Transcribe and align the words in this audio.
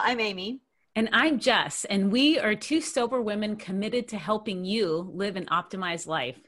Hi, 0.00 0.12
y'all. 0.12 0.12
I'm 0.12 0.20
Amy. 0.20 0.60
And 0.96 1.08
I'm 1.12 1.38
Jess, 1.38 1.84
and 1.84 2.10
we 2.10 2.38
are 2.38 2.54
two 2.54 2.80
sober 2.80 3.20
women 3.20 3.56
committed 3.56 4.08
to 4.08 4.16
helping 4.16 4.64
you 4.64 5.10
live 5.14 5.36
an 5.36 5.46
optimized 5.46 6.06
life. 6.06 6.38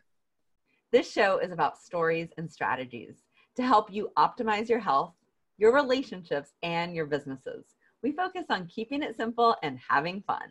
This 0.91 1.11
show 1.11 1.39
is 1.39 1.53
about 1.53 1.79
stories 1.79 2.31
and 2.39 2.51
strategies 2.51 3.17
to 3.57 3.63
help 3.63 3.93
you 3.93 4.11
optimize 4.17 4.69
your 4.69 4.79
health, 4.79 5.13
your 5.59 5.75
relationships, 5.75 6.53
and 6.63 6.95
your 6.95 7.07
businesses. 7.07 7.65
We 8.03 8.13
focus 8.13 8.45
on 8.49 8.69
keeping 8.69 9.03
it 9.03 9.17
simple 9.17 9.57
and 9.63 9.79
having 9.87 10.23
fun. 10.27 10.51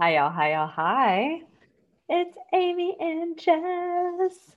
Hi, 0.00 0.16
y'all. 0.16 0.30
Hi, 0.30 0.52
y'all. 0.52 0.68
Hi. 0.68 1.42
It's 2.08 2.36
Amy 2.52 2.96
and 2.98 3.38
Jess. 3.38 4.56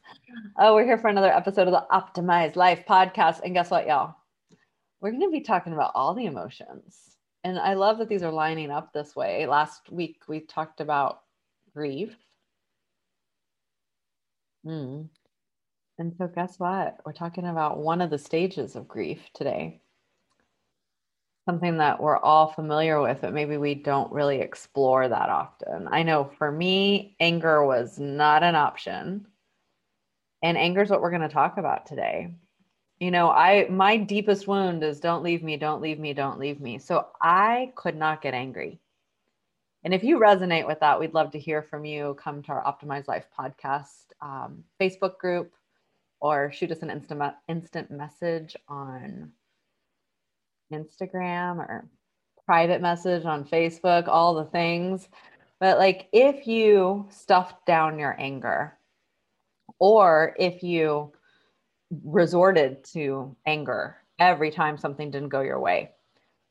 Oh, 0.58 0.74
we're 0.74 0.85
here 0.85 0.98
for 0.98 1.10
another 1.10 1.32
episode 1.32 1.68
of 1.68 1.74
the 1.74 1.85
Optimized 1.91 2.55
Life 2.55 2.84
podcast. 2.88 3.41
And 3.44 3.54
guess 3.54 3.70
what, 3.70 3.85
y'all? 3.88 4.16
We're 5.00 5.12
going 5.12 5.22
to 5.22 5.30
be 5.30 5.42
talking 5.42 5.74
about 5.74 5.92
all 5.94 6.14
the 6.14 6.26
emotions. 6.26 7.18
And 7.44 7.60
I 7.60 7.76
love 7.76 8.00
that 8.00 8.10
these 8.10 8.24
are 8.24 8.32
lining 8.32 8.72
up 8.72 8.92
this 8.92 9.16
way. 9.16 9.46
Last 9.46 9.92
week, 9.92 10.22
we 10.28 10.40
talked 10.40 10.82
about 10.82 11.22
grief. 11.74 12.16
Hmm. 14.66 15.04
And 16.00 16.14
so, 16.18 16.28
guess 16.28 16.60
what? 16.60 16.98
We're 17.05 17.14
talking 17.14 17.48
about 17.48 17.80
one 17.80 18.02
of 18.02 18.10
the 18.10 18.18
stages 18.18 18.76
of 18.76 18.88
grief 18.88 19.22
today. 19.34 19.82
Something 21.48 21.77
that 21.77 22.02
we're 22.02 22.18
all 22.18 22.52
familiar 22.52 23.02
with, 23.02 23.21
but 23.21 23.34
maybe 23.34 23.55
we 23.58 23.76
don't 23.76 24.12
really 24.12 24.41
explore 24.41 25.08
that 25.08 25.30
often. 25.30 25.88
I 25.90 26.04
know 26.04 26.30
for 26.38 26.52
me, 26.52 27.16
anger 27.20 27.66
was 27.66 27.98
not 27.98 28.43
an 28.43 28.55
option. 28.55 29.27
And 30.43 30.58
anger 30.58 30.82
is 30.82 30.90
what 30.90 31.02
we're 31.02 31.12
going 31.12 31.21
to 31.21 31.30
talk 31.30 31.58
about 31.58 31.86
today 31.86 32.36
you 32.99 33.12
know 33.12 33.29
i 33.29 33.67
my 33.70 33.98
deepest 33.98 34.48
wound 34.48 34.84
is 34.84 34.99
don't 34.99 35.23
leave 35.23 35.43
me 35.43 35.57
don't 35.57 35.81
leave 35.81 35.99
me 35.99 36.13
don't 36.13 36.40
leave 36.40 36.59
me. 36.59 36.77
So 36.79 37.07
i 37.21 37.71
could 37.76 37.95
not 37.95 38.21
get 38.21 38.34
angry. 38.34 38.79
And 39.84 39.93
if 39.93 40.03
you 40.03 40.20
resonate 40.20 40.67
with 40.67 40.79
that 40.81 40.99
we'd 40.99 41.13
love 41.13 41.31
to 41.31 41.40
hear 41.40 41.62
from 41.62 41.85
you. 41.85 42.18
Come 42.20 42.41
to 42.43 42.51
our 42.51 42.63
optimized 42.63 43.07
life 43.07 43.27
podcast 43.37 44.05
um, 44.21 44.63
facebook 44.79 45.18
group 45.18 45.53
or 46.20 46.51
shoot 46.51 46.71
us 46.71 46.81
an 46.81 46.90
instant 46.90 47.21
instant 47.48 47.91
message 47.91 48.55
on 48.68 49.31
instagram 50.73 51.59
or 51.59 51.87
private 52.45 52.81
message 52.81 53.25
on 53.25 53.45
facebook 53.45 54.07
all 54.07 54.34
the 54.34 54.45
things. 54.45 55.07
But 55.59 55.77
like 55.77 56.07
if 56.12 56.48
you 56.48 57.07
stuffed 57.09 57.65
down 57.65 57.99
your 57.99 58.15
anger 58.20 58.77
or 59.79 60.35
if 60.40 60.63
you 60.63 61.12
resorted 62.04 62.84
to 62.93 63.35
anger 63.46 63.98
every 64.19 64.52
time 64.52 64.78
something 64.78 65.12
didn't 65.12 65.30
go 65.30 65.41
your 65.41 65.59
way. 65.59 65.91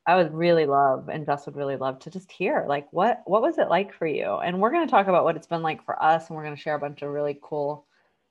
I 0.07 0.17
would 0.17 0.33
really 0.33 0.67
love, 0.67 1.09
and 1.09 1.27
Jess 1.27 1.47
would 1.47 1.57
really 1.57 1.77
love 1.77 1.99
to 2.01 2.11
just 2.11 2.31
hear, 2.31 2.65
like, 2.69 2.87
what 2.93 3.23
what 3.27 3.43
was 3.43 3.59
it 3.59 3.69
like 3.69 3.93
for 3.93 4.07
you? 4.07 4.37
And 4.37 4.61
we're 4.61 4.71
going 4.71 4.87
to 4.87 4.91
talk 4.91 5.09
about 5.09 5.25
what 5.25 5.37
it's 5.37 5.49
been 5.49 5.63
like 5.63 5.85
for 5.85 6.01
us, 6.01 6.29
and 6.29 6.37
we're 6.37 6.45
going 6.45 6.55
to 6.55 6.63
share 6.63 6.77
a 6.77 6.81
bunch 6.81 7.03
of 7.03 7.11
really 7.11 7.39
cool 7.43 7.87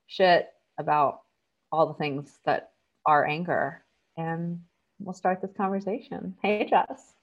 shit 0.06 0.48
about 0.78 1.20
all 1.70 1.86
the 1.86 1.94
things 1.94 2.38
that 2.46 2.70
are 3.04 3.26
anger. 3.26 3.84
And 4.16 4.60
we'll 4.98 5.12
start 5.12 5.42
this 5.42 5.52
conversation. 5.54 6.34
Hey, 6.42 6.66
Jess. 6.68 7.15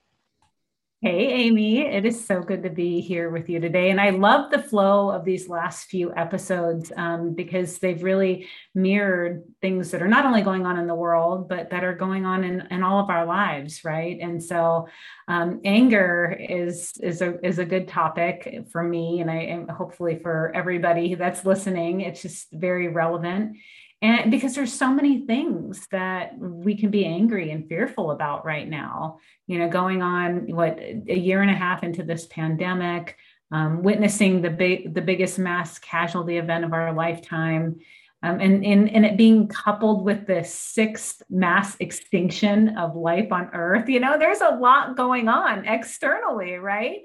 Hey, 1.03 1.33
Amy. 1.33 1.81
It 1.81 2.05
is 2.05 2.25
so 2.25 2.39
good 2.39 2.63
to 2.63 2.69
be 2.69 3.01
here 3.01 3.29
with 3.29 3.49
you 3.49 3.59
today. 3.59 3.89
And 3.89 3.99
I 3.99 4.11
love 4.11 4.49
the 4.49 4.63
flow 4.63 5.11
of 5.11 5.25
these 5.25 5.49
last 5.49 5.89
few 5.89 6.13
episodes 6.15 6.93
um, 6.95 7.33
because 7.33 7.77
they've 7.79 8.01
really 8.01 8.47
mirrored 8.73 9.43
things 9.61 9.91
that 9.91 10.01
are 10.01 10.07
not 10.07 10.25
only 10.25 10.43
going 10.43 10.65
on 10.65 10.79
in 10.79 10.87
the 10.87 10.95
world, 10.95 11.49
but 11.49 11.71
that 11.71 11.83
are 11.83 11.93
going 11.93 12.25
on 12.25 12.45
in, 12.45 12.65
in 12.71 12.83
all 12.83 13.03
of 13.03 13.09
our 13.09 13.25
lives, 13.25 13.83
right? 13.83 14.17
And 14.21 14.41
so 14.41 14.87
um, 15.27 15.59
anger 15.65 16.37
is, 16.39 16.93
is, 17.01 17.21
a, 17.21 17.37
is 17.45 17.59
a 17.59 17.65
good 17.65 17.89
topic 17.89 18.63
for 18.71 18.81
me 18.81 19.19
and 19.19 19.29
I 19.29 19.39
and 19.39 19.69
hopefully 19.69 20.19
for 20.23 20.53
everybody 20.55 21.15
that's 21.15 21.43
listening. 21.43 21.99
It's 21.99 22.21
just 22.21 22.47
very 22.53 22.87
relevant 22.87 23.57
and 24.03 24.29
because 24.29 24.53
there's 24.53 24.73
so 24.73 24.93
many 24.93 25.25
things 25.25 25.87
that 25.89 26.37
we 26.37 26.75
can 26.75 26.91
be 26.91 27.05
angry 27.05 27.51
and 27.51 27.67
fearful 27.67 28.11
about 28.11 28.45
right 28.45 28.69
now 28.69 29.17
you 29.47 29.57
know 29.57 29.69
going 29.69 30.03
on 30.03 30.53
what 30.53 30.77
a 30.77 31.17
year 31.17 31.41
and 31.41 31.49
a 31.49 31.55
half 31.55 31.83
into 31.83 32.03
this 32.03 32.27
pandemic 32.27 33.17
um, 33.51 33.81
witnessing 33.81 34.41
the 34.41 34.49
big 34.49 34.93
the 34.93 35.01
biggest 35.01 35.39
mass 35.39 35.79
casualty 35.79 36.37
event 36.37 36.65
of 36.65 36.73
our 36.73 36.93
lifetime 36.93 37.79
um, 38.21 38.39
and, 38.39 38.65
and, 38.65 38.89
and 38.89 39.05
it 39.05 39.17
being 39.17 39.49
coupled 39.49 40.05
with 40.05 40.25
the 40.27 40.45
sixth 40.45 41.21
mass 41.29 41.75
extinction 41.81 42.77
of 42.77 42.95
life 42.95 43.31
on 43.31 43.49
earth 43.53 43.87
you 43.87 43.99
know 43.99 44.19
there's 44.19 44.41
a 44.41 44.55
lot 44.55 44.97
going 44.97 45.27
on 45.27 45.65
externally 45.65 46.55
right 46.55 47.01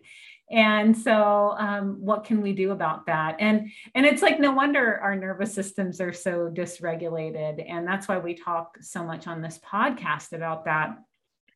and 0.50 0.97
so 0.97 1.54
um, 1.59 1.98
what 2.00 2.25
can 2.25 2.41
we 2.41 2.53
do 2.53 2.70
about 2.70 3.06
that? 3.06 3.36
And 3.38 3.70
and 3.94 4.06
it's 4.06 4.22
like 4.22 4.41
no 4.41 4.53
wonder 4.53 4.98
our 4.98 5.14
nervous 5.14 5.53
systems 5.53 6.00
are 6.00 6.12
so 6.12 6.50
dysregulated. 6.50 7.64
And 7.69 7.86
that's 7.86 8.09
why 8.09 8.19
we 8.19 8.34
talk 8.34 8.78
so 8.81 9.04
much 9.04 9.26
on 9.26 9.42
this 9.42 9.59
podcast 9.59 10.32
about 10.32 10.64
that. 10.64 10.98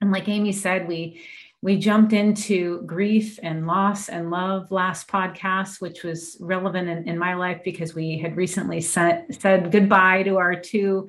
And 0.00 0.12
like 0.12 0.28
amy 0.28 0.52
said 0.52 0.86
we 0.86 1.22
we 1.62 1.78
jumped 1.78 2.12
into 2.12 2.82
grief 2.82 3.38
and 3.42 3.66
loss 3.66 4.08
and 4.08 4.30
love 4.30 4.70
last 4.72 5.08
podcast 5.08 5.80
which 5.80 6.02
was 6.02 6.36
relevant 6.40 6.88
in, 6.88 7.08
in 7.08 7.16
my 7.16 7.34
life 7.34 7.60
because 7.64 7.94
we 7.94 8.18
had 8.18 8.36
recently 8.36 8.80
sent, 8.80 9.40
said 9.40 9.70
goodbye 9.70 10.24
to 10.24 10.38
our 10.38 10.56
two 10.56 11.08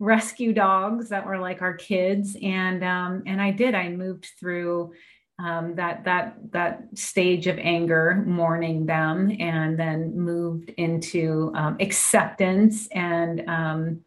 rescue 0.00 0.54
dogs 0.54 1.10
that 1.10 1.26
were 1.26 1.38
like 1.38 1.62
our 1.62 1.74
kids. 1.74 2.36
And 2.42 2.82
um, 2.82 3.22
and 3.26 3.40
i 3.40 3.52
did. 3.52 3.76
I 3.76 3.90
moved 3.90 4.30
through 4.40 4.94
um, 5.40 5.74
that 5.76 6.04
that 6.04 6.36
that 6.50 6.82
stage 6.94 7.46
of 7.46 7.58
anger, 7.58 8.22
mourning 8.26 8.86
them, 8.86 9.34
and 9.40 9.78
then 9.78 10.18
moved 10.18 10.70
into 10.76 11.50
um, 11.54 11.76
acceptance 11.80 12.86
and 12.88 13.48
um, 13.48 14.00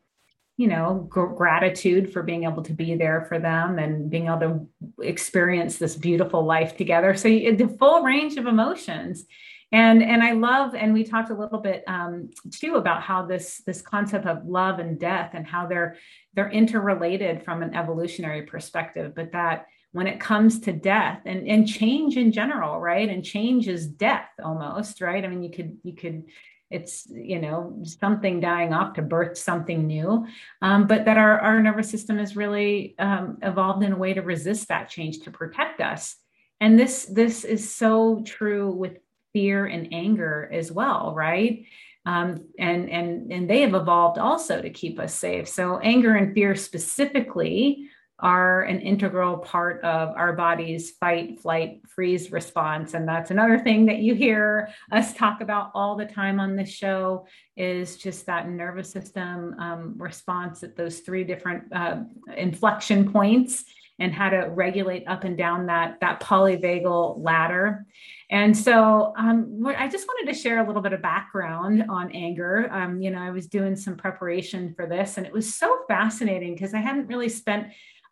you 0.58 0.68
know 0.68 1.08
gr- 1.10 1.26
gratitude 1.26 2.14
for 2.14 2.22
being 2.22 2.44
able 2.44 2.62
to 2.64 2.74
be 2.74 2.96
there 2.96 3.26
for 3.28 3.40
them 3.40 3.80
and 3.80 4.10
being 4.10 4.28
able 4.28 4.40
to 4.40 5.04
experience 5.04 5.78
this 5.78 5.96
beautiful 5.96 6.46
life 6.46 6.78
together. 6.78 7.16
So 7.16 7.28
you, 7.28 7.56
the 7.56 7.68
full 7.68 8.04
range 8.04 8.38
of 8.38 8.46
emotions. 8.46 9.26
And, 9.72 10.04
and 10.04 10.22
I 10.22 10.34
love, 10.34 10.76
and 10.76 10.94
we 10.94 11.04
talked 11.04 11.32
a 11.32 11.36
little 11.36 11.58
bit 11.58 11.84
um, 11.88 12.30
too 12.52 12.76
about 12.76 13.02
how 13.02 13.26
this 13.26 13.64
this 13.66 13.82
concept 13.82 14.28
of 14.28 14.46
love 14.46 14.78
and 14.78 15.00
death 15.00 15.32
and 15.34 15.48
how 15.48 15.66
they're 15.66 15.98
they're 16.36 16.52
interrelated 16.52 17.44
from 17.44 17.64
an 17.64 17.74
evolutionary 17.74 18.44
perspective, 18.44 19.14
but 19.16 19.32
that 19.32 19.66
when 19.94 20.08
it 20.08 20.20
comes 20.20 20.60
to 20.60 20.74
death 20.74 21.22
and, 21.26 21.48
and 21.48 21.68
change 21.68 22.18
in 22.18 22.32
general, 22.32 22.80
right? 22.80 23.08
And 23.08 23.24
change 23.24 23.68
is 23.68 23.88
death 23.88 24.28
almost, 24.44 25.02
right? 25.02 25.24
I 25.24 25.28
mean, 25.28 25.44
you 25.44 25.52
could, 25.52 25.78
you 25.84 25.94
could, 25.94 26.26
it's 26.72 27.08
you 27.12 27.40
know 27.40 27.80
something 27.84 28.40
dying 28.40 28.74
off 28.74 28.94
to 28.96 29.04
birth 29.04 29.38
something 29.38 29.86
new 29.86 30.26
um, 30.64 30.88
but 30.88 31.06
that 31.06 31.18
our, 31.18 31.40
our 31.40 31.62
nervous 31.62 31.88
system 31.90 32.18
is 32.18 32.36
really 32.36 32.96
um, 32.98 33.38
evolved 33.44 33.84
in 33.84 33.94
a 33.94 33.98
way 33.98 34.12
to 34.12 34.22
resist 34.22 34.70
that 34.70 34.90
change 34.90 35.20
to 35.20 35.30
protect 35.30 35.82
us 35.82 36.16
and 36.60 36.80
this 36.80 37.06
this 37.06 37.44
is 37.46 37.76
so 37.76 38.24
true 38.26 38.72
with 38.72 38.98
fear 39.34 39.68
and 39.68 39.94
anger 39.94 40.50
as 40.52 40.72
well 40.72 41.14
right 41.16 41.66
um, 42.08 42.44
and 42.58 42.90
and 42.90 43.32
and 43.32 43.48
they 43.48 43.62
have 43.62 43.76
evolved 43.76 44.18
also 44.18 44.60
to 44.60 44.72
keep 44.72 45.00
us 45.00 45.14
safe 45.14 45.48
so 45.48 45.78
anger 45.78 46.16
and 46.16 46.34
fear 46.34 46.56
specifically 46.56 47.88
are 48.24 48.62
an 48.62 48.80
integral 48.80 49.38
part 49.38 49.84
of 49.84 50.16
our 50.16 50.32
body's 50.32 50.92
fight, 50.92 51.42
flight, 51.42 51.82
freeze 51.90 52.32
response. 52.32 52.94
And 52.94 53.06
that's 53.06 53.32
another 53.32 53.60
thing 53.60 53.86
that 53.88 53.98
you 53.98 54.16
hear 54.16 54.70
us 54.94 55.14
talk 55.14 55.42
about 55.42 55.72
all 55.76 55.98
the 55.98 56.06
time 56.06 56.40
on 56.40 56.56
this 56.56 56.70
show 56.70 57.28
is 57.58 57.98
just 57.98 58.26
that 58.28 58.50
nervous 58.50 58.90
system 58.90 59.56
um, 59.60 59.96
response 59.98 60.64
at 60.64 60.78
those 60.78 61.00
three 61.00 61.26
different 61.26 61.66
uh, 61.74 61.98
inflection 62.38 63.12
points 63.12 63.66
and 64.00 64.14
how 64.14 64.30
to 64.30 64.50
regulate 64.50 65.08
up 65.08 65.24
and 65.24 65.38
down 65.38 65.68
that, 65.68 66.00
that 66.00 66.20
polyvagal 66.20 67.22
ladder. 67.22 67.86
And 68.32 68.58
so 68.58 69.14
um, 69.18 69.64
I 69.78 69.88
just 69.88 70.08
wanted 70.08 70.34
to 70.34 70.38
share 70.38 70.64
a 70.64 70.68
little 70.68 70.82
bit 70.82 70.94
of 70.94 71.02
background 71.02 71.84
on 71.90 72.10
anger. 72.12 72.70
Um, 72.72 73.02
you 73.02 73.12
know, 73.12 73.20
I 73.20 73.30
was 73.30 73.48
doing 73.48 73.76
some 73.76 73.96
preparation 73.96 74.74
for 74.76 74.88
this, 74.88 75.18
and 75.18 75.28
it 75.28 75.34
was 75.34 75.54
so 75.54 75.84
fascinating 75.88 76.56
because 76.56 76.74
I 76.74 76.80
hadn't 76.80 77.08
really 77.08 77.30
spent 77.30 77.68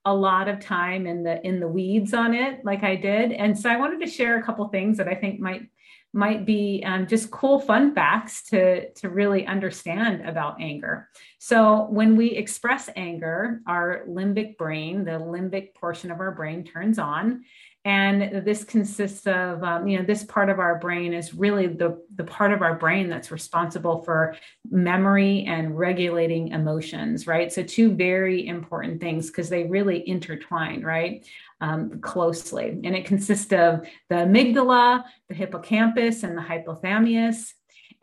a 0.05 0.13
lot 0.13 0.47
of 0.47 0.59
time 0.59 1.05
in 1.05 1.23
the 1.23 1.45
in 1.45 1.59
the 1.59 1.67
weeds 1.67 2.13
on 2.13 2.33
it 2.33 2.65
like 2.65 2.83
i 2.83 2.95
did. 2.95 3.31
And 3.31 3.57
so 3.57 3.69
i 3.69 3.77
wanted 3.77 4.01
to 4.01 4.11
share 4.11 4.39
a 4.39 4.43
couple 4.43 4.67
things 4.67 4.97
that 4.97 5.07
i 5.07 5.15
think 5.15 5.39
might 5.39 5.67
might 6.13 6.45
be 6.45 6.83
um, 6.85 7.07
just 7.07 7.31
cool 7.31 7.59
fun 7.59 7.95
facts 7.95 8.43
to 8.43 8.89
to 8.91 9.09
really 9.09 9.45
understand 9.45 10.27
about 10.27 10.59
anger. 10.59 11.07
So 11.39 11.87
when 11.89 12.17
we 12.17 12.31
express 12.31 12.89
anger 12.95 13.61
our 13.65 14.03
limbic 14.07 14.57
brain 14.57 15.05
the 15.05 15.11
limbic 15.11 15.73
portion 15.75 16.11
of 16.11 16.19
our 16.19 16.31
brain 16.31 16.63
turns 16.63 16.99
on 16.99 17.43
and 17.83 18.45
this 18.45 18.63
consists 18.63 19.25
of 19.25 19.63
um, 19.63 19.87
you 19.87 19.97
know 19.97 20.05
this 20.05 20.23
part 20.23 20.49
of 20.49 20.59
our 20.59 20.77
brain 20.77 21.13
is 21.13 21.33
really 21.33 21.65
the 21.65 21.99
the 22.15 22.23
part 22.23 22.53
of 22.53 22.61
our 22.61 22.75
brain 22.75 23.09
that's 23.09 23.31
responsible 23.31 24.03
for 24.03 24.35
memory 24.69 25.45
and 25.47 25.77
regulating 25.77 26.49
emotions 26.49 27.25
right? 27.25 27.51
So 27.51 27.63
two 27.63 27.93
very 27.93 28.47
important 28.47 29.01
things 29.01 29.27
because 29.27 29.49
they 29.49 29.63
really 29.63 30.07
intertwine 30.07 30.81
right 30.83 31.25
um, 31.59 31.99
closely. 32.01 32.69
And 32.83 32.95
it 32.95 33.05
consists 33.05 33.51
of 33.51 33.87
the 34.09 34.15
amygdala 34.15 35.03
the 35.27 35.35
hippocampus 35.35 36.23
and 36.23 36.37
the 36.37 36.41
hypothalamus. 36.41 37.53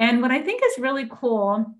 And 0.00 0.22
what 0.22 0.32
i 0.32 0.42
think 0.42 0.62
is 0.64 0.78
really 0.78 1.08
cool 1.10 1.74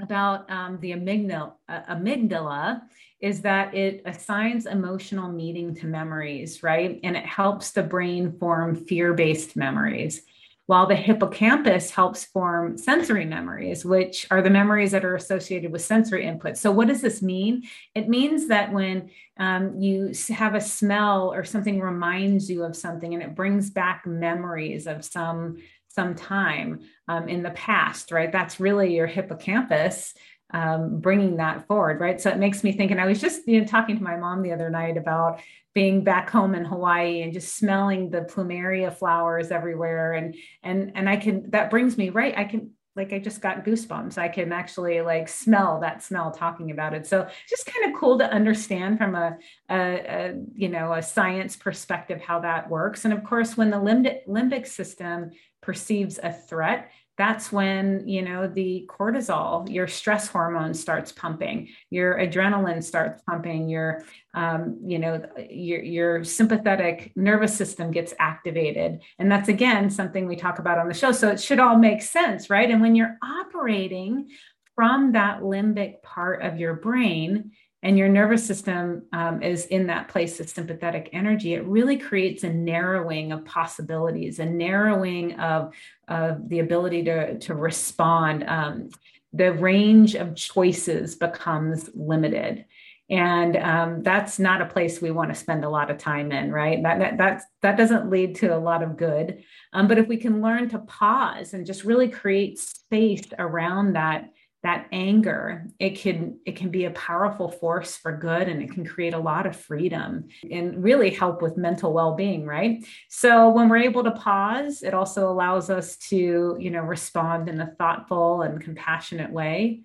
about 0.00 0.50
um, 0.50 0.78
the 0.80 0.92
amygdala, 0.92 1.52
uh, 1.68 1.82
amygdala 1.90 2.82
is 3.20 3.40
that 3.42 3.74
it 3.74 4.02
assigns 4.04 4.66
emotional 4.66 5.30
meaning 5.30 5.74
to 5.74 5.86
memories, 5.86 6.62
right? 6.62 7.00
And 7.02 7.16
it 7.16 7.24
helps 7.24 7.70
the 7.70 7.82
brain 7.82 8.36
form 8.38 8.76
fear 8.76 9.14
based 9.14 9.56
memories, 9.56 10.22
while 10.66 10.86
the 10.86 10.96
hippocampus 10.96 11.90
helps 11.90 12.24
form 12.24 12.76
sensory 12.76 13.24
memories, 13.24 13.84
which 13.84 14.26
are 14.30 14.42
the 14.42 14.50
memories 14.50 14.90
that 14.90 15.04
are 15.04 15.14
associated 15.14 15.72
with 15.72 15.80
sensory 15.80 16.26
input. 16.26 16.58
So, 16.58 16.70
what 16.72 16.88
does 16.88 17.00
this 17.00 17.22
mean? 17.22 17.62
It 17.94 18.08
means 18.08 18.48
that 18.48 18.72
when 18.72 19.10
um, 19.38 19.80
you 19.80 20.12
have 20.30 20.54
a 20.54 20.60
smell 20.60 21.32
or 21.32 21.44
something 21.44 21.80
reminds 21.80 22.50
you 22.50 22.64
of 22.64 22.76
something 22.76 23.14
and 23.14 23.22
it 23.22 23.34
brings 23.34 23.70
back 23.70 24.06
memories 24.06 24.86
of 24.86 25.04
some 25.04 25.56
some 25.96 26.14
time 26.14 26.80
um, 27.08 27.28
in 27.28 27.42
the 27.42 27.50
past, 27.50 28.12
right? 28.12 28.30
That's 28.30 28.60
really 28.60 28.94
your 28.94 29.08
hippocampus 29.08 30.14
um, 30.52 31.00
bringing 31.00 31.38
that 31.38 31.66
forward, 31.66 32.00
right? 32.00 32.20
So 32.20 32.30
it 32.30 32.38
makes 32.38 32.62
me 32.62 32.72
think, 32.72 32.92
and 32.92 33.00
I 33.00 33.06
was 33.06 33.20
just 33.20 33.48
you 33.48 33.60
know 33.60 33.66
talking 33.66 33.96
to 33.96 34.02
my 34.02 34.16
mom 34.16 34.42
the 34.42 34.52
other 34.52 34.70
night 34.70 34.96
about 34.96 35.40
being 35.74 36.04
back 36.04 36.30
home 36.30 36.54
in 36.54 36.64
Hawaii 36.64 37.22
and 37.22 37.32
just 37.32 37.56
smelling 37.56 38.10
the 38.10 38.20
plumeria 38.20 38.94
flowers 38.94 39.50
everywhere, 39.50 40.12
and 40.12 40.36
and 40.62 40.92
and 40.94 41.08
I 41.08 41.16
can 41.16 41.50
that 41.50 41.70
brings 41.70 41.98
me 41.98 42.10
right. 42.10 42.36
I 42.36 42.44
can 42.44 42.70
like 42.96 43.12
I 43.12 43.18
just 43.18 43.40
got 43.40 43.64
goosebumps. 43.64 44.16
I 44.16 44.28
can 44.28 44.52
actually 44.52 45.02
like 45.02 45.28
smell 45.28 45.80
that 45.80 46.02
smell 46.02 46.30
talking 46.30 46.70
about 46.70 46.94
it. 46.94 47.06
So 47.06 47.28
just 47.48 47.66
kind 47.66 47.92
of 47.92 48.00
cool 48.00 48.18
to 48.18 48.32
understand 48.32 48.98
from 48.98 49.14
a, 49.14 49.36
a, 49.70 49.76
a, 49.76 50.34
you 50.54 50.68
know 50.68 50.94
a 50.94 51.02
science 51.02 51.56
perspective 51.56 52.20
how 52.20 52.40
that 52.40 52.70
works. 52.70 53.04
And 53.04 53.12
of 53.12 53.22
course, 53.22 53.56
when 53.56 53.70
the 53.70 53.76
limbic, 53.76 54.26
limbic 54.26 54.66
system 54.66 55.30
perceives 55.60 56.18
a 56.22 56.32
threat, 56.32 56.90
that's 57.18 57.50
when 57.50 58.06
you 58.06 58.22
know 58.22 58.46
the 58.46 58.88
cortisol 58.88 59.70
your 59.72 59.88
stress 59.88 60.28
hormone 60.28 60.74
starts 60.74 61.12
pumping 61.12 61.68
your 61.90 62.16
adrenaline 62.18 62.82
starts 62.82 63.22
pumping 63.22 63.68
your 63.68 64.02
um, 64.36 64.78
you 64.84 64.98
know 64.98 65.24
your, 65.48 65.82
your 65.82 66.24
sympathetic 66.24 67.10
nervous 67.16 67.56
system 67.56 67.90
gets 67.90 68.12
activated. 68.18 69.00
And 69.18 69.32
that's 69.32 69.48
again 69.48 69.90
something 69.90 70.26
we 70.26 70.36
talk 70.36 70.58
about 70.58 70.78
on 70.78 70.88
the 70.88 70.94
show. 70.94 71.10
So 71.10 71.30
it 71.30 71.40
should 71.40 71.58
all 71.58 71.78
make 71.78 72.02
sense 72.02 72.50
right? 72.50 72.70
And 72.70 72.80
when 72.80 72.94
you're 72.94 73.16
operating 73.22 74.28
from 74.74 75.12
that 75.12 75.40
limbic 75.40 76.02
part 76.02 76.42
of 76.42 76.58
your 76.58 76.74
brain 76.74 77.52
and 77.86 77.96
your 77.96 78.08
nervous 78.08 78.44
system 78.44 79.04
um, 79.12 79.44
is 79.44 79.66
in 79.66 79.86
that 79.86 80.08
place 80.08 80.40
of 80.40 80.48
sympathetic 80.48 81.08
energy, 81.12 81.54
it 81.54 81.64
really 81.66 81.96
creates 81.96 82.42
a 82.42 82.52
narrowing 82.52 83.30
of 83.30 83.44
possibilities, 83.44 84.40
a 84.40 84.44
narrowing 84.44 85.38
of, 85.38 85.72
of 86.08 86.48
the 86.48 86.58
ability 86.58 87.04
to, 87.04 87.38
to 87.38 87.54
respond. 87.54 88.42
Um, 88.48 88.90
the 89.32 89.52
range 89.52 90.16
of 90.16 90.34
choices 90.34 91.14
becomes 91.14 91.88
limited. 91.94 92.64
And 93.08 93.56
um, 93.56 94.02
that's 94.02 94.40
not 94.40 94.62
a 94.62 94.66
place 94.66 95.00
we 95.00 95.12
want 95.12 95.30
to 95.30 95.36
spend 95.36 95.64
a 95.64 95.70
lot 95.70 95.88
of 95.88 95.96
time 95.96 96.32
in, 96.32 96.50
right? 96.50 96.82
That, 96.82 96.98
that, 96.98 97.18
that's, 97.18 97.44
that 97.62 97.76
doesn't 97.76 98.10
lead 98.10 98.34
to 98.36 98.48
a 98.48 98.58
lot 98.58 98.82
of 98.82 98.96
good. 98.96 99.44
Um, 99.72 99.86
but 99.86 99.98
if 99.98 100.08
we 100.08 100.16
can 100.16 100.42
learn 100.42 100.68
to 100.70 100.80
pause 100.80 101.54
and 101.54 101.64
just 101.64 101.84
really 101.84 102.08
create 102.08 102.58
space 102.58 103.22
around 103.38 103.92
that 103.92 104.30
that 104.66 104.88
anger 104.90 105.64
it 105.78 105.96
can 105.96 106.38
it 106.44 106.56
can 106.56 106.70
be 106.70 106.86
a 106.86 106.90
powerful 106.90 107.48
force 107.48 107.96
for 107.96 108.10
good 108.10 108.48
and 108.48 108.60
it 108.60 108.72
can 108.72 108.84
create 108.84 109.14
a 109.14 109.18
lot 109.18 109.46
of 109.46 109.54
freedom 109.54 110.26
and 110.50 110.82
really 110.82 111.10
help 111.10 111.40
with 111.40 111.56
mental 111.56 111.92
well-being 111.92 112.44
right? 112.44 112.84
So 113.08 113.48
when 113.50 113.68
we're 113.68 113.76
able 113.76 114.02
to 114.02 114.10
pause 114.10 114.82
it 114.82 114.92
also 114.92 115.30
allows 115.30 115.70
us 115.70 115.96
to 116.08 116.56
you 116.58 116.70
know 116.70 116.80
respond 116.80 117.48
in 117.48 117.60
a 117.60 117.74
thoughtful 117.78 118.42
and 118.42 118.60
compassionate 118.60 119.30
way. 119.30 119.82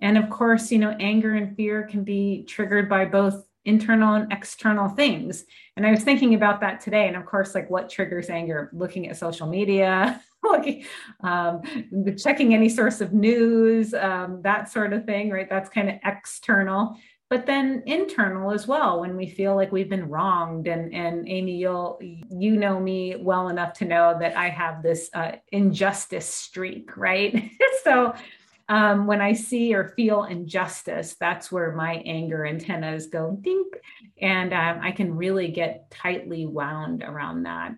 And 0.00 0.18
of 0.18 0.28
course 0.30 0.72
you 0.72 0.80
know 0.80 0.96
anger 0.98 1.34
and 1.34 1.54
fear 1.56 1.84
can 1.84 2.02
be 2.02 2.44
triggered 2.48 2.88
by 2.88 3.04
both 3.04 3.46
internal 3.64 4.14
and 4.14 4.32
external 4.32 4.88
things. 4.88 5.44
And 5.76 5.86
i 5.86 5.90
was 5.90 6.02
thinking 6.02 6.34
about 6.34 6.60
that 6.60 6.80
today. 6.80 7.06
And 7.06 7.16
of 7.16 7.24
course 7.24 7.54
like 7.54 7.70
what 7.70 7.88
triggers 7.88 8.30
anger? 8.30 8.70
Looking 8.72 9.08
at 9.08 9.16
social 9.16 9.46
media 9.46 10.20
looking, 10.44 10.84
um, 11.22 11.62
checking 12.16 12.54
any 12.54 12.68
source 12.68 13.00
of 13.00 13.12
news, 13.12 13.94
um, 13.94 14.40
that 14.42 14.70
sort 14.70 14.92
of 14.92 15.04
thing, 15.04 15.30
right? 15.30 15.48
That's 15.48 15.68
kind 15.68 15.88
of 15.88 15.96
external. 16.04 16.96
But 17.30 17.46
then 17.46 17.82
internal 17.86 18.52
as 18.52 18.68
well, 18.68 19.00
when 19.00 19.16
we 19.16 19.26
feel 19.26 19.56
like 19.56 19.72
we've 19.72 19.88
been 19.88 20.08
wronged, 20.08 20.68
and 20.68 20.94
and 20.94 21.26
Amy, 21.26 21.56
you'll 21.56 21.98
you 22.00 22.56
know 22.56 22.78
me 22.78 23.16
well 23.16 23.48
enough 23.48 23.72
to 23.74 23.86
know 23.86 24.16
that 24.20 24.36
I 24.36 24.50
have 24.50 24.82
this 24.82 25.10
uh, 25.14 25.32
injustice 25.50 26.26
streak, 26.28 26.96
right? 26.96 27.50
so 27.82 28.14
um, 28.68 29.06
when 29.06 29.20
I 29.20 29.32
see 29.32 29.74
or 29.74 29.88
feel 29.96 30.24
injustice, 30.24 31.16
that's 31.18 31.50
where 31.50 31.72
my 31.72 31.94
anger 32.04 32.46
antennas 32.46 33.06
go 33.06 33.36
dink, 33.40 33.74
and 34.20 34.52
um, 34.52 34.80
I 34.82 34.92
can 34.92 35.16
really 35.16 35.48
get 35.48 35.90
tightly 35.90 36.46
wound 36.46 37.02
around 37.02 37.44
that. 37.44 37.74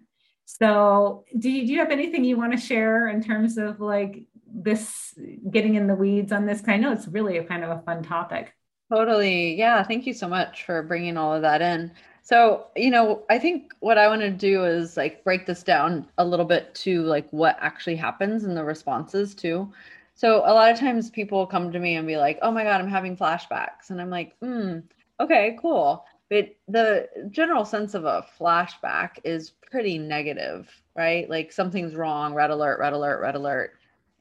So, 0.47 1.25
do 1.37 1.51
you, 1.51 1.67
do 1.67 1.73
you 1.73 1.81
have 1.81 1.91
anything 1.91 2.25
you 2.25 2.37
want 2.37 2.53
to 2.53 2.59
share 2.59 3.09
in 3.09 3.21
terms 3.23 3.59
of 3.59 3.81
like 3.81 4.23
this 4.47 5.13
getting 5.51 5.75
in 5.75 5.89
the 5.89 5.95
weeds 5.95 6.31
on 6.31 6.47
this? 6.47 6.63
I 6.69 6.77
know 6.77 6.93
it's 6.93 7.09
really 7.09 7.37
a 7.39 7.45
kind 7.45 7.65
of 7.65 7.71
a 7.71 7.83
fun 7.83 8.05
topic. 8.05 8.55
Totally. 8.91 9.57
Yeah. 9.57 9.83
Thank 9.83 10.07
you 10.07 10.15
so 10.15 10.29
much 10.29 10.65
for 10.65 10.85
bringing 10.85 11.17
all 11.17 11.35
of 11.35 11.43
that 11.43 11.61
in. 11.61 11.91
So, 12.23 12.69
you 12.77 12.91
know, 12.91 13.25
I 13.29 13.41
think 13.41 13.73
what 13.81 13.99
I 13.99 14.07
want 14.07 14.23
to 14.23 14.31
do 14.31 14.65
is 14.65 14.97
like 14.97 15.25
break 15.25 15.47
this 15.47 15.65
down 15.65 16.09
a 16.19 16.25
little 16.25 16.45
bit 16.45 16.73
to 16.77 17.03
like 17.03 17.29
what 17.31 17.57
actually 17.61 17.97
happens 17.97 18.45
and 18.45 18.57
the 18.57 18.65
responses 18.65 19.35
too. 19.35 19.73
So, 20.15 20.39
a 20.47 20.55
lot 20.55 20.71
of 20.71 20.79
times 20.79 21.11
people 21.11 21.47
come 21.47 21.73
to 21.73 21.79
me 21.81 21.97
and 21.97 22.07
be 22.07 22.17
like, 22.17 22.39
oh 22.41 22.53
my 22.53 22.63
God, 22.63 22.81
I'm 22.81 22.89
having 22.89 23.17
flashbacks. 23.17 23.91
And 23.91 24.01
I'm 24.01 24.11
like, 24.11 24.37
hmm, 24.41 24.79
okay, 25.21 25.59
cool. 25.61 26.05
But 26.29 26.57
the 26.67 27.09
general 27.31 27.65
sense 27.65 27.95
of 27.95 28.05
a 28.05 28.27
flashback 28.39 29.19
is 29.25 29.53
pretty 29.71 29.99
negative, 29.99 30.69
right? 30.97 31.29
Like 31.31 31.53
something's 31.53 31.95
wrong, 31.95 32.35
red 32.35 32.51
alert, 32.51 32.81
red 32.81 32.93
alert, 32.93 33.21
red 33.21 33.35
alert. 33.37 33.75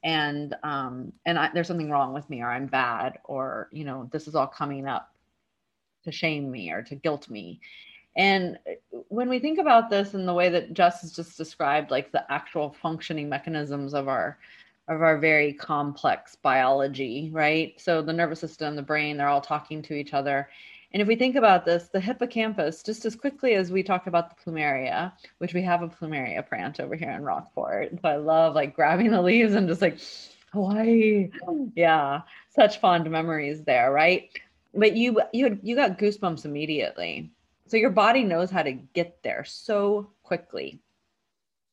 And 0.04 0.54
um 0.62 1.12
and 1.24 1.38
I, 1.38 1.50
there's 1.52 1.66
something 1.66 1.90
wrong 1.90 2.12
with 2.12 2.28
me 2.30 2.42
or 2.42 2.50
I'm 2.50 2.66
bad 2.66 3.18
or 3.24 3.68
you 3.72 3.84
know 3.84 4.08
this 4.12 4.28
is 4.28 4.36
all 4.36 4.46
coming 4.46 4.86
up 4.86 5.12
to 6.04 6.12
shame 6.12 6.50
me 6.50 6.70
or 6.70 6.82
to 6.82 6.94
guilt 6.94 7.28
me. 7.28 7.60
And 8.16 8.58
when 9.08 9.28
we 9.28 9.38
think 9.38 9.58
about 9.58 9.90
this 9.90 10.14
in 10.14 10.24
the 10.24 10.32
way 10.32 10.48
that 10.48 10.72
Jess 10.72 11.02
has 11.02 11.12
just 11.12 11.36
described, 11.36 11.90
like 11.90 12.12
the 12.12 12.30
actual 12.32 12.74
functioning 12.80 13.28
mechanisms 13.28 13.92
of 13.94 14.08
our 14.08 14.38
of 14.88 15.02
our 15.02 15.18
very 15.18 15.52
complex 15.52 16.36
biology, 16.36 17.30
right? 17.32 17.74
So 17.80 18.02
the 18.02 18.12
nervous 18.12 18.38
system, 18.40 18.76
the 18.76 18.82
brain, 18.82 19.16
they're 19.16 19.28
all 19.28 19.40
talking 19.40 19.82
to 19.82 19.94
each 19.94 20.14
other. 20.14 20.48
And 20.92 21.02
if 21.02 21.08
we 21.08 21.16
think 21.16 21.36
about 21.36 21.64
this, 21.64 21.88
the 21.88 22.00
hippocampus, 22.00 22.82
just 22.82 23.04
as 23.04 23.16
quickly 23.16 23.54
as 23.54 23.70
we 23.70 23.82
talk 23.82 24.06
about 24.06 24.30
the 24.30 24.50
plumeria, 24.50 25.12
which 25.38 25.52
we 25.52 25.62
have 25.62 25.82
a 25.82 25.88
plumeria 25.88 26.46
plant 26.48 26.80
over 26.80 26.94
here 26.94 27.10
in 27.10 27.22
Rockport. 27.22 27.90
So 28.00 28.08
I 28.08 28.16
love 28.16 28.54
like 28.54 28.74
grabbing 28.74 29.10
the 29.10 29.22
leaves 29.22 29.54
and 29.54 29.68
just 29.68 29.82
like 29.82 29.98
Hawaii. 30.52 31.30
Yeah, 31.74 32.22
such 32.54 32.80
fond 32.80 33.10
memories 33.10 33.64
there, 33.64 33.92
right? 33.92 34.30
But 34.74 34.96
you 34.96 35.20
you 35.32 35.58
you 35.62 35.76
got 35.76 35.98
goosebumps 35.98 36.44
immediately. 36.44 37.30
So 37.66 37.76
your 37.76 37.90
body 37.90 38.22
knows 38.22 38.50
how 38.50 38.62
to 38.62 38.72
get 38.72 39.22
there 39.22 39.44
so 39.44 40.10
quickly. 40.22 40.80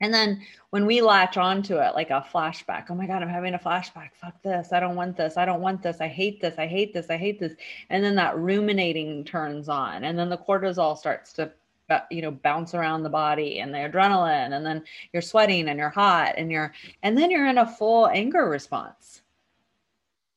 And 0.03 0.13
then 0.13 0.41
when 0.71 0.85
we 0.85 0.99
latch 0.99 1.37
onto 1.37 1.77
it 1.77 1.95
like 1.95 2.09
a 2.09 2.25
flashback, 2.29 2.87
oh 2.89 2.93
my 2.93 3.07
God, 3.07 3.23
I'm 3.23 3.29
having 3.29 3.53
a 3.53 3.59
flashback. 3.59 4.09
Fuck 4.19 4.41
this. 4.41 4.73
I 4.73 4.81
don't 4.81 4.97
want 4.97 5.15
this. 5.15 5.37
I 5.37 5.45
don't 5.45 5.61
want 5.61 5.81
this. 5.81 6.01
I 6.01 6.09
hate 6.09 6.41
this. 6.41 6.55
I 6.57 6.67
hate 6.67 6.93
this. 6.93 7.09
I 7.09 7.15
hate 7.15 7.39
this. 7.39 7.53
And 7.89 8.03
then 8.03 8.13
that 8.15 8.37
ruminating 8.37 9.23
turns 9.23 9.69
on. 9.69 10.03
And 10.03 10.19
then 10.19 10.27
the 10.27 10.37
cortisol 10.37 10.97
starts 10.97 11.31
to, 11.33 11.49
uh, 11.89 12.01
you 12.11 12.21
know, 12.21 12.31
bounce 12.31 12.73
around 12.73 13.03
the 13.03 13.09
body 13.09 13.61
and 13.61 13.73
the 13.73 13.77
adrenaline. 13.77 14.51
And 14.51 14.65
then 14.65 14.83
you're 15.13 15.21
sweating 15.21 15.69
and 15.69 15.79
you're 15.79 15.87
hot 15.87 16.33
and 16.35 16.51
you're, 16.51 16.73
and 17.01 17.17
then 17.17 17.31
you're 17.31 17.47
in 17.47 17.59
a 17.59 17.65
full 17.65 18.09
anger 18.09 18.49
response. 18.49 19.21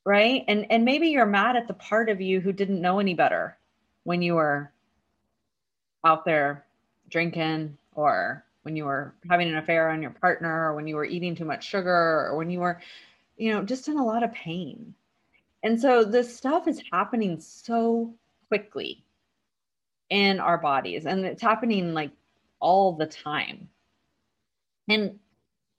Right. 0.05 0.45
And, 0.47 0.71
and 0.71 0.85
maybe 0.85 1.09
you're 1.09 1.27
mad 1.27 1.57
at 1.57 1.67
the 1.67 1.75
part 1.75 2.09
of 2.09 2.21
you 2.21 2.41
who 2.41 2.53
didn't 2.53 2.81
know 2.81 3.01
any 3.01 3.15
better 3.15 3.59
when 4.05 4.23
you 4.23 4.37
were 4.37 4.71
out 6.05 6.25
there 6.25 6.65
drinking 7.11 7.77
or 7.97 8.46
when 8.67 8.77
you 8.77 8.85
were 8.85 9.15
having 9.31 9.49
an 9.49 9.57
affair 9.57 9.89
on 9.89 10.03
your 10.03 10.11
partner 10.11 10.67
or 10.67 10.75
when 10.75 10.87
you 10.87 10.97
were 10.97 11.07
eating 11.07 11.35
too 11.35 11.47
much 11.47 11.65
sugar 11.65 12.27
or 12.27 12.37
when 12.37 12.51
you 12.51 12.61
were 12.61 12.83
you 13.39 13.51
know 13.51 13.63
just 13.63 13.89
in 13.89 13.97
a 13.97 14.05
lot 14.05 14.23
of 14.23 14.33
pain 14.33 14.95
and 15.63 15.81
so 15.81 16.05
this 16.05 16.37
stuff 16.37 16.69
is 16.69 16.83
happening 16.93 17.41
so 17.41 18.13
quickly 18.49 19.03
in 20.11 20.39
our 20.39 20.59
bodies 20.59 21.07
and 21.07 21.25
it's 21.25 21.43
happening 21.43 21.95
like 21.95 22.11
all 22.61 22.93
the 22.93 23.07
time. 23.07 23.69
And, 24.89 25.19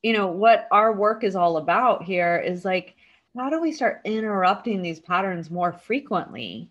you 0.04 0.14
know, 0.14 0.28
what 0.28 0.68
our 0.72 0.94
work 0.94 1.24
is 1.24 1.36
all 1.36 1.58
about 1.58 2.04
here 2.04 2.38
is 2.38 2.66
like, 2.66 2.96
how 3.36 3.50
do 3.50 3.62
we 3.62 3.72
start 3.72 4.02
interrupting 4.04 4.82
these 4.82 5.00
patterns 5.00 5.50
more 5.50 5.72
frequently? 5.72 6.70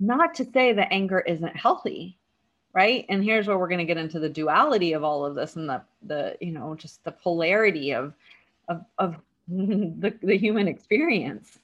Not 0.00 0.34
to 0.36 0.44
say 0.44 0.72
that 0.72 0.92
anger 0.92 1.20
isn't 1.20 1.56
healthy, 1.56 2.18
right? 2.76 3.06
And 3.08 3.24
here's 3.24 3.48
where 3.48 3.56
we're 3.56 3.68
going 3.68 3.78
to 3.78 3.86
get 3.86 3.96
into 3.96 4.20
the 4.20 4.28
duality 4.28 4.92
of 4.92 5.02
all 5.02 5.24
of 5.24 5.34
this 5.34 5.56
and 5.56 5.68
the 5.68 5.82
the 6.02 6.36
you 6.42 6.52
know 6.52 6.74
just 6.74 7.02
the 7.04 7.10
polarity 7.10 7.92
of 7.92 8.12
of 8.68 8.84
of 8.98 9.16
the, 9.48 10.14
the 10.22 10.36
human 10.36 10.68
experience. 10.68 11.58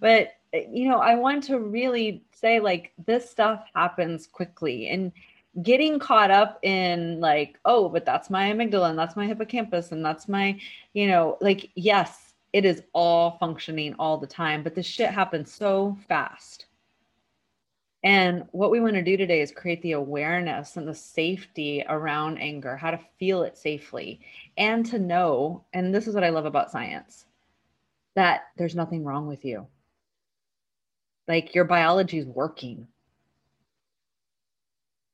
But 0.00 0.36
you 0.52 0.88
know, 0.88 0.98
I 0.98 1.16
want 1.16 1.42
to 1.44 1.58
really 1.58 2.22
say 2.32 2.60
like 2.60 2.92
this 3.06 3.28
stuff 3.28 3.64
happens 3.74 4.26
quickly 4.26 4.88
and 4.88 5.12
getting 5.62 5.98
caught 5.98 6.30
up 6.30 6.60
in 6.62 7.18
like, 7.20 7.58
oh, 7.64 7.88
but 7.88 8.04
that's 8.04 8.30
my 8.30 8.52
amygdala 8.52 8.90
and 8.90 8.98
that's 8.98 9.16
my 9.16 9.26
hippocampus 9.26 9.90
and 9.90 10.04
that's 10.04 10.28
my, 10.28 10.58
you 10.92 11.08
know, 11.08 11.38
like 11.40 11.70
yes, 11.74 12.34
it 12.52 12.64
is 12.64 12.82
all 12.92 13.36
functioning 13.40 13.94
all 13.98 14.16
the 14.16 14.26
time, 14.26 14.62
but 14.62 14.74
this 14.74 14.86
shit 14.86 15.10
happens 15.10 15.52
so 15.52 15.98
fast. 16.08 16.66
And 18.06 18.44
what 18.52 18.70
we 18.70 18.78
want 18.78 18.94
to 18.94 19.02
do 19.02 19.16
today 19.16 19.40
is 19.40 19.50
create 19.50 19.82
the 19.82 19.90
awareness 19.90 20.76
and 20.76 20.86
the 20.86 20.94
safety 20.94 21.84
around 21.88 22.38
anger, 22.38 22.76
how 22.76 22.92
to 22.92 23.00
feel 23.18 23.42
it 23.42 23.58
safely, 23.58 24.20
and 24.56 24.86
to 24.86 25.00
know, 25.00 25.64
and 25.72 25.92
this 25.92 26.06
is 26.06 26.14
what 26.14 26.22
I 26.22 26.28
love 26.28 26.44
about 26.44 26.70
science, 26.70 27.26
that 28.14 28.42
there's 28.56 28.76
nothing 28.76 29.02
wrong 29.02 29.26
with 29.26 29.44
you. 29.44 29.66
Like 31.26 31.52
your 31.52 31.64
biology 31.64 32.18
is 32.18 32.26
working 32.26 32.86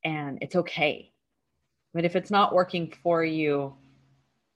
and 0.05 0.37
it's 0.43 0.57
okay. 0.57 1.11
But 1.95 2.05
if 2.05 2.15
it's 2.15 2.31
not 2.31 2.53
working 2.53 2.93
for 3.03 3.25
you 3.25 3.75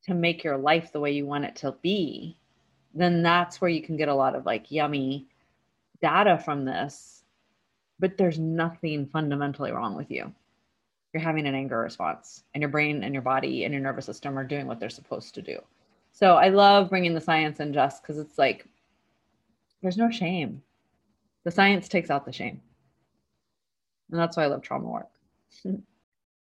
to 0.04 0.12
make 0.12 0.44
your 0.44 0.58
life 0.58 0.92
the 0.92 1.00
way 1.00 1.12
you 1.12 1.24
want 1.24 1.46
it 1.46 1.56
to 1.56 1.74
be, 1.80 2.36
then 2.92 3.22
that's 3.22 3.62
where 3.62 3.70
you 3.70 3.80
can 3.80 3.96
get 3.96 4.10
a 4.10 4.14
lot 4.14 4.34
of 4.34 4.44
like 4.44 4.70
yummy 4.70 5.26
data 6.02 6.36
from 6.36 6.66
this. 6.66 7.22
But 7.98 8.18
there's 8.18 8.38
nothing 8.38 9.06
fundamentally 9.06 9.72
wrong 9.72 9.96
with 9.96 10.10
you. 10.10 10.32
You're 11.12 11.22
having 11.22 11.46
an 11.46 11.54
anger 11.54 11.78
response, 11.78 12.44
and 12.54 12.60
your 12.60 12.68
brain 12.68 13.02
and 13.02 13.14
your 13.14 13.22
body 13.22 13.64
and 13.64 13.72
your 13.72 13.82
nervous 13.82 14.04
system 14.04 14.38
are 14.38 14.44
doing 14.44 14.66
what 14.66 14.80
they're 14.80 14.90
supposed 14.90 15.34
to 15.34 15.42
do. 15.42 15.58
So 16.12 16.34
I 16.34 16.48
love 16.48 16.90
bringing 16.90 17.14
the 17.14 17.20
science 17.20 17.60
in 17.60 17.72
just 17.72 18.02
because 18.02 18.18
it's 18.18 18.38
like 18.38 18.66
there's 19.82 19.96
no 19.96 20.10
shame. 20.10 20.62
The 21.44 21.50
science 21.50 21.88
takes 21.88 22.10
out 22.10 22.24
the 22.26 22.32
shame. 22.32 22.60
And 24.10 24.20
that's 24.20 24.36
why 24.36 24.44
I 24.44 24.46
love 24.46 24.62
trauma 24.62 24.88
work. 24.88 25.10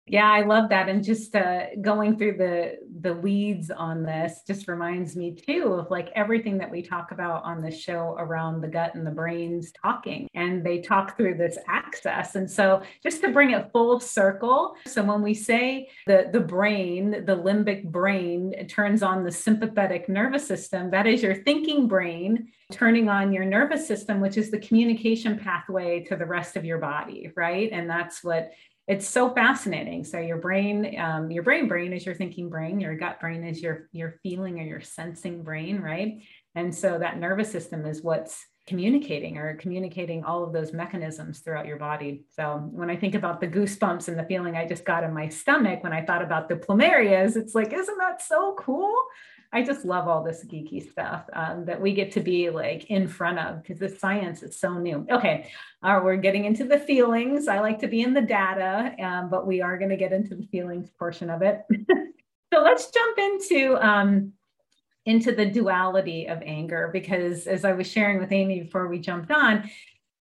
Yeah, 0.08 0.30
I 0.30 0.42
love 0.42 0.68
that. 0.68 0.88
And 0.88 1.02
just 1.02 1.34
uh, 1.34 1.74
going 1.80 2.16
through 2.16 2.36
the 2.36 2.78
the 3.00 3.14
weeds 3.14 3.70
on 3.70 4.04
this 4.04 4.42
just 4.46 4.68
reminds 4.68 5.16
me 5.16 5.34
too 5.34 5.74
of 5.74 5.90
like 5.90 6.10
everything 6.14 6.58
that 6.58 6.70
we 6.70 6.80
talk 6.80 7.10
about 7.10 7.42
on 7.42 7.60
the 7.60 7.70
show 7.72 8.14
around 8.18 8.60
the 8.60 8.68
gut 8.68 8.94
and 8.94 9.04
the 9.04 9.10
brains 9.10 9.72
talking. 9.72 10.28
And 10.34 10.64
they 10.64 10.80
talk 10.80 11.16
through 11.16 11.34
this 11.34 11.58
axis. 11.68 12.36
And 12.36 12.48
so 12.48 12.82
just 13.02 13.20
to 13.22 13.32
bring 13.32 13.50
it 13.50 13.70
full 13.72 13.98
circle. 13.98 14.76
So 14.86 15.02
when 15.02 15.22
we 15.22 15.34
say 15.34 15.88
the 16.06 16.30
the 16.32 16.40
brain, 16.40 17.24
the 17.24 17.36
limbic 17.36 17.90
brain 17.90 18.68
turns 18.68 19.02
on 19.02 19.24
the 19.24 19.32
sympathetic 19.32 20.08
nervous 20.08 20.46
system, 20.46 20.88
that 20.92 21.08
is 21.08 21.20
your 21.20 21.34
thinking 21.34 21.88
brain 21.88 22.46
turning 22.70 23.08
on 23.08 23.32
your 23.32 23.44
nervous 23.44 23.86
system, 23.86 24.20
which 24.20 24.36
is 24.36 24.52
the 24.52 24.58
communication 24.58 25.36
pathway 25.38 26.04
to 26.04 26.16
the 26.16 26.26
rest 26.26 26.56
of 26.56 26.64
your 26.64 26.78
body, 26.78 27.30
right? 27.36 27.70
And 27.72 27.90
that's 27.90 28.22
what 28.22 28.52
it's 28.86 29.08
so 29.08 29.30
fascinating. 29.30 30.04
So 30.04 30.18
your 30.20 30.36
brain, 30.36 30.98
um, 31.00 31.30
your 31.30 31.42
brain 31.42 31.66
brain 31.66 31.92
is 31.92 32.06
your 32.06 32.14
thinking 32.14 32.48
brain, 32.48 32.78
your 32.78 32.96
gut 32.96 33.18
brain 33.20 33.42
is 33.44 33.60
your 33.60 33.88
your 33.92 34.20
feeling 34.22 34.60
or 34.60 34.64
your 34.64 34.80
sensing 34.80 35.42
brain, 35.42 35.80
right? 35.80 36.22
And 36.54 36.74
so 36.74 36.98
that 36.98 37.18
nervous 37.18 37.50
system 37.50 37.84
is 37.84 38.02
what's 38.02 38.44
communicating 38.66 39.38
or 39.38 39.56
communicating 39.56 40.24
all 40.24 40.42
of 40.42 40.52
those 40.52 40.72
mechanisms 40.72 41.40
throughout 41.40 41.66
your 41.66 41.78
body. 41.78 42.24
So 42.30 42.68
when 42.72 42.90
I 42.90 42.96
think 42.96 43.14
about 43.14 43.40
the 43.40 43.46
goosebumps 43.46 44.08
and 44.08 44.18
the 44.18 44.24
feeling 44.24 44.56
I 44.56 44.66
just 44.66 44.84
got 44.84 45.04
in 45.04 45.14
my 45.14 45.28
stomach 45.28 45.82
when 45.84 45.92
I 45.92 46.04
thought 46.04 46.22
about 46.22 46.48
the 46.48 46.56
plumerias, 46.56 47.36
it's 47.36 47.54
like, 47.54 47.72
isn't 47.72 47.98
that 47.98 48.22
so 48.22 48.56
cool? 48.58 48.92
I 49.52 49.62
just 49.62 49.84
love 49.84 50.08
all 50.08 50.22
this 50.22 50.44
geeky 50.44 50.90
stuff 50.90 51.24
um, 51.32 51.64
that 51.64 51.80
we 51.80 51.92
get 51.92 52.12
to 52.12 52.20
be 52.20 52.50
like 52.50 52.90
in 52.90 53.08
front 53.08 53.38
of 53.38 53.62
because 53.62 53.78
the 53.78 53.88
science 53.88 54.42
is 54.42 54.58
so 54.58 54.74
new. 54.74 55.06
Okay, 55.10 55.50
uh, 55.82 56.00
we're 56.02 56.16
getting 56.16 56.44
into 56.44 56.64
the 56.64 56.78
feelings. 56.78 57.48
I 57.48 57.60
like 57.60 57.78
to 57.80 57.88
be 57.88 58.02
in 58.02 58.14
the 58.14 58.22
data, 58.22 58.94
um, 59.02 59.30
but 59.30 59.46
we 59.46 59.60
are 59.62 59.78
going 59.78 59.90
to 59.90 59.96
get 59.96 60.12
into 60.12 60.34
the 60.34 60.46
feelings 60.46 60.90
portion 60.98 61.30
of 61.30 61.42
it. 61.42 61.62
so 62.52 62.62
let's 62.62 62.90
jump 62.90 63.18
into 63.18 63.76
um, 63.76 64.32
into 65.06 65.32
the 65.32 65.46
duality 65.46 66.26
of 66.26 66.42
anger 66.42 66.90
because 66.92 67.46
as 67.46 67.64
I 67.64 67.72
was 67.72 67.86
sharing 67.86 68.18
with 68.18 68.32
Amy 68.32 68.60
before 68.62 68.88
we 68.88 68.98
jumped 68.98 69.30
on, 69.30 69.70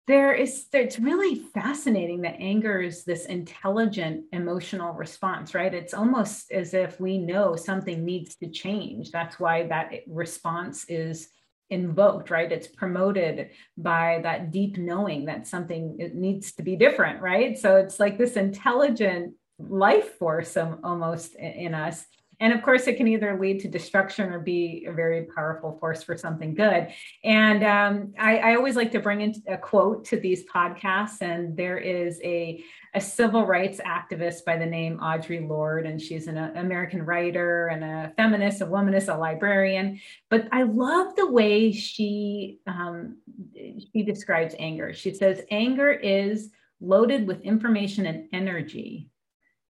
there 0.08 0.34
is 0.34 0.68
it's 0.72 1.00
really 1.00 1.36
fascinating 1.36 2.22
that 2.22 2.36
anger 2.40 2.80
is 2.80 3.04
this 3.04 3.26
intelligent 3.26 4.26
emotional 4.32 4.94
response 4.94 5.56
right? 5.56 5.74
It's 5.74 5.94
almost 5.94 6.52
as 6.52 6.74
if 6.74 7.00
we 7.00 7.18
know 7.18 7.56
something 7.56 8.06
needs 8.06 8.36
to 8.38 8.50
change. 8.50 9.12
That's 9.12 9.40
why 9.40 9.68
that 9.68 9.92
response 10.08 10.86
is 10.90 11.30
invoked 11.72 12.30
right? 12.30 12.52
It's 12.52 12.68
promoted 12.68 13.50
by 13.78 14.20
that 14.22 14.52
deep 14.52 14.78
knowing 14.78 15.26
that 15.26 15.48
something 15.48 15.98
needs 16.14 16.54
to 16.54 16.64
be 16.64 16.76
different 16.76 17.22
right? 17.22 17.58
So 17.58 17.78
it's 17.78 18.00
like 18.00 18.18
this 18.18 18.36
intelligent 18.36 19.34
life 19.58 20.18
force 20.20 20.56
um, 20.58 20.82
almost 20.84 21.36
in 21.36 21.74
us 21.74 22.06
and 22.40 22.54
of 22.54 22.62
course, 22.62 22.88
it 22.88 22.98
can 22.98 23.08
either 23.08 23.40
lead 23.40 23.60
to 23.62 23.68
destruction 23.68 24.32
or 24.32 24.40
be 24.40 24.86
a 24.88 24.92
very 24.92 25.24
powerful 25.24 25.78
force 25.80 26.04
for 26.04 26.18
something 26.18 26.54
good. 26.54 26.88
And 27.24 27.64
um, 27.64 28.14
I, 28.20 28.38
I, 28.38 28.56
always 28.56 28.76
like 28.76 28.92
to 28.92 29.00
bring 29.00 29.22
in 29.22 29.36
a 29.48 29.58
quote 29.58 30.06
to 30.06 30.20
these 30.20 30.46
podcasts. 30.46 31.22
And 31.22 31.56
there 31.56 31.78
is 31.78 32.20
a, 32.24 32.64
a 32.94 33.02
civil 33.02 33.46
rights 33.46 33.80
activist 33.80 34.46
by 34.46 34.58
the 34.58 34.66
name 34.66 34.98
Audre 35.00 35.48
Lorde, 35.48 35.86
and 35.86 36.02
she's 36.02 36.28
an 36.28 36.38
American 36.38 37.04
writer 37.04 37.68
and 37.68 37.84
a 37.84 38.14
feminist, 38.18 38.62
a 38.62 38.66
womanist, 38.66 39.14
a 39.14 39.18
librarian. 39.18 40.00
But 40.30 40.48
I 40.52 40.64
love 40.64 41.16
the 41.16 41.30
way 41.30 41.72
she 41.72 42.60
um, 42.68 43.18
she 43.56 44.04
describes 44.04 44.56
anger. 44.60 44.94
She 44.94 45.14
says 45.14 45.42
anger 45.52 45.92
is 45.92 46.50
loaded 46.82 47.28
with 47.28 47.42
information 47.42 48.06
and 48.06 48.28
energy 48.34 49.10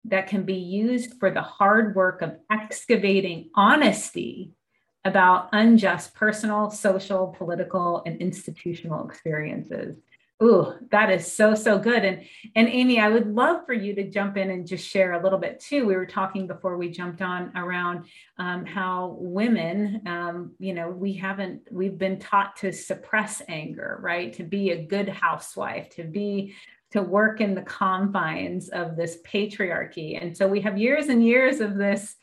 that 0.08 0.28
can 0.28 0.44
be 0.44 0.56
used 0.56 1.20
for 1.20 1.32
the 1.32 1.42
hard 1.42 1.96
work 1.96 2.22
of 2.22 2.38
excavating 2.52 3.50
honesty 3.56 4.52
about 5.04 5.50
unjust 5.54 6.16
personal, 6.16 6.72
social, 6.72 7.28
political, 7.38 8.02
and 8.06 8.20
institutional 8.22 9.08
experiences. 9.08 9.98
Ooh, 10.44 10.74
that 10.92 11.10
is 11.10 11.32
so 11.32 11.56
so 11.56 11.80
good. 11.80 12.04
And 12.04 12.26
and 12.58 12.68
Amy, 12.68 13.00
I 13.00 13.08
would 13.08 13.34
love 13.34 13.66
for 13.66 13.72
you 13.72 13.96
to 13.96 14.10
jump 14.10 14.36
in 14.36 14.50
and 14.52 14.68
just 14.68 14.86
share 14.86 15.14
a 15.14 15.24
little 15.24 15.40
bit 15.40 15.62
too. 15.62 15.86
We 15.86 15.96
were 15.96 16.06
talking 16.06 16.46
before 16.46 16.76
we 16.76 16.90
jumped 16.90 17.22
on 17.22 17.56
around 17.56 18.06
um, 18.38 18.66
how 18.66 19.16
women, 19.18 20.02
um, 20.06 20.52
you 20.60 20.74
know, 20.74 20.90
we 20.90 21.14
haven't 21.14 21.62
we've 21.72 21.98
been 21.98 22.20
taught 22.20 22.58
to 22.58 22.74
suppress 22.74 23.42
anger, 23.48 23.98
right? 24.02 24.34
To 24.34 24.44
be 24.44 24.72
a 24.72 24.84
good 24.84 25.08
housewife, 25.08 25.90
to 25.92 26.04
be 26.04 26.54
to 26.92 27.02
work 27.02 27.42
in 27.42 27.56
the 27.56 27.62
confines 27.62 28.70
of 28.70 28.96
this 28.96 29.18
patriarchy. 29.26 30.22
And 30.22 30.36
so 30.36 30.48
we 30.48 30.62
have 30.62 30.78
years 30.78 31.08
and 31.08 31.24
years 31.24 31.60
of 31.60 31.76
this, 31.76 32.16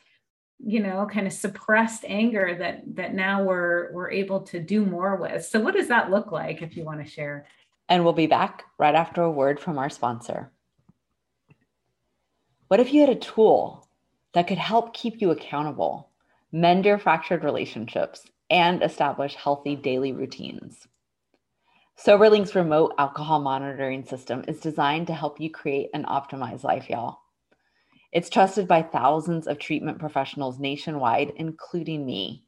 you 0.59 0.79
know, 0.81 1.07
kind 1.11 1.27
of 1.27 1.33
suppressed 1.33 2.05
anger 2.07 2.55
that 2.57 2.81
that 2.95 3.13
now 3.13 3.43
we're 3.43 3.91
we're 3.93 4.11
able 4.11 4.41
to 4.41 4.59
do 4.59 4.85
more 4.85 5.15
with. 5.17 5.45
So 5.45 5.59
what 5.59 5.75
does 5.75 5.89
that 5.89 6.09
look 6.09 6.31
like 6.31 6.61
if 6.61 6.75
you 6.75 6.83
want 6.83 7.03
to 7.03 7.09
share? 7.09 7.45
And 7.89 8.03
we'll 8.03 8.13
be 8.13 8.27
back 8.27 8.63
right 8.77 8.95
after 8.95 9.21
a 9.21 9.31
word 9.31 9.59
from 9.59 9.77
our 9.77 9.89
sponsor. 9.89 10.51
What 12.69 12.79
if 12.79 12.93
you 12.93 13.01
had 13.01 13.09
a 13.09 13.15
tool 13.15 13.87
that 14.33 14.47
could 14.47 14.57
help 14.57 14.93
keep 14.93 15.21
you 15.21 15.29
accountable, 15.29 16.09
mend 16.51 16.85
your 16.85 16.97
fractured 16.97 17.43
relationships, 17.43 18.25
and 18.49 18.81
establish 18.81 19.35
healthy 19.35 19.75
daily 19.75 20.13
routines? 20.13 20.87
SoberLink's 21.97 22.55
remote 22.55 22.93
alcohol 22.97 23.39
monitoring 23.39 24.03
system 24.03 24.43
is 24.47 24.59
designed 24.59 25.07
to 25.07 25.13
help 25.13 25.39
you 25.39 25.49
create 25.49 25.89
an 25.93 26.03
optimized 26.05 26.63
life, 26.63 26.89
y'all. 26.89 27.19
It's 28.11 28.29
trusted 28.29 28.67
by 28.67 28.81
thousands 28.81 29.47
of 29.47 29.59
treatment 29.59 29.99
professionals 29.99 30.59
nationwide, 30.59 31.33
including 31.37 32.05
me. 32.05 32.43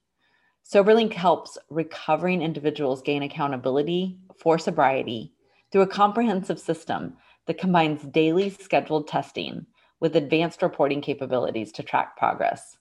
SoberLink 0.69 1.13
helps 1.13 1.57
recovering 1.69 2.41
individuals 2.41 3.03
gain 3.03 3.21
accountability 3.21 4.17
for 4.37 4.57
sobriety 4.57 5.31
through 5.71 5.81
a 5.81 5.87
comprehensive 5.87 6.59
system 6.59 7.15
that 7.45 7.59
combines 7.59 8.01
daily 8.01 8.49
scheduled 8.49 9.07
testing 9.07 9.65
with 9.99 10.15
advanced 10.15 10.63
reporting 10.63 11.01
capabilities 11.01 11.71
to 11.71 11.83
track 11.83 12.17
progress. 12.17 12.77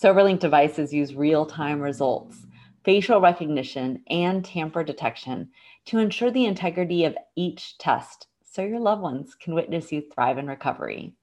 SoberLink 0.00 0.38
devices 0.38 0.92
use 0.92 1.14
real 1.14 1.46
time 1.46 1.80
results, 1.80 2.46
facial 2.84 3.20
recognition, 3.20 4.02
and 4.08 4.44
tamper 4.44 4.84
detection 4.84 5.50
to 5.88 5.98
ensure 5.98 6.30
the 6.30 6.44
integrity 6.44 7.04
of 7.06 7.16
each 7.34 7.78
test 7.78 8.26
so 8.44 8.62
your 8.62 8.78
loved 8.78 9.00
ones 9.00 9.34
can 9.34 9.54
witness 9.54 9.90
you 9.90 10.02
thrive 10.02 10.36
in 10.36 10.46
recovery. 10.46 11.14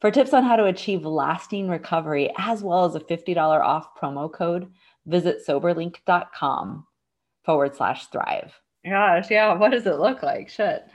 For 0.00 0.10
tips 0.10 0.32
on 0.32 0.42
how 0.42 0.56
to 0.56 0.64
achieve 0.64 1.04
lasting 1.04 1.68
recovery, 1.68 2.32
as 2.38 2.62
well 2.62 2.86
as 2.86 2.94
a 2.94 3.00
$50 3.00 3.36
off 3.36 3.94
promo 4.00 4.32
code, 4.32 4.72
visit 5.04 5.46
soberlink.com 5.46 6.86
forward 7.44 7.76
slash 7.76 8.06
thrive. 8.06 8.58
Gosh, 8.86 9.30
yeah. 9.30 9.52
What 9.52 9.72
does 9.72 9.86
it 9.86 9.98
look 9.98 10.22
like? 10.22 10.48
Shit. 10.48 10.86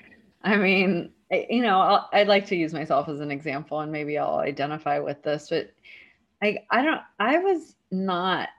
I 0.44 0.58
mean, 0.58 1.12
you 1.30 1.62
know, 1.62 1.80
i 2.12 2.20
would 2.20 2.28
like 2.28 2.48
to 2.48 2.56
use 2.56 2.74
myself 2.74 3.08
as 3.08 3.20
an 3.20 3.30
example 3.30 3.82
and 3.82 3.92
maybe 3.92 4.18
I'll 4.18 4.40
identify 4.40 4.98
with 4.98 5.22
this, 5.22 5.50
but 5.52 5.72
I, 6.42 6.58
I 6.72 6.82
don't, 6.82 7.02
I 7.20 7.38
was 7.38 7.76
not 7.92 8.50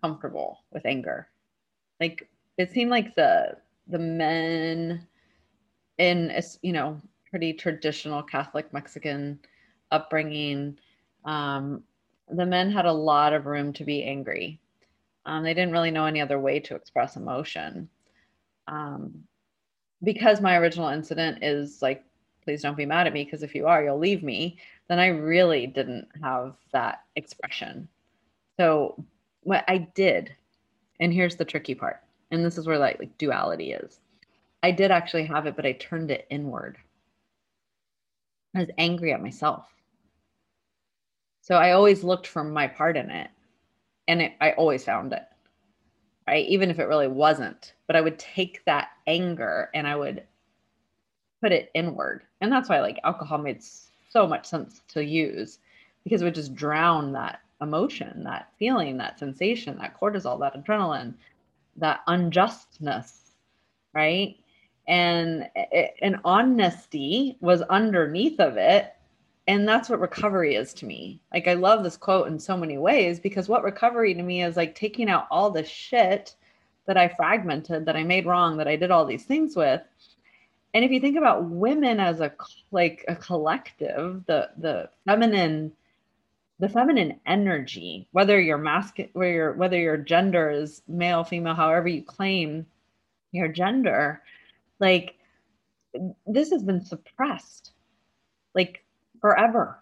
comfortable 0.00 0.64
with 0.72 0.86
anger. 0.86 1.28
Like 2.00 2.30
it 2.56 2.72
seemed 2.72 2.90
like 2.90 3.14
the, 3.14 3.56
the 3.86 3.98
men 3.98 5.06
in, 5.98 6.30
a, 6.30 6.42
you 6.62 6.72
know, 6.72 7.00
pretty 7.28 7.52
traditional 7.52 8.22
Catholic 8.22 8.72
Mexican 8.72 9.38
upbringing, 9.90 10.78
um, 11.24 11.82
the 12.28 12.46
men 12.46 12.70
had 12.70 12.86
a 12.86 12.92
lot 12.92 13.32
of 13.32 13.46
room 13.46 13.72
to 13.74 13.84
be 13.84 14.04
angry. 14.04 14.60
Um, 15.26 15.42
they 15.42 15.54
didn't 15.54 15.72
really 15.72 15.90
know 15.90 16.06
any 16.06 16.20
other 16.20 16.38
way 16.38 16.60
to 16.60 16.74
express 16.74 17.16
emotion. 17.16 17.88
Um, 18.66 19.24
because 20.02 20.40
my 20.40 20.56
original 20.56 20.88
incident 20.88 21.42
is 21.42 21.82
like, 21.82 22.04
please 22.42 22.62
don't 22.62 22.76
be 22.76 22.86
mad 22.86 23.06
at 23.06 23.12
me 23.12 23.24
because 23.24 23.42
if 23.42 23.54
you 23.54 23.66
are, 23.66 23.84
you'll 23.84 23.98
leave 23.98 24.22
me, 24.22 24.58
then 24.88 24.98
I 24.98 25.08
really 25.08 25.66
didn't 25.66 26.08
have 26.22 26.56
that 26.72 27.02
expression. 27.16 27.88
So 28.58 29.04
what 29.42 29.64
I 29.68 29.78
did, 29.94 30.34
and 31.00 31.12
here's 31.12 31.36
the 31.36 31.44
tricky 31.44 31.74
part, 31.74 32.02
and 32.30 32.44
this 32.44 32.58
is 32.58 32.66
where 32.66 32.78
like, 32.78 32.98
like 32.98 33.16
duality 33.18 33.72
is. 33.72 34.00
I 34.62 34.70
did 34.70 34.90
actually 34.90 35.24
have 35.26 35.46
it, 35.46 35.56
but 35.56 35.66
I 35.66 35.72
turned 35.72 36.10
it 36.10 36.26
inward. 36.30 36.76
I 38.54 38.60
was 38.60 38.70
angry 38.78 39.12
at 39.12 39.22
myself. 39.22 39.66
So 41.42 41.56
I 41.56 41.72
always 41.72 42.04
looked 42.04 42.26
for 42.26 42.44
my 42.44 42.66
part 42.66 42.96
in 42.96 43.10
it, 43.10 43.30
and 44.08 44.22
it, 44.22 44.32
I 44.40 44.52
always 44.52 44.84
found 44.84 45.12
it, 45.12 45.24
right? 46.26 46.46
Even 46.46 46.70
if 46.70 46.78
it 46.78 46.88
really 46.88 47.08
wasn't. 47.08 47.74
But 47.86 47.96
I 47.96 48.00
would 48.00 48.18
take 48.18 48.64
that 48.66 48.90
anger 49.06 49.70
and 49.74 49.86
I 49.86 49.96
would 49.96 50.24
put 51.40 51.52
it 51.52 51.70
inward, 51.74 52.22
and 52.40 52.52
that's 52.52 52.68
why 52.68 52.80
like 52.80 53.00
alcohol 53.02 53.38
made 53.38 53.62
so 54.10 54.26
much 54.26 54.46
sense 54.46 54.82
to 54.88 55.02
use 55.04 55.58
because 56.04 56.20
it 56.20 56.24
would 56.24 56.34
just 56.34 56.54
drown 56.54 57.12
that 57.12 57.40
emotion, 57.60 58.24
that 58.24 58.48
feeling, 58.58 58.96
that 58.98 59.18
sensation, 59.18 59.78
that 59.78 59.98
cortisol, 59.98 60.38
that 60.40 60.54
adrenaline, 60.54 61.14
that 61.76 62.00
unjustness, 62.06 63.32
right? 63.94 64.36
and 64.90 65.48
an 66.02 66.20
honesty 66.24 67.36
was 67.40 67.62
underneath 67.62 68.40
of 68.40 68.56
it 68.56 68.92
and 69.46 69.66
that's 69.66 69.88
what 69.88 70.00
recovery 70.00 70.56
is 70.56 70.74
to 70.74 70.84
me 70.84 71.20
like 71.32 71.46
i 71.46 71.54
love 71.54 71.84
this 71.84 71.96
quote 71.96 72.26
in 72.26 72.38
so 72.40 72.56
many 72.56 72.76
ways 72.76 73.20
because 73.20 73.48
what 73.48 73.62
recovery 73.62 74.12
to 74.14 74.22
me 74.22 74.42
is 74.42 74.56
like 74.56 74.74
taking 74.74 75.08
out 75.08 75.28
all 75.30 75.48
the 75.48 75.64
shit 75.64 76.34
that 76.86 76.96
i 76.96 77.06
fragmented 77.06 77.86
that 77.86 77.96
i 77.96 78.02
made 78.02 78.26
wrong 78.26 78.56
that 78.56 78.66
i 78.66 78.74
did 78.74 78.90
all 78.90 79.06
these 79.06 79.24
things 79.24 79.54
with 79.54 79.80
and 80.74 80.84
if 80.84 80.90
you 80.90 80.98
think 81.00 81.16
about 81.16 81.44
women 81.44 82.00
as 82.00 82.20
a 82.20 82.32
like 82.72 83.04
a 83.06 83.14
collective 83.14 84.24
the 84.26 84.50
the 84.58 84.90
feminine 85.06 85.70
the 86.60 86.68
feminine 86.68 87.18
energy 87.26 88.06
whether 88.12 88.40
your 88.40 88.58
masculine 88.58 89.10
whether 89.14 89.32
your 89.32 89.52
whether 89.54 89.78
your 89.78 89.96
gender 89.96 90.50
is 90.50 90.82
male 90.86 91.24
female 91.24 91.54
however 91.54 91.88
you 91.88 92.02
claim 92.02 92.64
your 93.32 93.48
gender 93.48 94.22
like 94.78 95.16
this 96.26 96.50
has 96.50 96.62
been 96.62 96.84
suppressed 96.84 97.72
like 98.54 98.84
forever. 99.20 99.78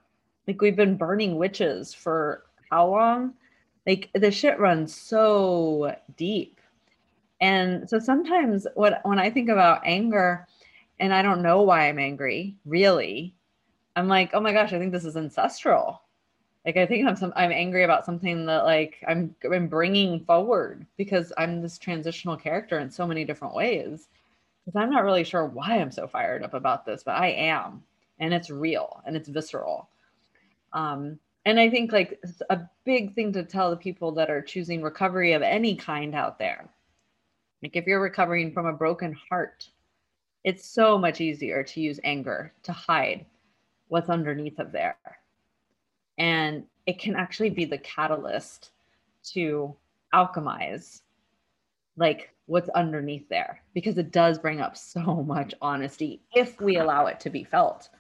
Like 0.47 0.61
we've 0.61 0.77
been 0.77 0.97
burning 0.97 1.37
witches 1.37 1.95
for 1.95 2.45
how 2.71 2.89
long? 2.89 3.35
Like 3.87 4.11
the 4.15 4.31
shit 4.31 4.59
runs 4.59 4.95
so 4.95 5.95
deep. 6.17 6.61
And 7.41 7.89
so 7.89 7.99
sometimes 7.99 8.67
what 8.75 9.01
when 9.05 9.19
I 9.19 9.31
think 9.31 9.49
about 9.49 9.83
anger 9.85 10.47
and 10.99 11.15
I 11.15 11.23
don't 11.23 11.43
know 11.43 11.63
why 11.63 11.89
I'm 11.89 11.99
angry, 11.99 12.57
really, 12.65 13.35
I'm 13.95 14.09
like, 14.09 14.31
oh 14.35 14.41
my 14.41 14.53
gosh, 14.53 14.73
I 14.73 14.79
think 14.79 14.93
this 14.93 15.05
is 15.05 15.17
ancestral. 15.17 16.03
Like 16.69 16.77
I 16.77 16.85
think 16.85 17.09
I'm 17.09 17.17
some 17.17 17.33
I'm 17.35 17.51
angry 17.51 17.85
about 17.85 18.05
something 18.05 18.45
that 18.45 18.67
like 18.67 19.03
I'm 19.09 19.35
I'm 19.51 19.69
bringing 19.69 20.21
forward 20.27 20.85
because 20.99 21.33
I'm 21.39 21.63
this 21.63 21.79
transitional 21.79 22.37
character 22.37 22.79
in 22.79 22.91
so 22.91 23.07
many 23.07 23.25
different 23.25 23.55
ways 23.55 24.09
because 24.67 24.79
I'm 24.79 24.91
not 24.91 25.03
really 25.03 25.25
sure 25.25 25.47
why 25.47 25.79
I'm 25.79 25.91
so 25.91 26.07
fired 26.07 26.43
up 26.43 26.53
about 26.53 26.85
this, 26.85 27.03
but 27.03 27.13
I 27.13 27.29
am, 27.29 27.83
and 28.19 28.35
it's 28.35 28.51
real 28.51 29.03
and 29.07 29.17
it's 29.17 29.31
visceral. 29.31 29.89
Um, 30.75 31.19
and 31.47 31.59
I 31.59 31.71
think 31.71 31.91
like 31.91 32.21
a 32.51 32.61
big 32.85 33.15
thing 33.15 33.33
to 33.33 33.45
tell 33.45 33.71
the 33.71 33.77
people 33.79 34.13
that 34.13 34.29
are 34.29 34.43
choosing 34.43 34.83
recovery 34.83 35.33
of 35.33 35.41
any 35.41 35.75
kind 35.75 36.15
out 36.15 36.39
there, 36.39 36.69
like 37.63 37.77
if 37.77 37.87
you're 37.87 38.03
recovering 38.03 38.53
from 38.53 38.67
a 38.67 38.75
broken 38.75 39.17
heart, 39.31 39.67
it's 40.45 40.69
so 40.69 40.99
much 40.99 41.23
easier 41.23 41.63
to 41.63 41.81
use 41.81 41.99
anger 42.05 42.53
to 42.65 42.73
hide 42.73 43.25
what's 43.87 44.11
underneath 44.11 44.59
of 44.59 44.71
there. 44.71 44.99
And 46.19 46.65
it 46.87 46.99
can 46.99 47.17
actually 47.17 47.51
be 47.51 47.65
the 47.65 47.79
catalyst 47.79 48.71
to 49.33 49.75
alchemize 50.15 51.03
like 51.97 52.31
what's 52.47 52.71
underneath 52.71 53.29
there 53.29 53.61
because 53.75 53.99
it 53.99 54.11
does 54.11 54.39
bring 54.39 54.61
up 54.61 54.77
so 54.77 55.23
much 55.27 55.55
honesty 55.61 56.23
if 56.35 56.61
we 56.61 56.79
allow 56.79 57.07
it 57.07 57.21
to 57.21 57.31
be 57.31 57.45
felt. 57.45 57.91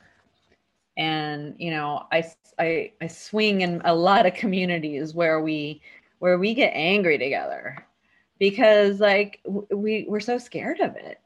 And 0.97 1.55
you 1.59 1.71
know 1.71 2.07
i 2.11 2.25
i, 2.59 2.93
I 3.01 3.07
swing 3.07 3.61
in 3.61 3.81
a 3.85 3.95
lot 3.95 4.27
of 4.27 4.35
communities 4.35 5.15
where 5.15 5.41
we 5.41 5.81
where 6.19 6.39
we 6.39 6.55
get 6.55 6.73
angry 6.75 7.19
together 7.19 7.87
because 8.39 9.01
like 9.01 9.41
we 9.71 10.07
we're 10.09 10.21
so 10.21 10.39
scared 10.39 10.81
of 10.81 10.97
it. 10.97 11.21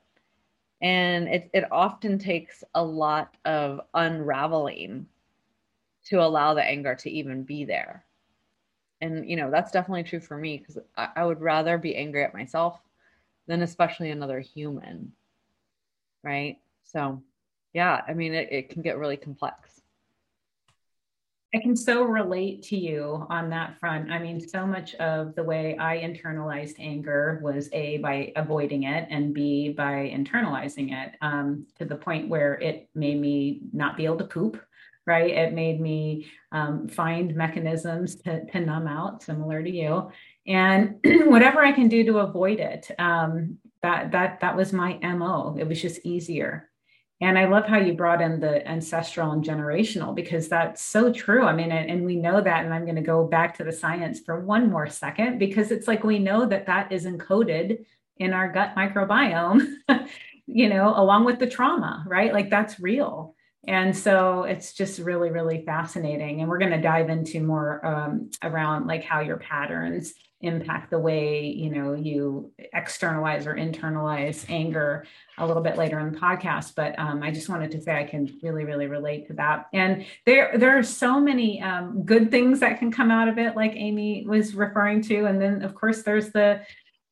And 0.80 1.28
it, 1.28 1.48
it 1.54 1.70
often 1.70 2.18
takes 2.18 2.64
a 2.74 2.82
lot 2.82 3.36
of 3.44 3.80
unraveling 3.94 5.06
to 6.04 6.20
allow 6.20 6.54
the 6.54 6.64
anger 6.64 6.94
to 6.94 7.10
even 7.10 7.42
be 7.42 7.64
there 7.64 8.04
and 9.00 9.28
you 9.28 9.36
know 9.36 9.50
that's 9.50 9.72
definitely 9.72 10.04
true 10.04 10.20
for 10.20 10.36
me 10.36 10.58
because 10.58 10.78
I, 10.96 11.08
I 11.16 11.26
would 11.26 11.40
rather 11.40 11.76
be 11.76 11.96
angry 11.96 12.24
at 12.24 12.34
myself 12.34 12.80
than 13.46 13.62
especially 13.62 14.10
another 14.10 14.40
human. 14.40 15.12
Right. 16.22 16.58
So, 16.84 17.22
yeah, 17.72 18.02
I 18.06 18.14
mean, 18.14 18.34
it, 18.34 18.52
it 18.52 18.68
can 18.70 18.82
get 18.82 18.98
really 18.98 19.16
complex. 19.16 19.80
I 21.54 21.58
can 21.58 21.76
so 21.76 22.04
relate 22.04 22.62
to 22.64 22.78
you 22.78 23.26
on 23.28 23.50
that 23.50 23.78
front. 23.78 24.10
I 24.10 24.18
mean, 24.18 24.40
so 24.40 24.66
much 24.66 24.94
of 24.94 25.34
the 25.34 25.42
way 25.42 25.76
I 25.76 25.98
internalized 25.98 26.76
anger 26.78 27.40
was 27.42 27.68
A, 27.74 27.98
by 27.98 28.32
avoiding 28.36 28.84
it, 28.84 29.06
and 29.10 29.34
B, 29.34 29.70
by 29.70 30.10
internalizing 30.16 30.92
it 30.92 31.16
um, 31.20 31.66
to 31.78 31.84
the 31.84 31.96
point 31.96 32.30
where 32.30 32.54
it 32.54 32.88
made 32.94 33.20
me 33.20 33.60
not 33.74 33.98
be 33.98 34.06
able 34.06 34.16
to 34.16 34.24
poop, 34.24 34.64
right? 35.06 35.30
It 35.30 35.52
made 35.52 35.80
me 35.80 36.30
um, 36.52 36.88
find 36.88 37.34
mechanisms 37.34 38.16
to, 38.22 38.44
to 38.46 38.60
numb 38.60 38.86
out, 38.86 39.22
similar 39.22 39.62
to 39.62 39.70
you 39.70 40.10
and 40.46 40.96
whatever 41.04 41.64
I 41.64 41.72
can 41.72 41.88
do 41.88 42.04
to 42.04 42.18
avoid 42.18 42.60
it. 42.60 42.90
Um, 42.98 43.58
that 43.82 44.12
that 44.12 44.40
that 44.40 44.56
was 44.56 44.72
my 44.72 44.98
mo. 45.02 45.56
It 45.58 45.66
was 45.66 45.80
just 45.80 46.04
easier. 46.04 46.68
And 47.20 47.38
I 47.38 47.46
love 47.46 47.66
how 47.66 47.78
you 47.78 47.94
brought 47.94 48.20
in 48.20 48.40
the 48.40 48.66
ancestral 48.68 49.30
and 49.30 49.44
generational 49.44 50.12
because 50.12 50.48
that's 50.48 50.82
so 50.82 51.12
true. 51.12 51.44
I 51.44 51.54
mean, 51.54 51.70
and, 51.70 51.88
and 51.88 52.04
we 52.04 52.16
know 52.16 52.40
that. 52.40 52.64
And 52.64 52.74
I'm 52.74 52.84
going 52.84 52.96
to 52.96 53.02
go 53.02 53.24
back 53.24 53.56
to 53.58 53.64
the 53.64 53.70
science 53.70 54.18
for 54.18 54.40
one 54.40 54.68
more 54.68 54.88
second 54.88 55.38
because 55.38 55.70
it's 55.70 55.86
like 55.86 56.02
we 56.02 56.18
know 56.18 56.46
that 56.46 56.66
that 56.66 56.90
is 56.90 57.06
encoded 57.06 57.84
in 58.16 58.32
our 58.32 58.50
gut 58.50 58.74
microbiome, 58.76 59.72
you 60.46 60.68
know, 60.68 60.94
along 60.96 61.24
with 61.24 61.38
the 61.38 61.46
trauma, 61.46 62.04
right? 62.08 62.32
Like 62.32 62.50
that's 62.50 62.80
real. 62.80 63.36
And 63.66 63.96
so 63.96 64.42
it's 64.42 64.72
just 64.72 64.98
really, 64.98 65.30
really 65.30 65.64
fascinating. 65.64 66.40
And 66.40 66.48
we're 66.48 66.58
going 66.58 66.72
to 66.72 66.80
dive 66.80 67.10
into 67.10 67.40
more 67.40 67.84
um, 67.86 68.30
around 68.42 68.86
like 68.86 69.04
how 69.04 69.20
your 69.20 69.36
patterns 69.36 70.14
impact 70.42 70.90
the 70.90 70.98
way 70.98 71.46
you 71.46 71.70
know 71.70 71.94
you 71.94 72.52
externalize 72.72 73.46
or 73.46 73.54
internalize 73.54 74.44
anger 74.48 75.06
a 75.38 75.46
little 75.46 75.62
bit 75.62 75.76
later 75.76 76.00
in 76.00 76.12
the 76.12 76.18
podcast. 76.18 76.74
But 76.74 76.98
um, 76.98 77.22
i 77.22 77.30
just 77.30 77.48
wanted 77.48 77.70
to 77.70 77.80
say 77.80 77.96
i 77.96 78.04
can 78.04 78.28
really 78.42 78.64
really 78.64 78.88
relate 78.88 79.28
to 79.28 79.34
that. 79.34 79.66
And 79.72 80.04
there 80.26 80.58
there 80.58 80.76
are 80.76 80.82
so 80.82 81.20
many 81.20 81.62
um, 81.62 82.04
good 82.04 82.30
things 82.30 82.60
that 82.60 82.78
can 82.78 82.90
come 82.90 83.10
out 83.10 83.28
of 83.28 83.38
it 83.38 83.56
like 83.56 83.72
amy 83.76 84.26
was 84.26 84.54
referring 84.54 85.00
to. 85.02 85.26
And 85.26 85.40
then 85.40 85.62
of 85.62 85.74
course 85.74 86.02
there's 86.02 86.30
the 86.30 86.62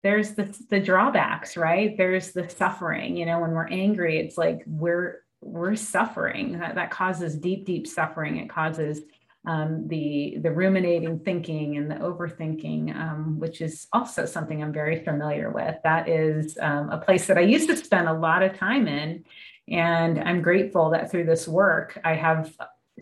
there's 0.02 0.34
the, 0.34 0.52
the 0.70 0.80
drawbacks 0.80 1.56
right? 1.56 1.96
There's 1.96 2.32
the 2.32 2.48
suffering. 2.48 3.16
You 3.16 3.26
know 3.26 3.38
when 3.38 3.52
we're 3.52 3.68
angry 3.68 4.18
it's 4.18 4.36
like 4.36 4.64
we're 4.66 5.20
we're 5.40 5.76
suffering 5.76 6.58
that, 6.58 6.74
that 6.74 6.90
causes 6.90 7.36
deep 7.36 7.64
deep 7.64 7.86
suffering 7.86 8.36
it 8.36 8.48
causes 8.48 9.00
um, 9.46 9.88
the 9.88 10.36
the 10.42 10.50
ruminating 10.50 11.20
thinking 11.20 11.76
and 11.78 11.90
the 11.90 11.94
overthinking, 11.96 12.94
um, 12.94 13.38
which 13.38 13.60
is 13.60 13.86
also 13.92 14.26
something 14.26 14.62
I'm 14.62 14.72
very 14.72 15.02
familiar 15.02 15.50
with. 15.50 15.76
That 15.82 16.08
is 16.08 16.58
um, 16.60 16.90
a 16.90 16.98
place 16.98 17.26
that 17.26 17.38
I 17.38 17.42
used 17.42 17.68
to 17.70 17.76
spend 17.76 18.08
a 18.08 18.12
lot 18.12 18.42
of 18.42 18.56
time 18.58 18.86
in, 18.86 19.24
and 19.68 20.18
I'm 20.18 20.42
grateful 20.42 20.90
that 20.90 21.10
through 21.10 21.24
this 21.24 21.48
work 21.48 21.98
I 22.04 22.14
have 22.14 22.54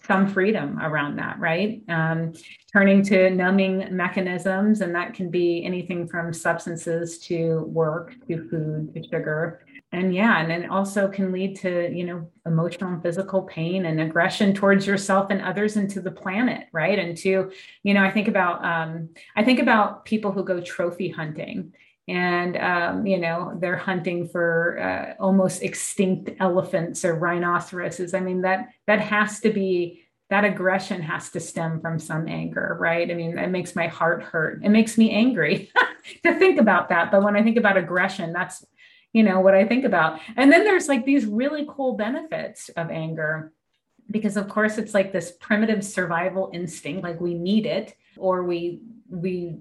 some 0.06 0.28
freedom 0.28 0.78
around 0.80 1.16
that, 1.16 1.40
right? 1.40 1.82
Um, 1.88 2.32
turning 2.72 3.02
to 3.06 3.30
numbing 3.30 3.88
mechanisms, 3.90 4.80
and 4.80 4.94
that 4.94 5.14
can 5.14 5.30
be 5.30 5.64
anything 5.64 6.06
from 6.06 6.32
substances 6.32 7.18
to 7.20 7.62
work 7.62 8.14
to 8.28 8.48
food 8.48 8.94
to 8.94 9.02
sugar. 9.02 9.64
And 9.90 10.14
yeah, 10.14 10.40
and 10.40 10.52
it 10.52 10.70
also 10.70 11.08
can 11.08 11.32
lead 11.32 11.56
to, 11.60 11.90
you 11.90 12.04
know, 12.04 12.30
emotional 12.44 12.92
and 12.92 13.02
physical 13.02 13.42
pain 13.42 13.86
and 13.86 14.00
aggression 14.00 14.52
towards 14.52 14.86
yourself 14.86 15.30
and 15.30 15.40
others 15.40 15.76
and 15.76 15.88
to 15.90 16.00
the 16.02 16.10
planet, 16.10 16.66
right? 16.72 16.98
And 16.98 17.16
to, 17.18 17.50
you 17.82 17.94
know, 17.94 18.02
I 18.02 18.10
think 18.10 18.28
about 18.28 18.62
um, 18.62 19.08
I 19.34 19.44
think 19.44 19.60
about 19.60 20.04
people 20.04 20.30
who 20.30 20.44
go 20.44 20.60
trophy 20.60 21.08
hunting 21.08 21.72
and 22.08 22.56
um, 22.56 23.06
you 23.06 23.18
know 23.18 23.56
they're 23.60 23.76
hunting 23.76 24.26
for 24.28 24.78
uh, 24.80 25.22
almost 25.22 25.62
extinct 25.62 26.30
elephants 26.40 27.04
or 27.04 27.14
rhinoceroses. 27.14 28.14
I 28.14 28.20
mean 28.20 28.42
that 28.42 28.68
that 28.86 29.00
has 29.00 29.40
to 29.40 29.50
be 29.50 30.04
that 30.30 30.44
aggression 30.44 31.00
has 31.02 31.30
to 31.30 31.40
stem 31.40 31.80
from 31.80 31.98
some 31.98 32.26
anger 32.28 32.76
right? 32.80 33.10
I 33.10 33.14
mean 33.14 33.38
it 33.38 33.50
makes 33.50 33.76
my 33.76 33.86
heart 33.86 34.22
hurt. 34.22 34.64
It 34.64 34.70
makes 34.70 34.96
me 34.96 35.10
angry 35.10 35.70
to 36.24 36.38
think 36.38 36.58
about 36.58 36.88
that. 36.88 37.10
But 37.10 37.22
when 37.22 37.36
i 37.36 37.42
think 37.42 37.58
about 37.58 37.76
aggression 37.76 38.32
that's 38.32 38.64
you 39.12 39.22
know 39.22 39.40
what 39.40 39.54
i 39.54 39.64
think 39.64 39.84
about. 39.84 40.20
And 40.36 40.52
then 40.52 40.64
there's 40.64 40.88
like 40.88 41.04
these 41.04 41.26
really 41.26 41.66
cool 41.68 41.94
benefits 41.96 42.68
of 42.70 42.90
anger 42.90 43.52
because 44.10 44.36
of 44.36 44.48
course 44.48 44.78
it's 44.78 44.94
like 44.94 45.12
this 45.12 45.32
primitive 45.40 45.84
survival 45.84 46.50
instinct 46.52 47.02
like 47.02 47.20
we 47.20 47.34
need 47.34 47.66
it 47.66 47.94
or 48.16 48.42
we 48.42 48.80
we 49.10 49.56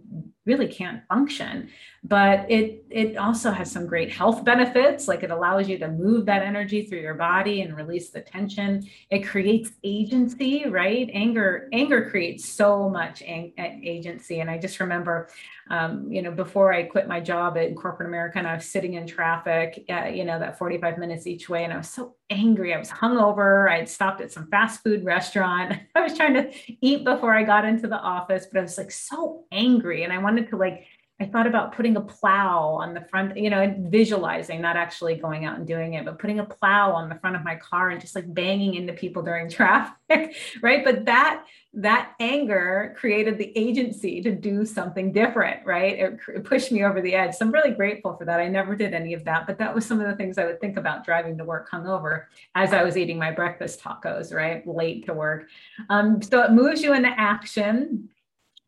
really 0.46 0.68
can't 0.68 1.06
function. 1.08 1.70
But 2.04 2.50
it 2.50 2.86
it 2.90 3.18
also 3.18 3.52
has 3.52 3.72
some 3.72 3.86
great 3.86 4.12
health 4.12 4.44
benefits. 4.44 5.08
Like 5.08 5.24
it 5.24 5.32
allows 5.32 5.68
you 5.68 5.78
to 5.80 5.88
move 5.90 6.26
that 6.26 6.42
energy 6.42 6.86
through 6.86 7.00
your 7.00 7.16
body 7.16 7.62
and 7.62 7.76
release 7.76 8.10
the 8.10 8.22
tension. 8.22 8.88
It 9.10 9.20
creates 9.20 9.72
agency 9.84 10.68
right? 10.70 11.10
Anger 11.14 11.70
anger 11.74 12.10
creates 12.10 12.48
so 12.48 12.90
much 12.90 13.22
ang- 13.22 13.54
agency. 13.58 14.40
And 14.40 14.50
i 14.50 14.58
just 14.58 14.80
remember 14.80 15.30
um, 15.70 16.10
you 16.12 16.22
know 16.22 16.32
before 16.32 16.74
i 16.74 16.84
quit 16.84 17.08
my 17.08 17.20
job 17.20 17.58
in 17.58 17.76
corporate 17.76 18.08
america 18.08 18.38
and 18.38 18.48
i 18.48 18.56
was 18.56 18.66
sitting 18.66 18.94
in 18.94 19.06
traffic 19.06 19.84
uh, 19.90 20.06
you 20.06 20.24
know 20.24 20.40
that 20.40 20.58
45 20.58 20.98
minutes 20.98 21.28
each 21.28 21.50
way 21.50 21.66
and 21.66 21.74
i 21.74 21.78
was 21.78 21.90
so 21.90 22.16
angry. 22.30 22.74
I 22.74 22.78
was 22.78 22.90
hungover. 22.90 23.72
I 23.72 23.78
had 23.78 23.90
stopped 23.90 24.20
at 24.22 24.32
some 24.32 24.50
fast 24.50 24.84
food 24.84 25.06
restaurant. 25.06 25.74
I 25.96 26.02
was 26.02 26.14
trying 26.14 26.34
to 26.34 26.52
eat 26.82 27.04
before 27.04 27.34
i 27.34 27.44
got 27.44 27.66
into 27.66 27.88
the 27.88 27.98
office 27.98 28.46
but 28.52 28.60
i 28.60 28.62
was 28.62 28.78
like 28.78 28.92
so 28.92 29.37
angry 29.52 30.04
and 30.04 30.14
i 30.14 30.18
wanted 30.18 30.50
to 30.50 30.58
like 30.58 30.86
I 31.20 31.26
thought 31.26 31.48
about 31.48 31.76
putting 31.76 31.96
a 31.96 32.02
plow 32.02 32.78
on 32.80 32.94
the 32.94 33.02
front, 33.02 33.36
you 33.38 33.50
know, 33.50 33.60
and 33.60 33.92
visualizing, 33.92 34.62
not 34.62 34.76
actually 34.76 35.16
going 35.16 35.46
out 35.46 35.58
and 35.58 35.66
doing 35.66 35.96
it, 35.96 36.06
but 36.06 36.20
putting 36.20 36.38
a 36.38 36.46
plow 36.46 36.92
on 36.92 37.10
the 37.10 37.16
front 37.16 37.36
of 37.36 37.44
my 37.44 37.56
car 37.56 37.90
and 37.90 38.00
just 38.00 38.14
like 38.14 38.32
banging 38.32 38.76
into 38.76 38.94
people 38.94 39.24
during 39.24 39.50
traffic, 39.50 40.36
right? 40.62 40.86
But 40.86 41.06
that 41.06 41.44
that 41.74 42.14
anger 42.20 42.96
created 42.98 43.38
the 43.38 43.52
agency 43.58 44.22
to 44.22 44.32
do 44.32 44.64
something 44.64 45.12
different, 45.12 45.66
right? 45.66 45.98
It, 45.98 46.20
it 46.36 46.44
pushed 46.44 46.72
me 46.72 46.84
over 46.84 47.02
the 47.02 47.14
edge. 47.16 47.36
So 47.36 47.46
I'm 47.46 47.52
really 47.52 47.72
grateful 47.72 48.16
for 48.16 48.26
that. 48.26 48.40
I 48.40 48.48
never 48.48 48.76
did 48.76 48.94
any 48.94 49.14
of 49.14 49.24
that, 49.26 49.46
but 49.46 49.58
that 49.60 49.74
was 49.74 49.86
some 49.86 50.00
of 50.00 50.08
the 50.08 50.16
things 50.16 50.38
I 50.38 50.46
would 50.46 50.60
think 50.60 50.78
about 50.78 51.04
driving 51.04 51.38
to 51.38 51.44
work 51.44 51.70
hungover 51.70 52.26
as 52.56 52.74
I 52.74 52.84
was 52.84 52.96
eating 52.96 53.20
my 53.20 53.32
breakfast 53.32 53.82
tacos, 53.82 54.34
right? 54.34 54.66
Late 54.68 55.06
to 55.08 55.14
work. 55.14 55.50
Um, 55.90 56.22
so 56.22 56.42
it 56.44 56.52
moves 56.52 56.82
you 56.82 56.94
into 56.94 57.10
action 57.10 58.10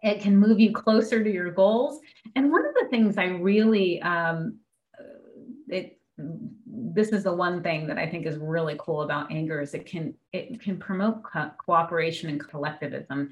it 0.02 0.22
can 0.22 0.38
move 0.38 0.60
you 0.60 0.72
closer 0.72 1.24
to 1.24 1.32
your 1.32 1.52
goals. 1.52 2.00
And 2.36 2.52
one 2.52 2.66
of 2.66 2.74
the 2.74 2.88
things 2.90 3.18
I 3.18 3.26
really, 3.26 4.02
um, 4.02 4.60
uh, 4.98 5.04
it, 5.68 6.00
this 6.18 7.10
is 7.10 7.24
the 7.24 7.34
one 7.34 7.64
thing 7.64 7.88
that 7.88 7.98
I 7.98 8.10
think 8.10 8.26
is 8.26 8.38
really 8.38 8.76
cool 8.80 9.02
about 9.02 9.32
anger 9.32 9.62
is 9.62 9.74
it 9.74 9.86
can 9.86 10.14
it 10.34 10.62
can 10.62 10.78
promote 10.78 11.24
co- 11.24 11.52
cooperation 11.58 12.30
and 12.30 12.46
collectivism. 12.46 13.30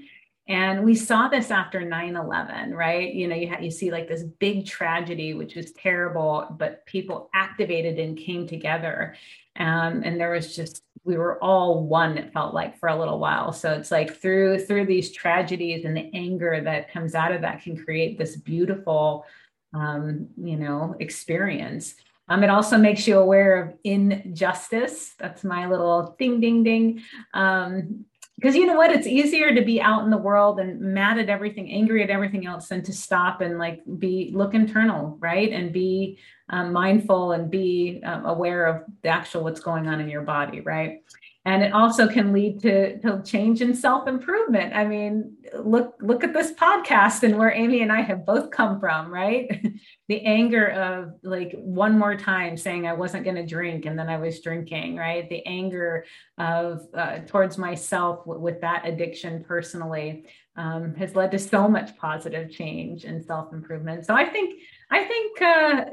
And 0.49 0.85
we 0.85 0.95
saw 0.95 1.27
this 1.27 1.51
after 1.51 1.81
9/11, 1.81 2.73
right? 2.73 3.13
You 3.13 3.27
know, 3.27 3.35
you 3.35 3.49
ha- 3.49 3.59
you 3.59 3.71
see 3.71 3.91
like 3.91 4.07
this 4.07 4.23
big 4.23 4.65
tragedy, 4.65 5.33
which 5.33 5.55
was 5.55 5.73
terrible, 5.73 6.47
but 6.57 6.85
people 6.85 7.29
activated 7.33 7.99
and 7.99 8.17
came 8.17 8.47
together, 8.47 9.15
um, 9.57 10.03
and 10.05 10.19
there 10.19 10.31
was 10.31 10.55
just 10.55 10.83
we 11.03 11.17
were 11.17 11.41
all 11.43 11.83
one 11.83 12.17
it 12.17 12.33
felt 12.33 12.53
like 12.53 12.79
for 12.79 12.89
a 12.89 12.97
little 12.97 13.19
while. 13.19 13.51
So 13.53 13.73
it's 13.73 13.91
like 13.91 14.21
through 14.21 14.59
through 14.59 14.85
these 14.85 15.11
tragedies 15.11 15.85
and 15.85 15.95
the 15.95 16.09
anger 16.13 16.61
that 16.63 16.91
comes 16.91 17.15
out 17.15 17.31
of 17.31 17.41
that 17.41 17.63
can 17.63 17.77
create 17.77 18.17
this 18.17 18.35
beautiful 18.35 19.25
um, 19.73 20.27
you 20.37 20.57
know 20.57 20.95
experience. 20.99 21.95
Um, 22.29 22.43
it 22.43 22.49
also 22.49 22.77
makes 22.77 23.07
you 23.07 23.19
aware 23.19 23.61
of 23.61 23.73
injustice. 23.83 25.13
That's 25.17 25.43
my 25.43 25.67
little 25.67 26.15
ding 26.19 26.41
ding 26.41 26.63
ding. 26.63 27.01
Um, 27.33 28.05
because 28.37 28.55
you 28.55 28.67
know 28.67 28.75
what? 28.75 28.91
It's 28.91 29.07
easier 29.07 29.53
to 29.55 29.61
be 29.63 29.81
out 29.81 30.03
in 30.03 30.11
the 30.11 30.17
world 30.17 30.59
and 30.59 30.79
mad 30.79 31.17
at 31.17 31.27
everything 31.27 31.71
angry 31.71 32.03
at 32.03 32.11
everything 32.11 32.45
else 32.45 32.67
than 32.67 32.83
to 32.83 32.93
stop 32.93 33.41
and 33.41 33.57
like 33.57 33.81
be 33.97 34.31
look 34.33 34.53
internal 34.53 35.17
right? 35.19 35.51
And 35.51 35.73
be 35.73 36.19
um, 36.49 36.71
mindful 36.71 37.31
and 37.31 37.49
be 37.49 38.01
um, 38.05 38.25
aware 38.25 38.67
of 38.67 38.83
the 39.01 39.09
actual 39.09 39.43
what's 39.43 39.59
going 39.59 39.87
on 39.87 39.99
in 39.99 40.07
your 40.07 40.21
body 40.21 40.61
right 40.61 41.01
and 41.47 41.63
it 41.63 41.71
also 41.71 42.09
can 42.09 42.33
lead 42.33 42.59
to, 42.59 42.99
to 42.99 43.23
change 43.23 43.61
in 43.61 43.73
self-improvement. 43.73 44.75
I 44.75 44.83
mean 44.83 45.37
look 45.57 45.95
look 46.01 46.25
at 46.25 46.33
this 46.33 46.51
podcast 46.51 47.23
and 47.23 47.37
where 47.37 47.53
amy 47.53 47.81
and 47.81 47.89
i 47.89 48.01
have 48.01 48.25
both 48.25 48.51
come 48.51 48.79
from 48.79 49.11
right? 49.11 49.65
The 50.09 50.21
anger 50.25 50.67
of 50.69 51.13
like 51.23 51.53
one 51.53 51.97
more 51.97 52.15
time 52.15 52.55
saying 52.57 52.85
i 52.85 52.93
wasn't 52.93 53.23
going 53.23 53.35
to 53.37 53.45
drink 53.45 53.85
and 53.85 53.97
then 53.97 54.09
i 54.09 54.17
was 54.17 54.41
drinking 54.41 54.97
right? 54.97 55.29
The 55.29 55.45
anger 55.45 56.05
of 56.37 56.81
uh, 56.93 57.19
towards 57.25 57.57
myself 57.57 58.19
w- 58.25 58.41
with 58.41 58.59
that 58.61 58.85
addiction 58.85 59.43
personally 59.45 60.25
um, 60.57 60.95
has 60.95 61.15
led 61.15 61.31
to 61.31 61.39
so 61.39 61.67
much 61.69 61.97
positive 61.97 62.51
change 62.51 63.05
and 63.05 63.23
self-improvement. 63.23 64.05
So 64.05 64.13
i 64.13 64.25
think 64.25 64.61
i 64.91 65.03
think 65.05 65.41
uh, 65.41 65.85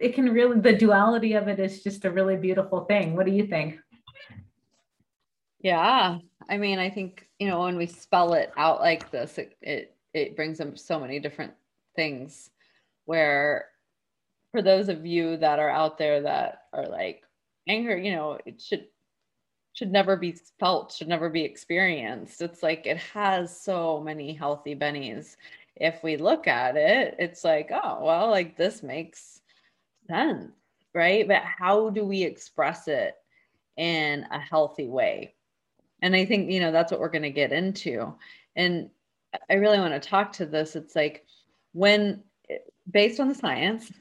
it 0.00 0.14
can 0.16 0.32
really 0.32 0.58
the 0.60 0.72
duality 0.72 1.34
of 1.34 1.46
it 1.46 1.60
is 1.60 1.84
just 1.84 2.04
a 2.04 2.10
really 2.10 2.36
beautiful 2.36 2.84
thing. 2.86 3.14
What 3.14 3.26
do 3.26 3.32
you 3.32 3.46
think 3.46 3.78
yeah. 5.62 6.18
I 6.48 6.56
mean, 6.58 6.78
I 6.78 6.90
think, 6.90 7.28
you 7.38 7.48
know, 7.48 7.60
when 7.60 7.76
we 7.76 7.86
spell 7.86 8.34
it 8.34 8.52
out 8.56 8.80
like 8.80 9.10
this, 9.10 9.38
it 9.38 9.56
it, 9.62 9.96
it 10.14 10.36
brings 10.36 10.60
up 10.60 10.78
so 10.78 10.98
many 11.00 11.20
different 11.20 11.54
things 11.96 12.50
where 13.06 13.66
for 14.52 14.62
those 14.62 14.88
of 14.88 15.06
you 15.06 15.36
that 15.38 15.58
are 15.58 15.70
out 15.70 15.98
there 15.98 16.22
that 16.22 16.64
are 16.72 16.86
like 16.88 17.22
anger, 17.68 17.96
you 17.96 18.12
know, 18.12 18.38
it 18.46 18.60
should 18.60 18.86
should 19.74 19.92
never 19.92 20.16
be 20.16 20.36
felt, 20.60 20.92
should 20.92 21.08
never 21.08 21.30
be 21.30 21.44
experienced. 21.44 22.42
It's 22.42 22.62
like 22.62 22.86
it 22.86 22.98
has 22.98 23.58
so 23.58 24.00
many 24.00 24.34
healthy 24.34 24.74
bennies. 24.76 25.36
If 25.76 26.02
we 26.04 26.16
look 26.18 26.46
at 26.48 26.76
it, 26.76 27.16
it's 27.18 27.44
like, 27.44 27.70
oh, 27.72 28.04
well, 28.04 28.30
like 28.30 28.56
this 28.56 28.82
makes 28.82 29.40
sense, 30.08 30.52
right? 30.94 31.26
But 31.28 31.42
how 31.44 31.90
do 31.90 32.04
we 32.04 32.24
express 32.24 32.88
it 32.88 33.14
in 33.78 34.26
a 34.30 34.40
healthy 34.40 34.88
way? 34.88 35.34
And 36.02 36.14
i 36.14 36.24
think 36.24 36.50
you 36.50 36.60
know 36.60 36.72
that's 36.72 36.92
what 36.92 37.00
we're 37.00 37.08
going 37.08 37.22
to 37.22 37.30
get 37.30 37.52
into. 37.52 38.14
And 38.56 38.90
i 39.48 39.54
really 39.54 39.78
want 39.78 39.94
to 39.94 40.08
talk 40.08 40.32
to 40.32 40.46
this. 40.46 40.76
It's 40.76 40.94
like 40.94 41.24
when 41.72 42.22
based 42.90 43.20
on 43.20 43.28
the 43.28 43.34
science 43.34 43.92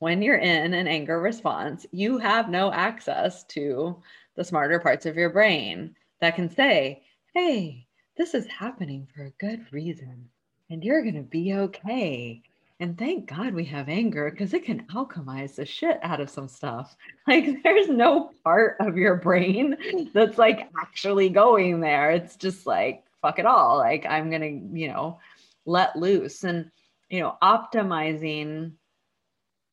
when 0.00 0.22
you're 0.22 0.36
in 0.36 0.74
an 0.74 0.86
anger 0.88 1.20
response 1.20 1.86
you 1.92 2.18
have 2.18 2.50
no 2.50 2.72
access 2.72 3.44
to 3.44 3.96
the 4.36 4.44
smarter 4.44 4.80
parts 4.80 5.06
of 5.06 5.16
your 5.16 5.30
brain 5.30 5.94
that 6.20 6.34
can 6.34 6.50
say 6.50 7.02
hey 7.34 7.86
this 8.16 8.34
is 8.34 8.46
happening 8.46 9.06
for 9.14 9.24
a 9.24 9.30
good 9.38 9.64
reason 9.72 10.28
and 10.70 10.82
you're 10.82 11.02
going 11.02 11.14
to 11.14 11.22
be 11.22 11.54
okay 11.54 12.42
and 12.80 12.96
thank 12.96 13.28
God 13.28 13.52
we 13.52 13.66
have 13.66 13.90
anger 13.90 14.30
because 14.30 14.54
it 14.54 14.64
can 14.64 14.86
alchemize 14.86 15.54
the 15.54 15.66
shit 15.66 16.00
out 16.02 16.18
of 16.18 16.30
some 16.30 16.48
stuff. 16.48 16.96
Like 17.28 17.62
there's 17.62 17.88
no 17.88 18.32
part 18.42 18.76
of 18.80 18.96
your 18.96 19.14
brain 19.14 19.76
that's 20.14 20.38
like 20.38 20.68
actually 20.80 21.28
going 21.28 21.78
there. 21.78 22.10
It's 22.10 22.34
just 22.34 22.66
like, 22.66 23.04
fuck 23.22 23.38
it 23.38 23.46
all. 23.46 23.76
Like 23.76 24.04
I'm 24.06 24.30
going 24.30 24.72
to, 24.72 24.78
you 24.78 24.88
know, 24.88 25.20
let 25.66 25.94
loose 25.94 26.42
and, 26.42 26.70
you 27.08 27.20
know, 27.20 27.36
optimizing 27.40 28.72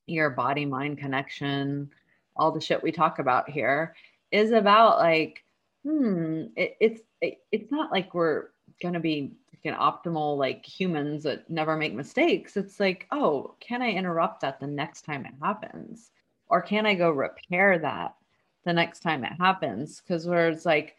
your 0.05 0.29
body 0.29 0.65
mind 0.65 0.99
connection, 0.99 1.89
all 2.35 2.51
the 2.51 2.61
shit 2.61 2.83
we 2.83 2.91
talk 2.91 3.17
about 3.17 3.49
here 3.49 3.95
is 4.31 4.51
about 4.51 4.99
like, 4.99 5.43
hmm, 5.83 6.43
it, 6.55 6.75
it's, 6.79 7.01
it, 7.21 7.39
it's 7.51 7.71
not 7.71 7.91
like 7.91 8.13
we're 8.13 8.49
going 8.81 8.93
to 8.93 8.99
be 8.99 9.31
freaking 9.65 9.77
optimal 9.77 10.37
like 10.37 10.65
humans 10.65 11.23
that 11.23 11.49
never 11.49 11.75
make 11.75 11.93
mistakes 11.93 12.57
it's 12.57 12.79
like 12.79 13.07
oh 13.11 13.55
can 13.59 13.81
i 13.81 13.89
interrupt 13.89 14.41
that 14.41 14.59
the 14.59 14.67
next 14.67 15.03
time 15.03 15.25
it 15.25 15.33
happens? 15.41 16.11
Or 16.49 16.61
can 16.61 16.85
i 16.85 16.93
go 16.93 17.09
repair 17.11 17.79
that 17.79 18.15
the 18.65 18.73
next 18.73 19.01
time 19.01 19.23
it 19.23 19.33
happens? 19.39 20.01
Because 20.01 20.27
where 20.27 20.49
it's 20.49 20.65
like 20.65 20.95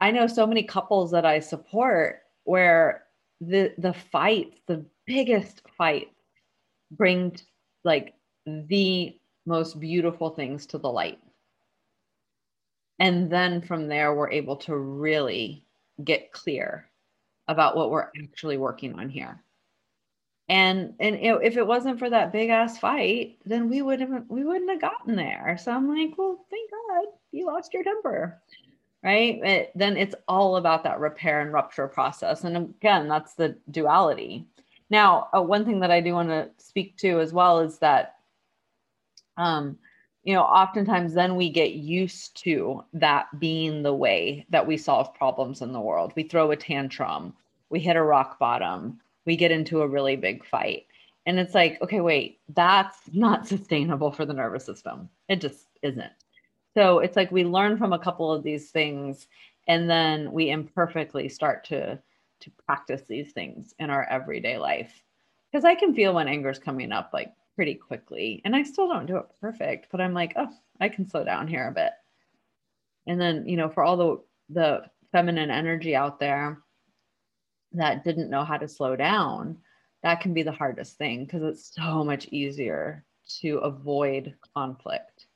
i 0.00 0.10
know 0.10 0.26
so 0.26 0.46
many 0.46 0.62
couples 0.62 1.10
that 1.10 1.26
i 1.26 1.38
support 1.40 2.22
where 2.44 3.04
the 3.40 3.72
the 3.78 3.92
fight 3.92 4.60
the 4.66 4.84
biggest 5.06 5.62
fight 5.76 6.08
bring 6.90 7.36
like 7.84 8.14
the 8.46 9.18
most 9.46 9.78
beautiful 9.78 10.30
things 10.30 10.66
to 10.66 10.78
the 10.78 10.90
light. 10.90 11.18
And 12.98 13.30
then 13.30 13.60
from 13.60 13.88
there, 13.88 14.14
we're 14.14 14.30
able 14.30 14.56
to 14.58 14.76
really 14.76 15.64
get 16.02 16.32
clear 16.32 16.88
about 17.48 17.76
what 17.76 17.90
we're 17.90 18.08
actually 18.22 18.56
working 18.56 18.98
on 18.98 19.08
here. 19.08 19.42
And 20.48 20.94
and 21.00 21.16
if 21.16 21.56
it 21.56 21.66
wasn't 21.66 21.98
for 21.98 22.10
that 22.10 22.32
big 22.32 22.50
ass 22.50 22.78
fight, 22.78 23.38
then 23.46 23.70
we 23.70 23.80
would 23.80 24.00
have 24.00 24.24
we 24.28 24.44
wouldn't 24.44 24.70
have 24.70 24.80
gotten 24.80 25.16
there. 25.16 25.56
So 25.58 25.72
I'm 25.72 25.88
like, 25.88 26.18
well, 26.18 26.44
thank 26.50 26.70
God 26.70 27.06
you 27.32 27.46
lost 27.46 27.72
your 27.72 27.82
temper, 27.82 28.42
right? 29.02 29.42
It, 29.42 29.72
then 29.74 29.96
it's 29.96 30.14
all 30.28 30.56
about 30.56 30.84
that 30.84 31.00
repair 31.00 31.40
and 31.40 31.52
rupture 31.52 31.88
process. 31.88 32.44
And 32.44 32.56
again, 32.56 33.08
that's 33.08 33.34
the 33.34 33.56
duality. 33.70 34.46
Now, 34.90 35.28
uh, 35.34 35.40
one 35.40 35.64
thing 35.64 35.80
that 35.80 35.90
I 35.90 36.00
do 36.00 36.12
want 36.12 36.28
to 36.28 36.50
speak 36.58 36.98
to 36.98 37.20
as 37.20 37.32
well 37.32 37.60
is 37.60 37.78
that, 37.78 38.16
um, 39.38 39.78
you 40.24 40.32
know, 40.32 40.42
oftentimes 40.42 41.12
then 41.12 41.36
we 41.36 41.50
get 41.50 41.74
used 41.74 42.34
to 42.42 42.82
that 42.94 43.26
being 43.38 43.82
the 43.82 43.94
way 43.94 44.46
that 44.48 44.66
we 44.66 44.76
solve 44.78 45.14
problems 45.14 45.60
in 45.60 45.72
the 45.72 45.80
world. 45.80 46.12
We 46.16 46.22
throw 46.22 46.50
a 46.50 46.56
tantrum, 46.56 47.34
we 47.68 47.78
hit 47.78 47.96
a 47.96 48.02
rock 48.02 48.38
bottom, 48.38 49.00
we 49.26 49.36
get 49.36 49.50
into 49.50 49.82
a 49.82 49.88
really 49.88 50.16
big 50.16 50.44
fight. 50.44 50.86
And 51.26 51.38
it's 51.38 51.54
like, 51.54 51.80
okay, 51.82 52.00
wait, 52.00 52.40
that's 52.54 52.98
not 53.12 53.46
sustainable 53.46 54.10
for 54.10 54.24
the 54.24 54.32
nervous 54.32 54.64
system. 54.64 55.10
It 55.28 55.40
just 55.40 55.66
isn't. 55.82 56.12
So 56.72 56.98
it's 57.00 57.16
like 57.16 57.30
we 57.30 57.44
learn 57.44 57.76
from 57.76 57.92
a 57.92 57.98
couple 57.98 58.32
of 58.32 58.42
these 58.42 58.70
things 58.70 59.28
and 59.68 59.88
then 59.88 60.32
we 60.32 60.50
imperfectly 60.50 61.28
start 61.28 61.64
to 61.66 61.98
to 62.40 62.50
practice 62.66 63.02
these 63.08 63.32
things 63.32 63.74
in 63.78 63.88
our 63.88 64.04
everyday 64.04 64.58
life. 64.58 65.02
Because 65.50 65.64
I 65.64 65.74
can 65.74 65.94
feel 65.94 66.12
when 66.12 66.28
anger 66.28 66.50
is 66.50 66.58
coming 66.58 66.92
up 66.92 67.10
like 67.12 67.32
pretty 67.54 67.74
quickly. 67.74 68.42
And 68.44 68.54
I 68.54 68.62
still 68.62 68.88
don't 68.88 69.06
do 69.06 69.16
it 69.16 69.26
perfect, 69.40 69.88
but 69.90 70.00
I'm 70.00 70.14
like, 70.14 70.32
oh, 70.36 70.50
I 70.80 70.88
can 70.88 71.08
slow 71.08 71.24
down 71.24 71.48
here 71.48 71.68
a 71.68 71.72
bit. 71.72 71.92
And 73.06 73.20
then, 73.20 73.46
you 73.46 73.56
know, 73.56 73.68
for 73.68 73.82
all 73.82 73.96
the 73.96 74.22
the 74.50 74.82
feminine 75.12 75.50
energy 75.50 75.94
out 75.94 76.18
there, 76.18 76.62
that 77.72 78.04
didn't 78.04 78.30
know 78.30 78.44
how 78.44 78.56
to 78.56 78.68
slow 78.68 78.96
down, 78.96 79.58
that 80.02 80.20
can 80.20 80.34
be 80.34 80.42
the 80.42 80.52
hardest 80.52 80.98
thing 80.98 81.24
because 81.24 81.42
it's 81.42 81.74
so 81.74 82.04
much 82.04 82.28
easier 82.28 83.04
to 83.40 83.58
avoid 83.58 84.34
conflict 84.54 85.26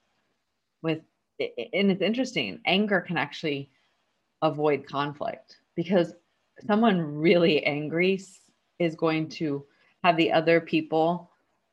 with 0.82 1.00
and 1.40 1.90
it's 1.90 2.02
interesting 2.02 2.60
anger 2.66 3.00
can 3.00 3.16
actually 3.16 3.70
avoid 4.42 4.86
conflict 4.86 5.56
because 5.74 6.12
someone 6.66 7.00
really 7.00 7.64
angry 7.64 8.20
is 8.78 8.94
going 8.94 9.28
to 9.28 9.64
have 10.04 10.16
the 10.16 10.30
other 10.30 10.60
people 10.60 11.30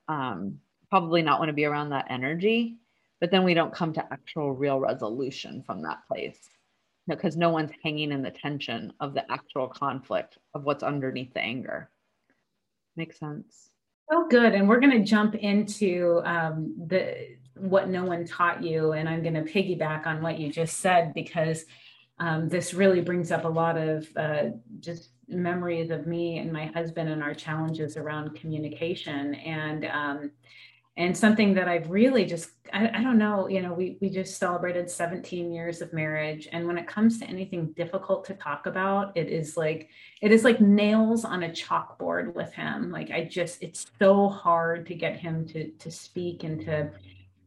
um, 0.07 0.59
probably 0.89 1.21
not 1.21 1.39
want 1.39 1.49
to 1.49 1.53
be 1.53 1.65
around 1.65 1.89
that 1.89 2.07
energy 2.09 2.77
but 3.21 3.31
then 3.31 3.43
we 3.43 3.53
don't 3.53 3.73
come 3.73 3.93
to 3.93 4.13
actual 4.13 4.51
real 4.51 4.79
resolution 4.79 5.63
from 5.65 5.81
that 5.83 5.99
place 6.07 6.37
because 7.07 7.37
no 7.37 7.49
one's 7.49 7.71
hanging 7.83 8.11
in 8.11 8.21
the 8.21 8.31
tension 8.31 8.91
of 8.99 9.13
the 9.13 9.31
actual 9.31 9.67
conflict 9.67 10.37
of 10.53 10.63
what's 10.63 10.83
underneath 10.83 11.33
the 11.33 11.39
anger. 11.39 11.89
Makes 12.95 13.19
sense. 13.19 13.69
Oh, 14.11 14.27
good. 14.29 14.53
And 14.53 14.67
we're 14.67 14.79
going 14.79 14.99
to 14.99 15.03
jump 15.03 15.35
into 15.35 16.21
um, 16.25 16.75
the 16.87 17.37
what 17.55 17.89
no 17.89 18.03
one 18.03 18.25
taught 18.25 18.61
you, 18.61 18.91
and 18.91 19.07
I'm 19.07 19.23
going 19.23 19.33
to 19.33 19.41
piggyback 19.41 20.05
on 20.05 20.21
what 20.21 20.37
you 20.37 20.51
just 20.51 20.77
said 20.81 21.13
because 21.13 21.65
um, 22.19 22.49
this 22.49 22.73
really 22.73 23.01
brings 23.01 23.31
up 23.31 23.45
a 23.45 23.49
lot 23.49 23.77
of 23.77 24.07
uh, 24.17 24.43
just 24.81 25.09
memories 25.27 25.89
of 25.89 26.07
me 26.07 26.39
and 26.39 26.51
my 26.51 26.67
husband 26.67 27.09
and 27.09 27.23
our 27.23 27.33
challenges 27.33 27.97
around 27.97 28.35
communication. 28.35 29.35
And 29.35 29.85
um, 29.85 30.31
and 30.97 31.15
something 31.15 31.53
that 31.55 31.67
I've 31.67 31.89
really 31.89 32.25
just 32.25 32.51
I, 32.71 32.87
I, 32.87 33.03
don't 33.03 33.17
know 33.17 33.49
you 33.49 33.61
know 33.61 33.73
we 33.73 33.97
we 33.99 34.09
just 34.09 34.37
celebrated 34.37 34.89
17 34.89 35.51
years 35.51 35.81
of 35.81 35.91
marriage. 35.91 36.47
And 36.51 36.65
when 36.65 36.77
it 36.77 36.87
comes 36.87 37.19
to 37.19 37.25
anything 37.25 37.73
difficult 37.73 38.23
to 38.25 38.33
talk 38.33 38.65
about 38.65 39.15
it 39.17 39.27
is 39.27 39.57
like 39.57 39.89
it 40.21 40.31
is 40.31 40.43
like 40.43 40.61
nails 40.61 41.25
on 41.25 41.43
a 41.43 41.49
chalkboard 41.49 42.33
with 42.33 42.53
him. 42.53 42.91
Like 42.91 43.11
I 43.11 43.25
just 43.25 43.61
it's 43.61 43.87
so 43.99 44.29
hard 44.29 44.85
to 44.87 44.95
get 44.95 45.17
him 45.17 45.45
to 45.49 45.69
to 45.69 45.91
speak 45.91 46.43
and 46.43 46.61
to 46.61 46.91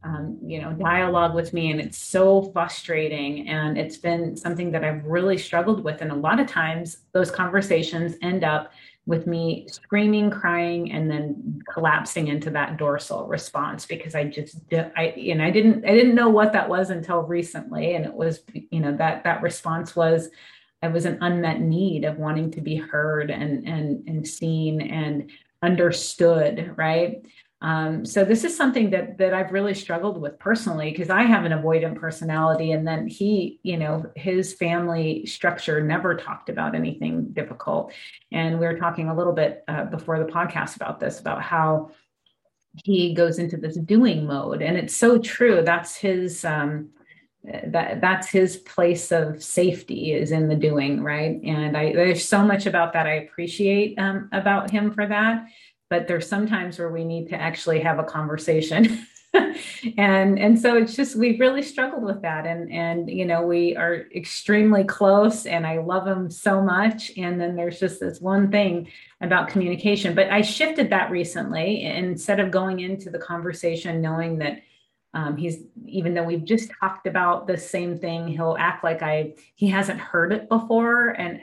um, 0.04 0.38
you 0.44 0.60
know 0.60 0.72
dialogue 0.72 1.34
with 1.34 1.52
me 1.52 1.70
and 1.70 1.80
it's 1.80 1.98
so 1.98 2.50
frustrating 2.52 3.48
and 3.48 3.76
it's 3.76 3.96
been 3.96 4.36
something 4.36 4.70
that 4.72 4.84
I've 4.84 5.04
really 5.04 5.36
struggled 5.36 5.82
with 5.82 6.02
and 6.02 6.12
a 6.12 6.14
lot 6.14 6.38
of 6.38 6.46
times 6.46 6.98
those 7.12 7.30
conversations 7.30 8.14
end 8.22 8.44
up 8.44 8.70
with 9.08 9.26
me 9.26 9.66
screaming, 9.68 10.30
crying, 10.30 10.92
and 10.92 11.10
then 11.10 11.62
collapsing 11.72 12.28
into 12.28 12.50
that 12.50 12.76
dorsal 12.76 13.26
response 13.26 13.86
because 13.86 14.14
I 14.14 14.24
just 14.24 14.58
I 14.70 15.14
and 15.30 15.42
I 15.42 15.50
didn't 15.50 15.86
I 15.86 15.94
didn't 15.94 16.14
know 16.14 16.28
what 16.28 16.52
that 16.52 16.68
was 16.68 16.90
until 16.90 17.22
recently, 17.22 17.94
and 17.94 18.04
it 18.04 18.12
was 18.12 18.42
you 18.52 18.80
know 18.80 18.94
that 18.98 19.24
that 19.24 19.42
response 19.42 19.96
was 19.96 20.28
I 20.82 20.88
was 20.88 21.06
an 21.06 21.18
unmet 21.22 21.62
need 21.62 22.04
of 22.04 22.18
wanting 22.18 22.50
to 22.52 22.60
be 22.60 22.76
heard 22.76 23.30
and 23.30 23.66
and 23.66 24.06
and 24.06 24.28
seen 24.28 24.82
and 24.82 25.30
understood, 25.62 26.74
right? 26.76 27.22
Um, 27.60 28.04
so 28.04 28.24
this 28.24 28.44
is 28.44 28.56
something 28.56 28.90
that 28.90 29.18
that 29.18 29.34
I've 29.34 29.50
really 29.50 29.74
struggled 29.74 30.20
with 30.20 30.38
personally 30.38 30.90
because 30.90 31.10
I 31.10 31.22
have 31.22 31.44
an 31.44 31.52
avoidant 31.52 31.96
personality, 31.96 32.70
and 32.70 32.86
then 32.86 33.08
he, 33.08 33.58
you 33.64 33.76
know, 33.76 34.04
his 34.14 34.54
family 34.54 35.26
structure 35.26 35.80
never 35.80 36.14
talked 36.14 36.48
about 36.48 36.76
anything 36.76 37.32
difficult. 37.32 37.92
And 38.30 38.60
we 38.60 38.66
were 38.66 38.78
talking 38.78 39.08
a 39.08 39.16
little 39.16 39.32
bit 39.32 39.64
uh, 39.66 39.84
before 39.84 40.20
the 40.20 40.30
podcast 40.30 40.76
about 40.76 41.00
this 41.00 41.18
about 41.18 41.42
how 41.42 41.90
he 42.84 43.12
goes 43.12 43.40
into 43.40 43.56
this 43.56 43.76
doing 43.76 44.24
mode, 44.24 44.62
and 44.62 44.76
it's 44.76 44.94
so 44.94 45.18
true. 45.18 45.62
That's 45.64 45.96
his. 45.96 46.44
Um, 46.44 46.90
that 47.44 48.00
that's 48.00 48.28
his 48.28 48.56
place 48.58 49.10
of 49.12 49.42
safety 49.42 50.12
is 50.12 50.32
in 50.32 50.48
the 50.48 50.56
doing 50.56 51.02
right 51.02 51.40
and 51.44 51.76
i 51.76 51.92
there's 51.92 52.26
so 52.26 52.42
much 52.42 52.66
about 52.66 52.92
that 52.92 53.06
i 53.06 53.12
appreciate 53.12 53.98
um, 53.98 54.28
about 54.32 54.70
him 54.70 54.92
for 54.92 55.06
that 55.06 55.46
but 55.90 56.06
there's 56.06 56.28
sometimes 56.28 56.78
where 56.78 56.90
we 56.90 57.04
need 57.04 57.28
to 57.28 57.36
actually 57.36 57.80
have 57.80 57.98
a 57.98 58.04
conversation. 58.04 59.06
And 59.96 60.38
and 60.38 60.58
so 60.58 60.76
it's 60.76 60.96
just 60.96 61.16
we've 61.16 61.38
really 61.38 61.62
struggled 61.62 62.02
with 62.02 62.22
that. 62.22 62.46
And 62.46 62.72
and 62.72 63.10
you 63.10 63.24
know 63.24 63.42
we 63.42 63.76
are 63.76 64.06
extremely 64.14 64.84
close 64.84 65.46
and 65.46 65.66
i 65.66 65.78
love 65.78 66.06
him 66.06 66.30
so 66.30 66.62
much. 66.62 67.12
And 67.16 67.40
then 67.40 67.54
there's 67.54 67.78
just 67.78 68.00
this 68.00 68.20
one 68.20 68.50
thing 68.50 68.88
about 69.20 69.48
communication. 69.48 70.14
But 70.14 70.30
i 70.30 70.40
shifted 70.40 70.90
that 70.90 71.10
recently 71.10 71.84
instead 71.84 72.40
of 72.40 72.50
going 72.50 72.80
into 72.80 73.10
the 73.10 73.18
conversation 73.18 74.00
knowing 74.00 74.38
that 74.38 74.62
um, 75.14 75.36
he's 75.36 75.58
even 75.86 76.14
though 76.14 76.24
we've 76.24 76.44
just 76.44 76.70
talked 76.80 77.06
about 77.06 77.46
the 77.46 77.56
same 77.56 77.98
thing 77.98 78.28
he'll 78.28 78.56
act 78.58 78.84
like 78.84 79.02
i 79.02 79.34
he 79.54 79.68
hasn't 79.68 80.00
heard 80.00 80.32
it 80.32 80.48
before. 80.48 81.10
And 81.10 81.40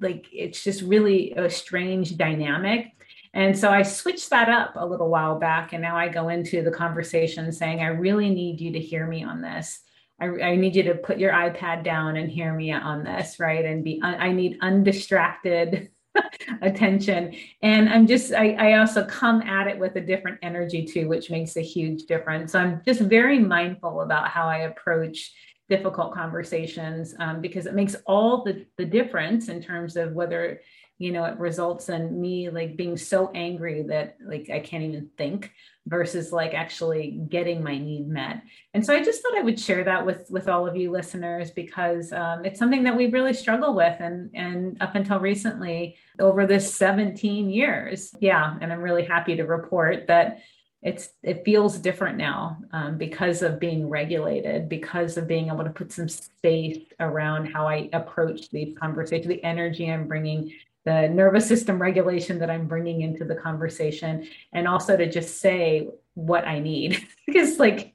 like 0.00 0.26
it's 0.32 0.62
just 0.62 0.82
really 0.82 1.32
a 1.32 1.48
strange 1.48 2.16
dynamic 2.16 2.97
and 3.34 3.56
so 3.56 3.70
I 3.70 3.82
switched 3.82 4.30
that 4.30 4.48
up 4.48 4.72
a 4.76 4.86
little 4.86 5.08
while 5.08 5.38
back. 5.38 5.72
And 5.72 5.82
now 5.82 5.96
I 5.96 6.08
go 6.08 6.28
into 6.28 6.62
the 6.62 6.70
conversation 6.70 7.50
saying, 7.52 7.80
I 7.80 7.88
really 7.88 8.30
need 8.30 8.60
you 8.60 8.72
to 8.72 8.80
hear 8.80 9.06
me 9.06 9.22
on 9.22 9.40
this. 9.40 9.80
I, 10.20 10.26
I 10.26 10.56
need 10.56 10.74
you 10.74 10.82
to 10.84 10.94
put 10.94 11.18
your 11.18 11.32
iPad 11.32 11.84
down 11.84 12.16
and 12.16 12.30
hear 12.30 12.52
me 12.54 12.72
on 12.72 13.04
this, 13.04 13.38
right? 13.38 13.64
And 13.64 13.84
be, 13.84 14.00
I 14.02 14.32
need 14.32 14.58
undistracted 14.60 15.90
attention. 16.62 17.34
And 17.62 17.88
I'm 17.88 18.06
just, 18.06 18.32
I, 18.32 18.52
I 18.54 18.78
also 18.78 19.04
come 19.04 19.42
at 19.42 19.68
it 19.68 19.78
with 19.78 19.96
a 19.96 20.00
different 20.00 20.38
energy 20.42 20.84
too, 20.84 21.08
which 21.08 21.30
makes 21.30 21.56
a 21.56 21.62
huge 21.62 22.04
difference. 22.04 22.52
So 22.52 22.58
I'm 22.58 22.82
just 22.84 23.00
very 23.00 23.38
mindful 23.38 24.00
about 24.00 24.28
how 24.28 24.48
I 24.48 24.58
approach 24.58 25.32
difficult 25.68 26.14
conversations 26.14 27.14
um, 27.20 27.40
because 27.40 27.66
it 27.66 27.74
makes 27.74 27.94
all 28.06 28.42
the, 28.42 28.64
the 28.78 28.86
difference 28.86 29.48
in 29.48 29.62
terms 29.62 29.96
of 29.96 30.12
whether 30.12 30.60
you 30.98 31.12
know 31.12 31.24
it 31.24 31.38
results 31.38 31.88
in 31.88 32.20
me 32.20 32.50
like 32.50 32.76
being 32.76 32.96
so 32.96 33.30
angry 33.34 33.82
that 33.82 34.16
like 34.24 34.50
i 34.50 34.58
can't 34.58 34.82
even 34.82 35.08
think 35.16 35.52
versus 35.88 36.32
like 36.32 36.52
actually 36.52 37.12
getting 37.30 37.62
my 37.62 37.78
need 37.78 38.06
met. 38.06 38.42
And 38.74 38.84
so 38.84 38.94
i 38.94 39.02
just 39.02 39.22
thought 39.22 39.38
i 39.38 39.42
would 39.42 39.58
share 39.58 39.84
that 39.84 40.04
with 40.04 40.30
with 40.30 40.48
all 40.48 40.66
of 40.66 40.76
you 40.76 40.90
listeners 40.90 41.50
because 41.50 42.12
um, 42.12 42.44
it's 42.44 42.58
something 42.58 42.84
that 42.84 42.96
we 42.96 43.06
really 43.06 43.32
struggle 43.32 43.74
with 43.74 43.98
and 44.00 44.30
and 44.34 44.76
up 44.82 44.94
until 44.94 45.18
recently 45.18 45.96
over 46.20 46.46
this 46.46 46.74
17 46.74 47.48
years. 47.50 48.14
Yeah 48.20 48.56
and 48.60 48.72
i'm 48.72 48.82
really 48.82 49.04
happy 49.04 49.36
to 49.36 49.44
report 49.44 50.06
that 50.08 50.40
it's 50.82 51.10
it 51.24 51.44
feels 51.44 51.76
different 51.78 52.16
now 52.18 52.56
um, 52.72 52.98
because 52.98 53.42
of 53.42 53.58
being 53.58 53.88
regulated 53.88 54.68
because 54.68 55.16
of 55.16 55.26
being 55.26 55.48
able 55.48 55.64
to 55.64 55.70
put 55.70 55.90
some 55.90 56.08
space 56.08 56.78
around 57.00 57.46
how 57.46 57.66
i 57.66 57.88
approach 57.92 58.48
these 58.50 58.76
conversations 58.78 59.26
the 59.26 59.42
energy 59.42 59.90
i'm 59.90 60.06
bringing 60.06 60.52
the 60.88 61.08
nervous 61.08 61.46
system 61.46 61.80
regulation 61.80 62.38
that 62.38 62.50
I'm 62.50 62.66
bringing 62.66 63.02
into 63.02 63.24
the 63.26 63.34
conversation, 63.34 64.26
and 64.54 64.66
also 64.66 64.96
to 64.96 65.08
just 65.08 65.38
say 65.40 65.88
what 66.14 66.46
I 66.46 66.58
need 66.60 67.06
because 67.26 67.58
like 67.58 67.94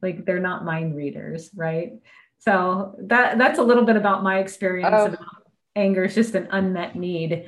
like 0.00 0.24
they're 0.24 0.40
not 0.40 0.64
mind 0.64 0.96
readers, 0.96 1.50
right? 1.54 1.92
So 2.38 2.96
that 3.00 3.36
that's 3.36 3.58
a 3.58 3.62
little 3.62 3.84
bit 3.84 3.96
about 3.96 4.22
my 4.22 4.38
experience 4.38 4.94
oh. 4.96 5.06
about 5.06 5.42
anger 5.76 6.04
is 6.04 6.14
just 6.14 6.34
an 6.34 6.48
unmet 6.50 6.96
need. 6.96 7.46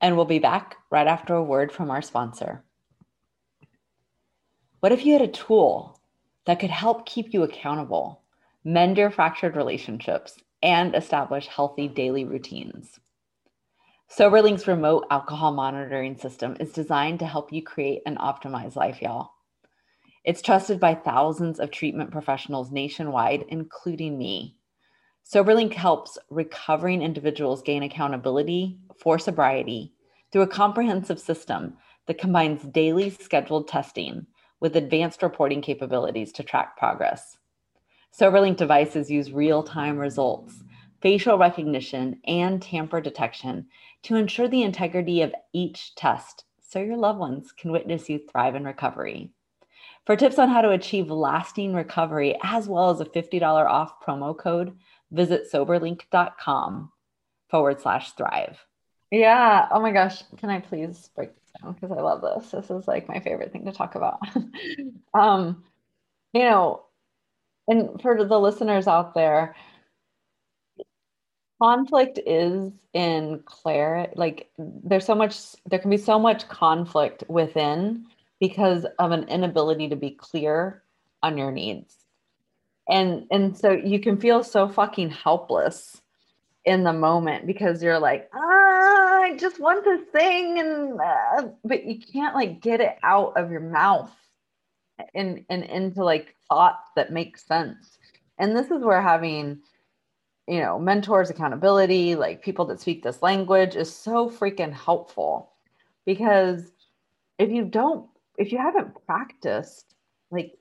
And 0.00 0.16
we'll 0.16 0.24
be 0.24 0.38
back 0.38 0.76
right 0.90 1.06
after 1.06 1.34
a 1.34 1.42
word 1.42 1.70
from 1.70 1.90
our 1.90 2.02
sponsor. 2.02 2.64
What 4.80 4.92
if 4.92 5.04
you 5.04 5.12
had 5.12 5.22
a 5.22 5.28
tool 5.28 6.00
that 6.46 6.60
could 6.60 6.70
help 6.70 7.06
keep 7.06 7.32
you 7.32 7.42
accountable, 7.42 8.22
mend 8.64 8.98
your 8.98 9.10
fractured 9.10 9.56
relationships, 9.56 10.36
and 10.62 10.94
establish 10.94 11.46
healthy 11.46 11.88
daily 11.88 12.24
routines. 12.24 12.98
SoberLink's 14.16 14.68
remote 14.68 15.06
alcohol 15.10 15.52
monitoring 15.52 16.16
system 16.16 16.56
is 16.60 16.70
designed 16.70 17.18
to 17.18 17.26
help 17.26 17.52
you 17.52 17.64
create 17.64 18.00
an 18.06 18.16
optimized 18.18 18.76
life, 18.76 19.02
y'all. 19.02 19.32
It's 20.22 20.40
trusted 20.40 20.78
by 20.78 20.94
thousands 20.94 21.58
of 21.58 21.72
treatment 21.72 22.12
professionals 22.12 22.70
nationwide, 22.70 23.44
including 23.48 24.16
me. 24.16 24.54
SoberLink 25.28 25.72
helps 25.72 26.16
recovering 26.30 27.02
individuals 27.02 27.62
gain 27.62 27.82
accountability 27.82 28.78
for 28.96 29.18
sobriety 29.18 29.92
through 30.30 30.42
a 30.42 30.46
comprehensive 30.46 31.18
system 31.18 31.76
that 32.06 32.18
combines 32.18 32.62
daily 32.62 33.10
scheduled 33.10 33.66
testing 33.66 34.28
with 34.60 34.76
advanced 34.76 35.24
reporting 35.24 35.60
capabilities 35.60 36.30
to 36.30 36.44
track 36.44 36.76
progress. 36.76 37.38
SoberLink 38.16 38.58
devices 38.58 39.10
use 39.10 39.32
real 39.32 39.64
time 39.64 39.98
results, 39.98 40.62
facial 41.02 41.36
recognition, 41.36 42.20
and 42.28 42.62
tamper 42.62 43.00
detection 43.00 43.66
to 44.04 44.16
ensure 44.16 44.48
the 44.48 44.62
integrity 44.62 45.22
of 45.22 45.34
each 45.52 45.94
test 45.94 46.44
so 46.60 46.78
your 46.78 46.96
loved 46.96 47.18
ones 47.18 47.52
can 47.52 47.72
witness 47.72 48.08
you 48.08 48.18
thrive 48.18 48.54
in 48.54 48.64
recovery. 48.64 49.30
For 50.06 50.16
tips 50.16 50.38
on 50.38 50.50
how 50.50 50.60
to 50.60 50.70
achieve 50.70 51.10
lasting 51.10 51.74
recovery, 51.74 52.36
as 52.42 52.68
well 52.68 52.90
as 52.90 53.00
a 53.00 53.06
$50 53.06 53.42
off 53.42 54.04
promo 54.04 54.36
code, 54.36 54.76
visit 55.10 55.50
soberlink.com 55.50 56.92
forward 57.48 57.80
slash 57.80 58.12
thrive. 58.12 58.58
Yeah. 59.10 59.68
Oh 59.70 59.80
my 59.80 59.92
gosh. 59.92 60.22
Can 60.38 60.50
I 60.50 60.60
please 60.60 61.08
break 61.14 61.34
this 61.34 61.52
down? 61.62 61.72
Because 61.72 61.96
I 61.96 62.00
love 62.00 62.20
this. 62.20 62.50
This 62.50 62.70
is 62.70 62.86
like 62.86 63.08
my 63.08 63.20
favorite 63.20 63.52
thing 63.52 63.64
to 63.64 63.72
talk 63.72 63.94
about. 63.94 64.18
um, 65.14 65.64
you 66.32 66.42
know, 66.42 66.82
and 67.68 68.02
for 68.02 68.22
the 68.24 68.40
listeners 68.40 68.86
out 68.86 69.14
there, 69.14 69.54
conflict 71.64 72.18
is 72.26 72.72
in 72.92 73.42
clarity. 73.46 74.12
Like 74.16 74.50
there's 74.58 75.06
so 75.06 75.14
much, 75.14 75.36
there 75.66 75.78
can 75.78 75.90
be 75.90 75.96
so 75.96 76.18
much 76.18 76.48
conflict 76.48 77.24
within 77.28 78.06
because 78.40 78.86
of 78.98 79.12
an 79.12 79.28
inability 79.28 79.88
to 79.88 79.96
be 79.96 80.10
clear 80.10 80.82
on 81.22 81.38
your 81.38 81.50
needs. 81.50 81.94
And 82.88 83.26
and 83.30 83.56
so 83.56 83.70
you 83.70 83.98
can 83.98 84.20
feel 84.20 84.44
so 84.44 84.68
fucking 84.68 85.10
helpless 85.10 86.02
in 86.66 86.84
the 86.84 86.92
moment 86.92 87.46
because 87.46 87.82
you're 87.82 87.98
like, 87.98 88.28
ah, 88.34 89.20
I 89.22 89.36
just 89.38 89.58
want 89.58 89.84
this 89.84 90.02
thing, 90.12 90.58
and 90.58 91.00
uh, 91.00 91.48
but 91.64 91.84
you 91.84 91.98
can't 91.98 92.34
like 92.34 92.60
get 92.60 92.80
it 92.80 92.98
out 93.02 93.32
of 93.36 93.50
your 93.50 93.60
mouth 93.60 94.10
and 95.14 95.46
and 95.48 95.64
into 95.64 96.04
like 96.04 96.34
thoughts 96.50 96.90
that 96.96 97.10
make 97.10 97.38
sense. 97.38 97.98
And 98.38 98.54
this 98.54 98.70
is 98.70 98.84
where 98.84 99.00
having 99.00 99.60
you 100.46 100.60
know 100.60 100.78
mentors 100.78 101.30
accountability 101.30 102.14
like 102.14 102.42
people 102.42 102.64
that 102.64 102.80
speak 102.80 103.02
this 103.02 103.22
language 103.22 103.76
is 103.76 103.94
so 103.94 104.28
freaking 104.28 104.72
helpful 104.72 105.52
because 106.06 106.72
if 107.38 107.50
you 107.50 107.64
don't 107.64 108.06
if 108.38 108.52
you 108.52 108.58
haven't 108.58 108.94
practiced 109.06 109.94
like 110.30 110.56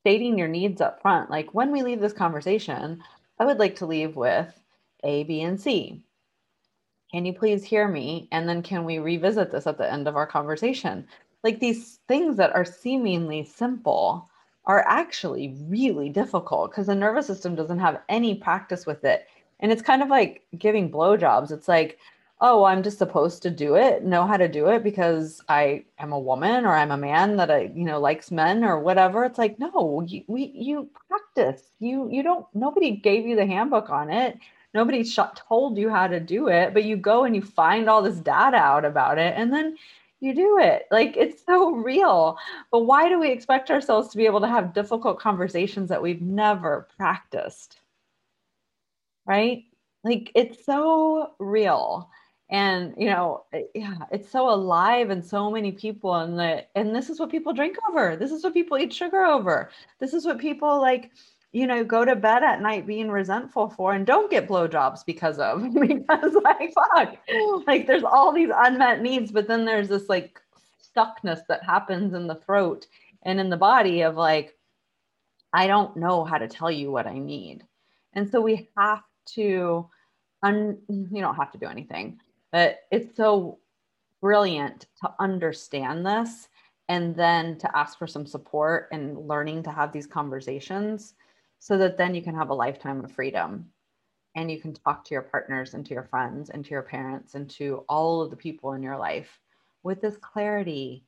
stating 0.00 0.38
your 0.38 0.48
needs 0.48 0.80
up 0.80 1.00
front 1.00 1.30
like 1.30 1.54
when 1.54 1.70
we 1.70 1.82
leave 1.82 2.00
this 2.00 2.12
conversation 2.12 3.02
i 3.38 3.44
would 3.44 3.58
like 3.58 3.76
to 3.76 3.86
leave 3.86 4.16
with 4.16 4.60
a 5.04 5.24
b 5.24 5.42
and 5.42 5.60
c. 5.60 6.02
Can 7.12 7.26
you 7.26 7.34
please 7.34 7.62
hear 7.64 7.88
me? 7.88 8.28
And 8.32 8.48
then 8.48 8.62
can 8.62 8.84
we 8.84 8.98
revisit 8.98 9.50
this 9.50 9.66
at 9.66 9.76
the 9.76 9.90
end 9.90 10.08
of 10.08 10.16
our 10.16 10.26
conversation? 10.26 11.06
Like 11.44 11.60
these 11.60 12.00
things 12.08 12.36
that 12.38 12.54
are 12.54 12.64
seemingly 12.64 13.44
simple 13.44 14.30
are 14.64 14.84
actually 14.86 15.56
really 15.66 16.08
difficult 16.08 16.70
because 16.70 16.86
the 16.86 16.94
nervous 16.94 17.26
system 17.26 17.54
doesn't 17.54 17.80
have 17.80 18.00
any 18.08 18.34
practice 18.34 18.86
with 18.86 19.04
it. 19.04 19.26
And 19.60 19.72
it's 19.72 19.82
kind 19.82 20.02
of 20.02 20.08
like 20.08 20.42
giving 20.58 20.90
blowjobs. 20.90 21.50
It's 21.50 21.68
like, 21.68 21.98
oh, 22.40 22.64
I'm 22.64 22.82
just 22.82 22.98
supposed 22.98 23.42
to 23.42 23.50
do 23.50 23.76
it, 23.76 24.04
know 24.04 24.26
how 24.26 24.36
to 24.36 24.48
do 24.48 24.68
it 24.68 24.82
because 24.82 25.40
I 25.48 25.84
am 25.98 26.12
a 26.12 26.18
woman 26.18 26.66
or 26.66 26.74
I'm 26.74 26.90
a 26.90 26.96
man 26.96 27.36
that 27.36 27.50
I, 27.52 27.70
you 27.74 27.84
know, 27.84 28.00
likes 28.00 28.32
men 28.32 28.64
or 28.64 28.80
whatever. 28.80 29.24
It's 29.24 29.38
like, 29.38 29.60
no, 29.60 30.04
you, 30.06 30.24
we, 30.26 30.52
you 30.54 30.90
practice. 31.08 31.62
You, 31.78 32.08
you 32.10 32.24
don't. 32.24 32.44
Nobody 32.52 32.96
gave 32.96 33.26
you 33.26 33.36
the 33.36 33.46
handbook 33.46 33.90
on 33.90 34.10
it. 34.10 34.38
Nobody 34.74 35.04
sh- 35.04 35.18
told 35.36 35.78
you 35.78 35.90
how 35.90 36.06
to 36.08 36.18
do 36.18 36.48
it, 36.48 36.74
but 36.74 36.84
you 36.84 36.96
go 36.96 37.24
and 37.24 37.36
you 37.36 37.42
find 37.42 37.88
all 37.88 38.02
this 38.02 38.16
data 38.16 38.56
out 38.56 38.84
about 38.84 39.18
it, 39.18 39.34
and 39.36 39.52
then 39.52 39.76
you 40.22 40.34
do 40.34 40.58
it. 40.58 40.86
Like 40.90 41.16
it's 41.16 41.44
so 41.44 41.72
real. 41.72 42.38
But 42.70 42.80
why 42.80 43.08
do 43.08 43.18
we 43.18 43.30
expect 43.30 43.70
ourselves 43.70 44.08
to 44.10 44.16
be 44.16 44.26
able 44.26 44.40
to 44.40 44.48
have 44.48 44.72
difficult 44.72 45.18
conversations 45.18 45.88
that 45.88 46.02
we've 46.02 46.22
never 46.22 46.88
practiced? 46.96 47.80
Right? 49.26 49.64
Like 50.04 50.30
it's 50.34 50.64
so 50.64 51.32
real. 51.38 52.08
And 52.50 52.94
you 52.96 53.10
know, 53.10 53.44
eh, 53.52 53.62
yeah, 53.74 54.04
it's 54.12 54.30
so 54.30 54.48
alive 54.48 55.10
in 55.10 55.22
so 55.22 55.50
many 55.50 55.72
people 55.72 56.14
and 56.14 56.38
the 56.38 56.64
and 56.76 56.94
this 56.94 57.10
is 57.10 57.18
what 57.18 57.30
people 57.30 57.52
drink 57.52 57.76
over. 57.88 58.14
This 58.16 58.30
is 58.30 58.44
what 58.44 58.54
people 58.54 58.78
eat 58.78 58.92
sugar 58.92 59.24
over. 59.24 59.70
This 59.98 60.14
is 60.14 60.24
what 60.24 60.38
people 60.38 60.80
like 60.80 61.10
you 61.52 61.66
know, 61.66 61.84
go 61.84 62.04
to 62.04 62.16
bed 62.16 62.42
at 62.42 62.62
night 62.62 62.86
being 62.86 63.10
resentful 63.10 63.68
for 63.68 63.92
and 63.92 64.06
don't 64.06 64.30
get 64.30 64.48
blowjobs 64.48 65.04
because 65.04 65.38
of 65.38 65.62
because 65.80 66.34
like 66.42 66.72
fuck. 66.72 67.16
Like 67.66 67.86
there's 67.86 68.04
all 68.04 68.32
these 68.32 68.50
unmet 68.54 69.02
needs, 69.02 69.30
but 69.30 69.46
then 69.46 69.64
there's 69.64 69.88
this 69.88 70.08
like 70.08 70.40
stuckness 70.96 71.40
that 71.48 71.62
happens 71.62 72.14
in 72.14 72.26
the 72.26 72.36
throat 72.36 72.86
and 73.22 73.38
in 73.38 73.50
the 73.50 73.56
body 73.56 74.00
of 74.00 74.16
like, 74.16 74.56
I 75.52 75.66
don't 75.66 75.96
know 75.96 76.24
how 76.24 76.38
to 76.38 76.48
tell 76.48 76.70
you 76.70 76.90
what 76.90 77.06
I 77.06 77.18
need. 77.18 77.64
And 78.14 78.28
so 78.30 78.40
we 78.40 78.70
have 78.76 79.02
to 79.34 79.88
un 80.42 80.78
you 80.88 81.20
don't 81.20 81.36
have 81.36 81.52
to 81.52 81.58
do 81.58 81.66
anything, 81.66 82.18
but 82.50 82.80
it's 82.90 83.14
so 83.14 83.58
brilliant 84.22 84.86
to 85.02 85.12
understand 85.20 86.06
this 86.06 86.48
and 86.88 87.14
then 87.14 87.58
to 87.58 87.76
ask 87.76 87.98
for 87.98 88.06
some 88.06 88.24
support 88.26 88.88
and 88.90 89.28
learning 89.28 89.62
to 89.64 89.70
have 89.70 89.92
these 89.92 90.06
conversations 90.06 91.14
so 91.62 91.78
that 91.78 91.96
then 91.96 92.12
you 92.12 92.22
can 92.22 92.34
have 92.34 92.50
a 92.50 92.54
lifetime 92.54 93.04
of 93.04 93.12
freedom 93.12 93.70
and 94.34 94.50
you 94.50 94.60
can 94.60 94.74
talk 94.74 95.04
to 95.04 95.14
your 95.14 95.22
partners 95.22 95.74
and 95.74 95.86
to 95.86 95.94
your 95.94 96.02
friends 96.02 96.50
and 96.50 96.64
to 96.64 96.72
your 96.72 96.82
parents 96.82 97.36
and 97.36 97.48
to 97.48 97.84
all 97.88 98.20
of 98.20 98.30
the 98.30 98.36
people 98.36 98.72
in 98.72 98.82
your 98.82 98.96
life 98.96 99.38
with 99.84 100.00
this 100.00 100.16
clarity 100.16 101.04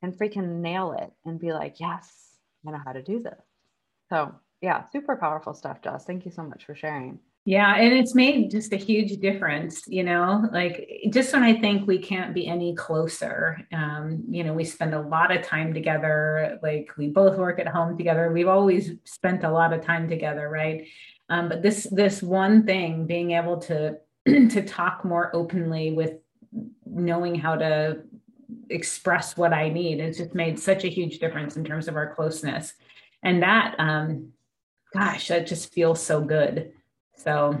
and 0.00 0.14
freaking 0.14 0.62
nail 0.62 0.92
it 0.92 1.12
and 1.26 1.38
be 1.38 1.52
like, 1.52 1.80
yes, 1.80 2.38
I 2.66 2.70
know 2.70 2.80
how 2.82 2.92
to 2.92 3.02
do 3.02 3.22
this. 3.22 3.44
So, 4.08 4.34
yeah, 4.62 4.84
super 4.88 5.16
powerful 5.16 5.52
stuff, 5.52 5.82
Jess. 5.82 6.06
Thank 6.06 6.24
you 6.24 6.30
so 6.30 6.44
much 6.44 6.64
for 6.64 6.74
sharing. 6.74 7.18
Yeah, 7.46 7.74
and 7.76 7.94
it's 7.94 8.14
made 8.14 8.50
just 8.50 8.72
a 8.72 8.76
huge 8.76 9.18
difference, 9.18 9.84
you 9.88 10.04
know, 10.04 10.46
like 10.52 10.88
just 11.10 11.32
when 11.32 11.42
I 11.42 11.58
think 11.58 11.86
we 11.86 11.98
can't 11.98 12.34
be 12.34 12.46
any 12.46 12.74
closer. 12.74 13.66
Um, 13.72 14.24
you 14.28 14.44
know, 14.44 14.52
we 14.52 14.64
spend 14.64 14.92
a 14.92 15.00
lot 15.00 15.34
of 15.34 15.42
time 15.42 15.72
together, 15.72 16.58
like 16.62 16.90
we 16.98 17.08
both 17.08 17.38
work 17.38 17.58
at 17.58 17.66
home 17.66 17.96
together. 17.96 18.30
We've 18.30 18.46
always 18.46 18.92
spent 19.04 19.42
a 19.42 19.50
lot 19.50 19.72
of 19.72 19.82
time 19.82 20.06
together, 20.06 20.50
right? 20.50 20.86
Um, 21.30 21.48
but 21.48 21.62
this 21.62 21.84
this 21.90 22.22
one 22.22 22.66
thing, 22.66 23.06
being 23.06 23.30
able 23.30 23.56
to 23.62 23.96
to 24.26 24.62
talk 24.62 25.04
more 25.04 25.34
openly 25.34 25.92
with 25.92 26.14
knowing 26.84 27.34
how 27.36 27.56
to 27.56 28.02
express 28.68 29.36
what 29.36 29.54
I 29.54 29.70
need, 29.70 29.98
it's 29.98 30.18
just 30.18 30.34
made 30.34 30.58
such 30.58 30.84
a 30.84 30.88
huge 30.88 31.18
difference 31.20 31.56
in 31.56 31.64
terms 31.64 31.88
of 31.88 31.96
our 31.96 32.14
closeness. 32.14 32.74
And 33.22 33.42
that 33.42 33.76
um 33.78 34.32
gosh, 34.92 35.28
that 35.28 35.46
just 35.46 35.72
feels 35.72 36.02
so 36.02 36.20
good. 36.20 36.72
So 37.22 37.58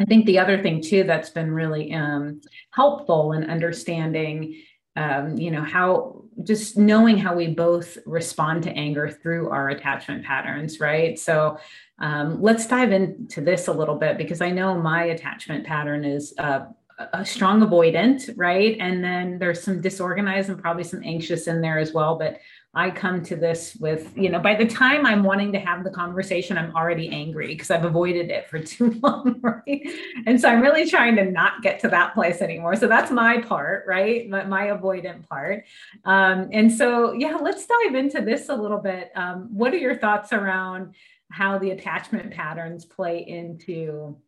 I 0.00 0.04
think 0.04 0.26
the 0.26 0.38
other 0.38 0.62
thing 0.62 0.80
too 0.80 1.04
that's 1.04 1.30
been 1.30 1.50
really 1.50 1.92
um, 1.94 2.40
helpful 2.70 3.32
in 3.32 3.48
understanding, 3.48 4.62
um, 4.94 5.38
you 5.38 5.50
know, 5.50 5.62
how 5.62 6.22
just 6.42 6.76
knowing 6.76 7.16
how 7.16 7.34
we 7.34 7.48
both 7.48 7.96
respond 8.04 8.62
to 8.64 8.70
anger 8.70 9.08
through 9.08 9.48
our 9.48 9.70
attachment 9.70 10.24
patterns, 10.24 10.80
right? 10.80 11.18
So 11.18 11.58
um, 11.98 12.42
let's 12.42 12.66
dive 12.66 12.92
into 12.92 13.40
this 13.40 13.68
a 13.68 13.72
little 13.72 13.96
bit 13.96 14.18
because 14.18 14.42
I 14.42 14.50
know 14.50 14.78
my 14.78 15.04
attachment 15.04 15.66
pattern 15.66 16.04
is 16.04 16.34
uh, 16.38 16.66
a 17.12 17.24
strong 17.24 17.60
avoidant, 17.60 18.32
right? 18.36 18.76
And 18.80 19.02
then 19.02 19.38
there's 19.38 19.62
some 19.62 19.80
disorganized 19.80 20.48
and 20.48 20.60
probably 20.60 20.84
some 20.84 21.02
anxious 21.04 21.46
in 21.46 21.60
there 21.60 21.78
as 21.78 21.92
well. 21.92 22.16
But 22.16 22.38
I 22.76 22.90
come 22.90 23.22
to 23.22 23.36
this 23.36 23.74
with, 23.76 24.12
you 24.16 24.28
know, 24.28 24.38
by 24.38 24.54
the 24.54 24.66
time 24.66 25.06
I'm 25.06 25.24
wanting 25.24 25.50
to 25.52 25.58
have 25.58 25.82
the 25.82 25.90
conversation, 25.90 26.58
I'm 26.58 26.76
already 26.76 27.08
angry 27.08 27.46
because 27.48 27.70
I've 27.70 27.86
avoided 27.86 28.30
it 28.30 28.50
for 28.50 28.58
too 28.62 28.90
long, 29.02 29.40
right? 29.40 29.80
And 30.26 30.38
so 30.38 30.50
I'm 30.50 30.60
really 30.60 30.88
trying 30.88 31.16
to 31.16 31.24
not 31.24 31.62
get 31.62 31.80
to 31.80 31.88
that 31.88 32.12
place 32.12 32.42
anymore. 32.42 32.76
So 32.76 32.86
that's 32.86 33.10
my 33.10 33.40
part, 33.40 33.84
right? 33.86 34.28
My, 34.28 34.44
my 34.44 34.66
avoidant 34.66 35.26
part. 35.26 35.64
Um, 36.04 36.50
and 36.52 36.70
so, 36.70 37.12
yeah, 37.12 37.36
let's 37.36 37.66
dive 37.66 37.94
into 37.94 38.20
this 38.20 38.50
a 38.50 38.54
little 38.54 38.78
bit. 38.78 39.10
Um, 39.16 39.48
what 39.56 39.72
are 39.72 39.78
your 39.78 39.96
thoughts 39.96 40.34
around 40.34 40.94
how 41.30 41.58
the 41.58 41.70
attachment 41.70 42.30
patterns 42.32 42.84
play 42.84 43.26
into 43.26 44.18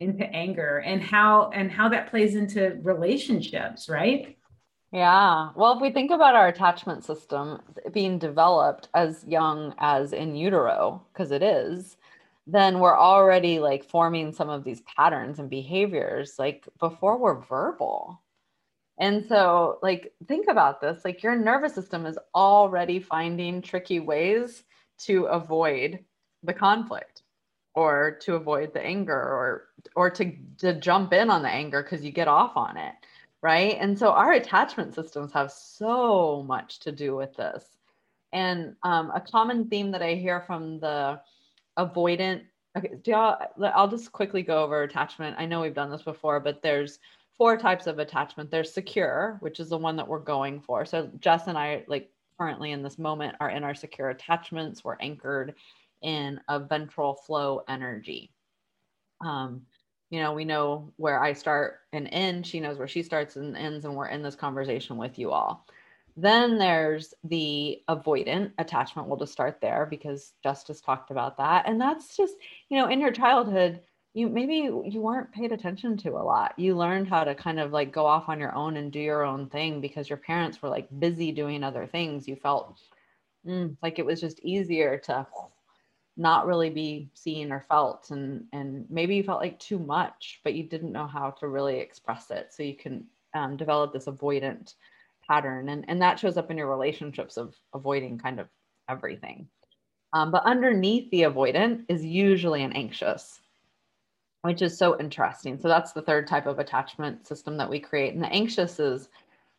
into 0.00 0.24
anger 0.24 0.78
and 0.78 1.02
how 1.02 1.50
and 1.50 1.72
how 1.72 1.88
that 1.88 2.10
plays 2.10 2.36
into 2.36 2.78
relationships, 2.82 3.88
right? 3.88 4.37
Yeah. 4.92 5.50
Well, 5.54 5.74
if 5.76 5.82
we 5.82 5.90
think 5.90 6.10
about 6.10 6.34
our 6.34 6.48
attachment 6.48 7.04
system 7.04 7.60
being 7.92 8.18
developed 8.18 8.88
as 8.94 9.22
young 9.26 9.74
as 9.78 10.12
in 10.12 10.34
utero, 10.34 11.04
because 11.12 11.30
it 11.30 11.42
is, 11.42 11.96
then 12.46 12.78
we're 12.80 12.96
already 12.98 13.58
like 13.58 13.84
forming 13.84 14.32
some 14.32 14.48
of 14.48 14.64
these 14.64 14.80
patterns 14.96 15.38
and 15.38 15.50
behaviors 15.50 16.38
like 16.38 16.66
before 16.80 17.18
we're 17.18 17.40
verbal. 17.40 18.22
And 18.98 19.24
so, 19.26 19.78
like, 19.82 20.14
think 20.28 20.48
about 20.48 20.80
this 20.80 21.04
like, 21.04 21.22
your 21.22 21.36
nervous 21.36 21.74
system 21.74 22.06
is 22.06 22.18
already 22.34 23.00
finding 23.00 23.62
tricky 23.62 24.00
ways 24.00 24.64
to 25.00 25.24
avoid 25.26 26.00
the 26.44 26.54
conflict 26.54 27.22
or 27.74 28.18
to 28.22 28.34
avoid 28.34 28.74
the 28.74 28.82
anger 28.84 29.14
or 29.14 29.68
or 29.96 30.10
to, 30.10 30.32
to 30.58 30.74
jump 30.80 31.12
in 31.12 31.30
on 31.30 31.42
the 31.42 31.48
anger 31.48 31.82
because 31.82 32.04
you 32.04 32.12
get 32.12 32.28
off 32.28 32.56
on 32.56 32.76
it 32.76 32.94
right? 33.42 33.76
And 33.80 33.98
so 33.98 34.10
our 34.10 34.32
attachment 34.32 34.94
systems 34.94 35.32
have 35.32 35.52
so 35.52 36.42
much 36.46 36.80
to 36.80 36.92
do 36.92 37.14
with 37.16 37.34
this. 37.36 37.64
And 38.32 38.74
um, 38.82 39.10
a 39.14 39.20
common 39.20 39.68
theme 39.68 39.90
that 39.92 40.02
i 40.02 40.14
hear 40.14 40.42
from 40.42 40.80
the 40.80 41.20
avoidant 41.78 42.42
okay 42.76 42.96
do 43.02 43.12
y'all 43.12 43.38
i'll 43.74 43.88
just 43.88 44.12
quickly 44.12 44.42
go 44.42 44.62
over 44.62 44.82
attachment. 44.82 45.36
I 45.38 45.46
know 45.46 45.62
we've 45.62 45.74
done 45.74 45.90
this 45.90 46.02
before 46.02 46.40
but 46.40 46.60
there's 46.60 46.98
four 47.38 47.56
types 47.56 47.86
of 47.86 47.98
attachment. 47.98 48.50
There's 48.50 48.72
secure 48.72 49.38
which 49.40 49.60
is 49.60 49.70
the 49.70 49.78
one 49.78 49.96
that 49.96 50.06
we're 50.06 50.18
going 50.18 50.60
for. 50.60 50.84
So 50.84 51.10
jess 51.20 51.46
and 51.46 51.56
i 51.56 51.84
like 51.86 52.10
currently 52.38 52.72
in 52.72 52.82
this 52.82 52.98
moment 52.98 53.36
are 53.40 53.50
in 53.50 53.64
our 53.64 53.74
secure 53.74 54.10
attachments. 54.10 54.84
We're 54.84 54.96
anchored 55.00 55.54
in 56.02 56.40
a 56.48 56.60
ventral 56.60 57.14
flow 57.14 57.62
energy. 57.68 58.30
Um, 59.20 59.62
you 60.10 60.20
know 60.20 60.32
we 60.32 60.44
know 60.44 60.92
where 60.96 61.22
i 61.22 61.32
start 61.32 61.80
and 61.92 62.08
end 62.12 62.46
she 62.46 62.60
knows 62.60 62.78
where 62.78 62.88
she 62.88 63.02
starts 63.02 63.36
and 63.36 63.56
ends 63.56 63.84
and 63.84 63.94
we're 63.94 64.08
in 64.08 64.22
this 64.22 64.36
conversation 64.36 64.96
with 64.96 65.18
you 65.18 65.30
all 65.30 65.66
then 66.20 66.58
there's 66.58 67.14
the 67.22 67.80
avoidant 67.88 68.50
attachment. 68.58 69.06
We'll 69.06 69.18
just 69.18 69.32
start 69.32 69.60
there 69.60 69.86
because 69.88 70.32
Justice 70.42 70.80
talked 70.80 71.12
about 71.12 71.36
that. 71.36 71.68
And 71.68 71.80
that's 71.80 72.16
just, 72.16 72.34
you 72.68 72.76
know, 72.76 72.88
in 72.88 73.00
your 73.00 73.12
childhood, 73.12 73.80
you 74.14 74.28
maybe 74.28 74.56
you 74.56 75.00
weren't 75.00 75.30
paid 75.30 75.52
attention 75.52 75.96
to 75.98 76.10
a 76.16 76.24
lot. 76.24 76.58
You 76.58 76.76
learned 76.76 77.08
how 77.08 77.22
to 77.22 77.36
kind 77.36 77.60
of 77.60 77.70
like 77.70 77.92
go 77.92 78.04
off 78.04 78.28
on 78.28 78.40
your 78.40 78.52
own 78.52 78.76
and 78.76 78.90
do 78.90 78.98
your 78.98 79.22
own 79.22 79.48
thing 79.48 79.80
because 79.80 80.08
your 80.08 80.16
parents 80.16 80.60
were 80.60 80.68
like 80.68 80.88
busy 80.98 81.30
doing 81.30 81.62
other 81.62 81.86
things. 81.86 82.26
You 82.26 82.34
felt 82.34 82.80
mm, 83.46 83.76
like 83.80 84.00
it 84.00 84.06
was 84.06 84.20
just 84.20 84.40
easier 84.40 84.98
to 85.04 85.24
not 86.18 86.46
really 86.46 86.68
be 86.68 87.08
seen 87.14 87.52
or 87.52 87.64
felt 87.68 88.10
and 88.10 88.44
and 88.52 88.84
maybe 88.90 89.14
you 89.14 89.22
felt 89.22 89.40
like 89.40 89.58
too 89.58 89.78
much 89.78 90.40
but 90.42 90.54
you 90.54 90.64
didn't 90.64 90.92
know 90.92 91.06
how 91.06 91.30
to 91.30 91.48
really 91.48 91.78
express 91.78 92.30
it. 92.30 92.52
So 92.52 92.62
you 92.62 92.74
can 92.74 93.04
um, 93.34 93.56
develop 93.56 93.92
this 93.92 94.06
avoidant 94.06 94.74
pattern 95.26 95.68
and, 95.68 95.84
and 95.88 96.02
that 96.02 96.18
shows 96.18 96.36
up 96.36 96.50
in 96.50 96.58
your 96.58 96.68
relationships 96.68 97.36
of 97.36 97.54
avoiding 97.72 98.18
kind 98.18 98.40
of 98.40 98.48
everything. 98.88 99.46
Um, 100.12 100.30
but 100.30 100.44
underneath 100.44 101.10
the 101.10 101.22
avoidant 101.22 101.84
is 101.88 102.04
usually 102.04 102.62
an 102.62 102.72
anxious 102.72 103.40
which 104.42 104.62
is 104.62 104.78
so 104.78 104.98
interesting. 105.00 105.58
So 105.58 105.68
that's 105.68 105.92
the 105.92 106.02
third 106.02 106.26
type 106.26 106.46
of 106.46 106.58
attachment 106.58 107.26
system 107.26 107.56
that 107.56 107.68
we 107.68 107.80
create. 107.80 108.14
And 108.14 108.22
the 108.22 108.32
anxious 108.32 108.78
is 108.78 109.08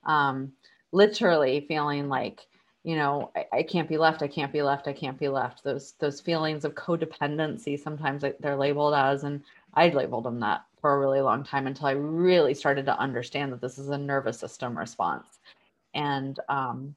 um, 0.06 0.54
literally 0.92 1.66
feeling 1.68 2.08
like 2.08 2.48
you 2.84 2.96
know 2.96 3.32
I, 3.36 3.46
I, 3.54 3.64
can't 3.64 3.90
be 3.90 3.98
left 3.98 4.22
i 4.22 4.28
can't 4.28 4.54
be 4.54 4.62
left 4.62 4.88
i 4.88 4.94
can't 4.94 5.20
be 5.20 5.28
left. 5.28 5.64
Those 5.64 5.94
those 6.00 6.22
feelings 6.22 6.66
of 6.66 6.76
codependency 6.76 7.80
sometimes 7.80 8.24
they're 8.40 8.56
labeled 8.56 8.94
as 8.94 9.24
and 9.24 9.44
i 9.74 9.90
labeled 9.90 10.26
them 10.26 10.40
that 10.40 10.66
for 10.82 10.96
a 10.96 11.00
really 11.00 11.22
long 11.22 11.44
time 11.44 11.68
until 11.68 11.88
i 11.88 11.92
really 11.92 12.54
started 12.54 12.86
to 12.86 12.98
understand 12.98 13.52
that 13.52 13.62
this 13.62 13.78
is 13.78 13.90
a 13.90 13.98
nervous 13.98 14.40
system 14.40 14.78
response. 14.78 15.40
And 15.94 16.40
um 16.50 16.96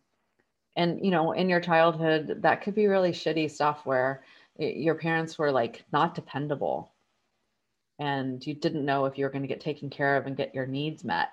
and 0.77 1.05
you 1.05 1.11
know 1.11 1.33
in 1.33 1.49
your 1.49 1.61
childhood 1.61 2.43
that 2.43 2.63
could 2.63 2.75
be 2.75 2.87
really 2.87 3.13
shitty 3.13 3.51
stuff 3.51 3.85
where 3.85 4.23
your 4.59 4.95
parents 4.95 5.39
were 5.39 5.51
like 5.51 5.85
not 5.93 6.15
dependable. 6.15 6.93
And 7.99 8.45
you 8.47 8.55
didn't 8.55 8.85
know 8.85 9.05
if 9.05 9.17
you 9.17 9.25
were 9.25 9.31
going 9.31 9.43
to 9.43 9.49
get 9.49 9.61
taken 9.61 9.89
care 9.91 10.17
of 10.17 10.27
and 10.27 10.37
get 10.37 10.55
your 10.55 10.67
needs 10.67 11.05
met. 11.05 11.29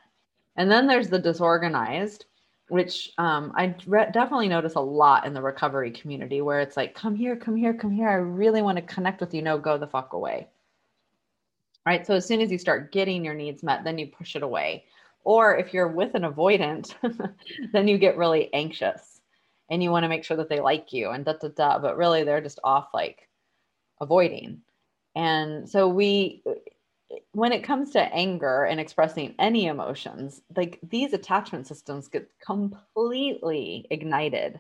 And 0.56 0.70
then 0.70 0.88
there's 0.88 1.10
the 1.10 1.20
disorganized 1.20 2.26
which 2.70 3.12
um, 3.18 3.52
i 3.56 3.76
re- 3.86 4.10
definitely 4.12 4.48
notice 4.48 4.76
a 4.76 4.80
lot 4.80 5.26
in 5.26 5.34
the 5.34 5.42
recovery 5.42 5.92
community 5.92 6.42
where 6.42 6.60
it's 6.60 6.78
like 6.78 6.94
come 6.96 7.16
here 7.16 7.36
come 7.36 7.56
here 7.56 7.74
come 7.74 7.92
here. 7.92 8.10
I 8.10 8.14
really 8.16 8.62
want 8.62 8.78
to 8.78 8.82
connect 8.82 9.22
with 9.22 9.34
you. 9.34 9.42
No 9.42 9.58
go 9.58 9.78
the 9.78 9.88
fuck 9.88 10.14
away. 10.14 10.48
Right? 11.86 12.06
So 12.06 12.14
as 12.16 12.26
soon 12.26 12.42
as 12.42 12.52
you 12.52 12.58
start 12.58 12.92
getting 12.92 13.26
your 13.26 13.34
needs 13.34 13.64
met 13.64 13.84
then 13.84 13.98
you 13.98 14.08
push 14.08 14.36
it 14.36 14.44
away. 14.44 14.86
Or 15.24 15.58
if 15.58 15.74
you're 15.74 15.88
with 15.88 16.16
an 16.16 16.24
avoidant, 16.24 16.94
then 17.74 17.88
you 17.88 17.98
get 17.98 18.18
really 18.18 18.52
anxious 18.54 19.20
and 19.70 19.84
you 19.84 19.92
want 19.92 20.04
to 20.04 20.10
make 20.10 20.24
sure 20.24 20.38
that 20.38 20.50
they 20.50 20.60
like 20.60 20.94
you 20.94 21.10
and 21.10 21.26
da 21.26 21.34
da 21.34 21.50
da. 21.50 21.80
But 21.80 21.98
really, 21.98 22.24
they're 22.24 22.42
just 22.42 22.60
off 22.64 22.88
like 22.94 23.28
avoiding. 24.02 24.62
And 25.16 25.70
so 25.70 25.88
we, 25.88 26.44
when 27.32 27.52
it 27.52 27.64
comes 27.64 27.92
to 27.92 28.02
anger 28.14 28.66
and 28.66 28.80
expressing 28.80 29.36
any 29.40 29.68
emotions, 29.68 30.42
like 30.56 30.80
these 30.84 31.14
attachment 31.14 31.68
systems 31.68 32.08
get 32.08 32.30
completely 32.46 33.88
ignited 33.90 34.60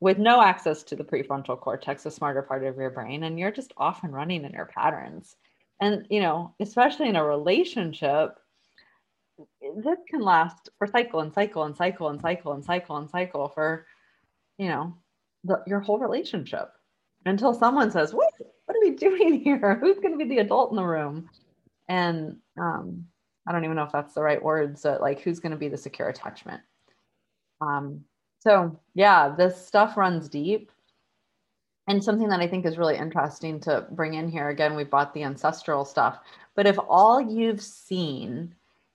with 0.00 0.18
no 0.18 0.42
access 0.42 0.82
to 0.82 0.96
the 0.96 1.04
prefrontal 1.04 1.58
cortex, 1.58 2.02
the 2.02 2.10
smarter 2.10 2.42
part 2.42 2.64
of 2.64 2.76
your 2.76 2.90
brain, 2.90 3.24
and 3.24 3.38
you're 3.38 3.50
just 3.50 3.72
off 3.76 4.04
and 4.04 4.12
running 4.12 4.44
in 4.44 4.52
your 4.52 4.66
patterns. 4.66 5.36
And, 5.80 6.06
you 6.10 6.20
know, 6.20 6.54
especially 6.60 7.08
in 7.08 7.16
a 7.16 7.24
relationship, 7.24 8.38
this 9.76 9.98
can 10.08 10.20
last 10.20 10.68
for 10.78 10.86
cycle 10.86 11.20
and 11.20 11.32
cycle 11.32 11.64
and 11.64 11.76
cycle 11.76 12.08
and 12.08 12.20
cycle 12.20 12.52
and 12.52 12.64
cycle 12.64 12.96
and 12.96 13.10
cycle 13.10 13.48
for 13.48 13.86
you 14.58 14.68
know 14.68 14.94
the, 15.42 15.60
your 15.66 15.80
whole 15.80 15.98
relationship 15.98 16.70
until 17.26 17.52
someone 17.52 17.90
says 17.90 18.14
what? 18.14 18.32
What 18.66 18.76
are 18.76 18.80
we 18.80 18.90
doing 18.96 19.40
here? 19.40 19.76
Who's 19.80 19.98
going 19.98 20.16
to 20.16 20.24
be 20.24 20.28
the 20.28 20.40
adult 20.40 20.70
in 20.70 20.76
the 20.76 20.84
room 20.84 21.28
and 21.88 22.36
um 22.58 23.04
i 23.46 23.52
don't 23.52 23.64
even 23.64 23.76
know 23.76 23.84
if 23.84 23.92
that's 23.92 24.14
the 24.14 24.22
right 24.22 24.42
words 24.42 24.82
but 24.82 25.00
like 25.00 25.20
who's 25.20 25.40
going 25.40 25.52
to 25.52 25.58
be 25.58 25.68
the 25.68 25.76
secure 25.76 26.08
attachment 26.08 26.62
um 27.60 28.00
so 28.40 28.78
yeah 28.94 29.28
this 29.28 29.66
stuff 29.66 29.96
runs 29.96 30.28
deep 30.28 30.70
and 31.88 32.02
something 32.02 32.28
that 32.28 32.40
i 32.40 32.46
think 32.46 32.64
is 32.64 32.78
really 32.78 32.96
interesting 32.96 33.60
to 33.60 33.86
bring 33.92 34.14
in 34.14 34.28
here 34.28 34.48
again 34.48 34.74
we've 34.74 34.90
bought 34.90 35.12
the 35.14 35.22
ancestral 35.22 35.84
stuff 35.84 36.18
but 36.54 36.66
if 36.66 36.78
all 36.88 37.20
you've 37.20 37.62
seen 37.62 38.54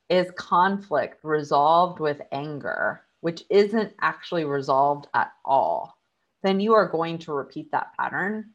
is 0.10 0.32
conflict 0.32 1.24
resolved 1.24 2.00
with 2.00 2.22
anger, 2.32 3.02
which 3.22 3.44
isn't 3.50 3.94
actually 4.02 4.44
resolved 4.44 5.08
at 5.14 5.32
all, 5.46 5.98
then 6.42 6.60
you 6.60 6.74
are 6.74 6.88
going 6.88 7.18
to 7.20 7.34
repeat 7.34 7.72
that 7.72 7.94
pattern 7.98 8.52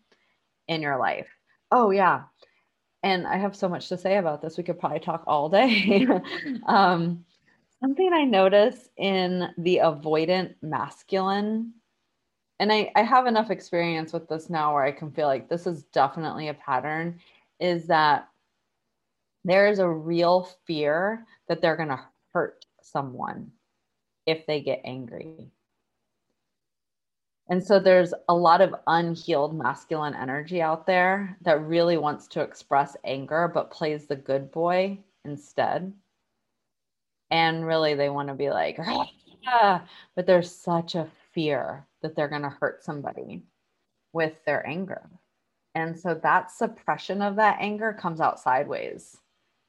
in 0.68 0.82
your 0.82 0.98
life. 0.98 1.28
Oh, 1.70 1.90
yeah. 1.90 2.22
And 3.04 3.26
I 3.26 3.36
have 3.36 3.54
so 3.54 3.68
much 3.68 3.90
to 3.90 3.98
say 3.98 4.16
about 4.16 4.40
this. 4.40 4.56
We 4.56 4.64
could 4.64 4.80
probably 4.80 4.98
talk 4.98 5.24
all 5.26 5.50
day. 5.50 6.06
um, 6.66 7.22
something 7.78 8.10
I 8.14 8.24
notice 8.24 8.88
in 8.96 9.50
the 9.58 9.82
avoidant 9.84 10.54
masculine, 10.62 11.74
and 12.58 12.72
I, 12.72 12.90
I 12.96 13.02
have 13.02 13.26
enough 13.26 13.50
experience 13.50 14.14
with 14.14 14.26
this 14.26 14.48
now 14.48 14.72
where 14.72 14.84
I 14.84 14.90
can 14.90 15.10
feel 15.10 15.26
like 15.26 15.50
this 15.50 15.66
is 15.66 15.82
definitely 15.82 16.48
a 16.48 16.54
pattern, 16.54 17.20
is 17.60 17.88
that 17.88 18.26
there 19.44 19.68
is 19.68 19.80
a 19.80 19.88
real 19.88 20.48
fear 20.66 21.26
that 21.48 21.60
they're 21.60 21.76
going 21.76 21.90
to 21.90 22.00
hurt 22.32 22.64
someone 22.80 23.50
if 24.24 24.46
they 24.46 24.62
get 24.62 24.80
angry. 24.82 25.50
And 27.48 27.62
so 27.62 27.78
there's 27.78 28.14
a 28.28 28.34
lot 28.34 28.60
of 28.60 28.74
unhealed 28.86 29.54
masculine 29.56 30.14
energy 30.14 30.62
out 30.62 30.86
there 30.86 31.36
that 31.42 31.66
really 31.66 31.98
wants 31.98 32.26
to 32.28 32.40
express 32.40 32.96
anger, 33.04 33.50
but 33.52 33.70
plays 33.70 34.06
the 34.06 34.16
good 34.16 34.50
boy 34.50 34.98
instead. 35.24 35.92
And 37.30 37.66
really, 37.66 37.94
they 37.94 38.08
want 38.08 38.28
to 38.28 38.34
be 38.34 38.50
like, 38.50 38.78
ah, 39.46 39.84
but 40.14 40.26
there's 40.26 40.50
such 40.50 40.94
a 40.94 41.10
fear 41.32 41.86
that 42.00 42.16
they're 42.16 42.28
going 42.28 42.42
to 42.42 42.48
hurt 42.48 42.82
somebody 42.82 43.42
with 44.12 44.42
their 44.46 44.66
anger. 44.66 45.10
And 45.74 45.98
so 45.98 46.14
that 46.14 46.50
suppression 46.50 47.20
of 47.20 47.36
that 47.36 47.58
anger 47.60 47.92
comes 47.92 48.20
out 48.20 48.38
sideways 48.38 49.18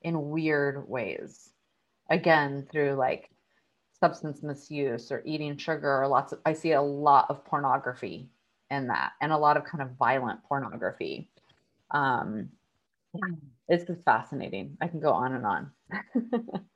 in 0.01 0.30
weird 0.30 0.88
ways. 0.88 1.49
Again, 2.09 2.67
through 2.71 2.93
like 2.93 3.32
substance 3.99 4.43
misuse 4.43 5.11
or 5.11 5.21
eating 5.25 5.57
sugar 5.57 6.01
or 6.01 6.07
lots 6.07 6.33
of, 6.33 6.39
I 6.45 6.53
see 6.53 6.71
a 6.73 6.81
lot 6.81 7.27
of 7.29 7.45
pornography 7.45 8.29
in 8.69 8.87
that 8.87 9.13
and 9.21 9.31
a 9.31 9.37
lot 9.37 9.57
of 9.57 9.65
kind 9.65 9.81
of 9.81 9.91
violent 9.97 10.43
pornography. 10.43 11.29
Um, 11.91 12.49
it's 13.67 13.85
just 13.85 14.03
fascinating. 14.03 14.77
I 14.81 14.87
can 14.87 14.99
go 14.99 15.11
on 15.11 15.33
and 15.33 15.45
on. 15.45 15.71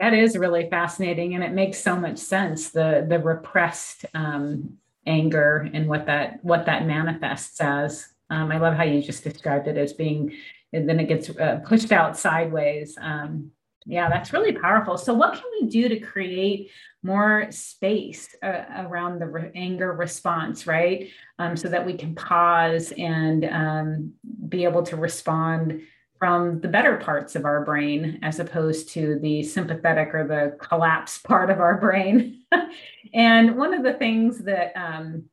that 0.00 0.14
is 0.14 0.36
really 0.36 0.68
fascinating 0.68 1.34
and 1.34 1.42
it 1.42 1.52
makes 1.52 1.78
so 1.78 1.96
much 1.96 2.18
sense 2.18 2.70
the 2.70 3.06
the 3.08 3.18
repressed 3.18 4.04
um, 4.14 4.78
anger 5.06 5.68
and 5.72 5.88
what 5.88 6.06
that 6.06 6.44
what 6.44 6.66
that 6.66 6.86
manifests 6.86 7.60
as 7.60 8.08
um, 8.28 8.50
i 8.50 8.58
love 8.58 8.74
how 8.74 8.82
you 8.82 9.00
just 9.00 9.22
described 9.22 9.68
it 9.68 9.76
as 9.76 9.92
being 9.92 10.32
and 10.74 10.88
then 10.88 10.98
it 10.98 11.08
gets 11.08 11.30
uh, 11.30 11.60
pushed 11.64 11.92
out 11.92 12.18
sideways. 12.18 12.98
Um, 13.00 13.52
Yeah, 13.86 14.08
that's 14.08 14.32
really 14.32 14.52
powerful. 14.52 14.96
So, 14.96 15.12
what 15.12 15.34
can 15.34 15.44
we 15.60 15.68
do 15.68 15.88
to 15.88 16.00
create 16.00 16.70
more 17.02 17.48
space 17.50 18.34
uh, 18.42 18.64
around 18.78 19.18
the 19.18 19.26
re- 19.26 19.50
anger 19.54 19.92
response, 19.92 20.66
right? 20.66 21.10
Um, 21.38 21.56
so 21.56 21.68
that 21.68 21.84
we 21.84 21.94
can 21.94 22.14
pause 22.14 22.92
and 22.96 23.44
um, 23.44 24.12
be 24.48 24.64
able 24.64 24.82
to 24.84 24.96
respond 24.96 25.82
from 26.18 26.60
the 26.60 26.68
better 26.68 26.96
parts 26.96 27.36
of 27.36 27.44
our 27.44 27.62
brain 27.64 28.20
as 28.22 28.40
opposed 28.40 28.88
to 28.90 29.18
the 29.20 29.42
sympathetic 29.42 30.14
or 30.14 30.26
the 30.26 30.56
collapse 30.64 31.18
part 31.24 31.50
of 31.50 31.60
our 31.60 31.78
brain. 31.78 32.42
and 33.14 33.56
one 33.56 33.74
of 33.74 33.82
the 33.82 33.92
things 33.92 34.38
that 34.44 34.72
um, 34.74 35.24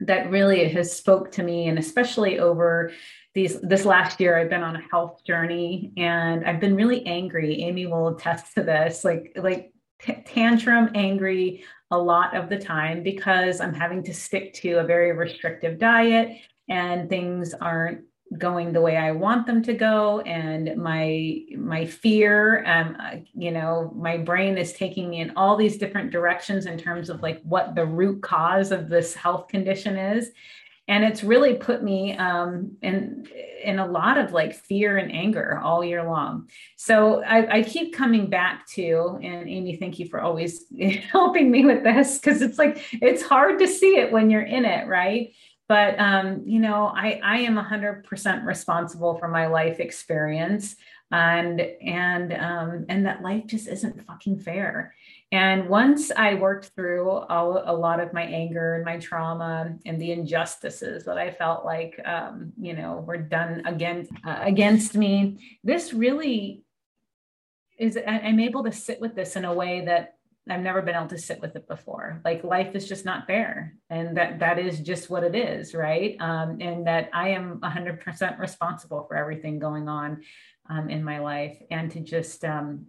that 0.00 0.30
really 0.30 0.68
has 0.68 0.94
spoke 0.94 1.32
to 1.32 1.42
me, 1.42 1.68
and 1.68 1.78
especially 1.78 2.38
over 2.38 2.92
these 3.34 3.60
this 3.60 3.84
last 3.84 4.20
year 4.20 4.36
i've 4.36 4.50
been 4.50 4.62
on 4.62 4.76
a 4.76 4.82
health 4.90 5.22
journey 5.24 5.92
and 5.96 6.44
i've 6.44 6.60
been 6.60 6.74
really 6.74 7.06
angry. 7.06 7.62
Amy 7.62 7.86
will 7.86 8.08
attest 8.08 8.54
to 8.54 8.62
this 8.62 9.04
like 9.04 9.32
like 9.36 9.72
t- 10.00 10.22
tantrum 10.26 10.90
angry 10.94 11.64
a 11.90 11.98
lot 11.98 12.36
of 12.36 12.48
the 12.48 12.58
time 12.58 13.02
because 13.02 13.60
i'm 13.60 13.74
having 13.74 14.02
to 14.02 14.14
stick 14.14 14.52
to 14.54 14.74
a 14.74 14.84
very 14.84 15.12
restrictive 15.12 15.78
diet 15.78 16.38
and 16.68 17.08
things 17.08 17.54
aren't 17.54 18.02
going 18.38 18.72
the 18.72 18.80
way 18.80 18.96
i 18.96 19.10
want 19.10 19.44
them 19.44 19.60
to 19.60 19.74
go 19.74 20.20
and 20.20 20.76
my 20.76 21.40
my 21.56 21.84
fear 21.84 22.64
um 22.64 22.96
you 23.34 23.50
know 23.50 23.92
my 23.96 24.16
brain 24.16 24.56
is 24.56 24.72
taking 24.72 25.10
me 25.10 25.20
in 25.20 25.32
all 25.34 25.56
these 25.56 25.78
different 25.78 26.12
directions 26.12 26.66
in 26.66 26.78
terms 26.78 27.10
of 27.10 27.22
like 27.22 27.42
what 27.42 27.74
the 27.74 27.84
root 27.84 28.22
cause 28.22 28.70
of 28.70 28.88
this 28.88 29.14
health 29.14 29.48
condition 29.48 29.96
is 29.96 30.30
and 30.90 31.04
it's 31.04 31.22
really 31.22 31.54
put 31.54 31.84
me 31.84 32.16
um, 32.16 32.76
in 32.82 33.26
in 33.62 33.78
a 33.78 33.86
lot 33.86 34.18
of 34.18 34.32
like 34.32 34.54
fear 34.54 34.96
and 34.96 35.12
anger 35.12 35.60
all 35.62 35.84
year 35.84 36.02
long. 36.02 36.48
So 36.76 37.22
I, 37.22 37.58
I 37.58 37.62
keep 37.62 37.94
coming 37.94 38.28
back 38.28 38.66
to, 38.70 39.18
and 39.22 39.48
Amy, 39.48 39.76
thank 39.76 39.98
you 39.98 40.08
for 40.08 40.20
always 40.20 40.64
helping 41.12 41.50
me 41.50 41.64
with 41.64 41.84
this 41.84 42.18
because 42.18 42.42
it's 42.42 42.58
like 42.58 42.82
it's 42.92 43.22
hard 43.22 43.60
to 43.60 43.68
see 43.68 43.98
it 43.98 44.10
when 44.10 44.30
you're 44.30 44.42
in 44.42 44.64
it, 44.64 44.88
right? 44.88 45.32
But 45.68 45.98
um, 46.00 46.42
you 46.44 46.58
know, 46.58 46.86
I 46.86 47.20
I 47.22 47.38
am 47.38 47.54
100% 47.54 48.44
responsible 48.44 49.16
for 49.16 49.28
my 49.28 49.46
life 49.46 49.78
experience, 49.78 50.74
and 51.12 51.60
and 51.60 52.32
um, 52.32 52.86
and 52.88 53.06
that 53.06 53.22
life 53.22 53.46
just 53.46 53.68
isn't 53.68 54.04
fucking 54.08 54.40
fair 54.40 54.92
and 55.32 55.68
once 55.68 56.10
I 56.10 56.34
worked 56.34 56.72
through 56.74 57.08
all, 57.08 57.62
a 57.64 57.72
lot 57.72 58.00
of 58.00 58.12
my 58.12 58.22
anger 58.22 58.74
and 58.74 58.84
my 58.84 58.98
trauma 58.98 59.76
and 59.86 60.00
the 60.00 60.10
injustices 60.10 61.04
that 61.04 61.18
I 61.18 61.30
felt 61.30 61.64
like, 61.64 62.00
um, 62.04 62.52
you 62.60 62.74
know, 62.74 63.04
were 63.06 63.16
done 63.16 63.62
against 63.64 64.10
uh, 64.26 64.38
against 64.40 64.96
me, 64.96 65.58
this 65.62 65.92
really 65.92 66.64
is. 67.78 67.96
I'm 68.06 68.40
able 68.40 68.64
to 68.64 68.72
sit 68.72 69.00
with 69.00 69.14
this 69.14 69.36
in 69.36 69.44
a 69.44 69.54
way 69.54 69.84
that 69.84 70.14
I've 70.48 70.62
never 70.62 70.82
been 70.82 70.96
able 70.96 71.06
to 71.08 71.18
sit 71.18 71.40
with 71.40 71.54
it 71.54 71.68
before. 71.68 72.20
Like 72.24 72.42
life 72.42 72.74
is 72.74 72.88
just 72.88 73.04
not 73.04 73.28
fair, 73.28 73.74
and 73.88 74.16
that 74.16 74.40
that 74.40 74.58
is 74.58 74.80
just 74.80 75.10
what 75.10 75.22
it 75.22 75.36
is, 75.36 75.74
right? 75.74 76.16
Um, 76.18 76.58
and 76.60 76.88
that 76.88 77.08
I 77.12 77.28
am 77.30 77.60
100% 77.60 78.38
responsible 78.40 79.04
for 79.06 79.16
everything 79.16 79.60
going 79.60 79.88
on 79.88 80.22
um, 80.68 80.90
in 80.90 81.04
my 81.04 81.20
life, 81.20 81.56
and 81.70 81.88
to 81.92 82.00
just 82.00 82.44
um, 82.44 82.86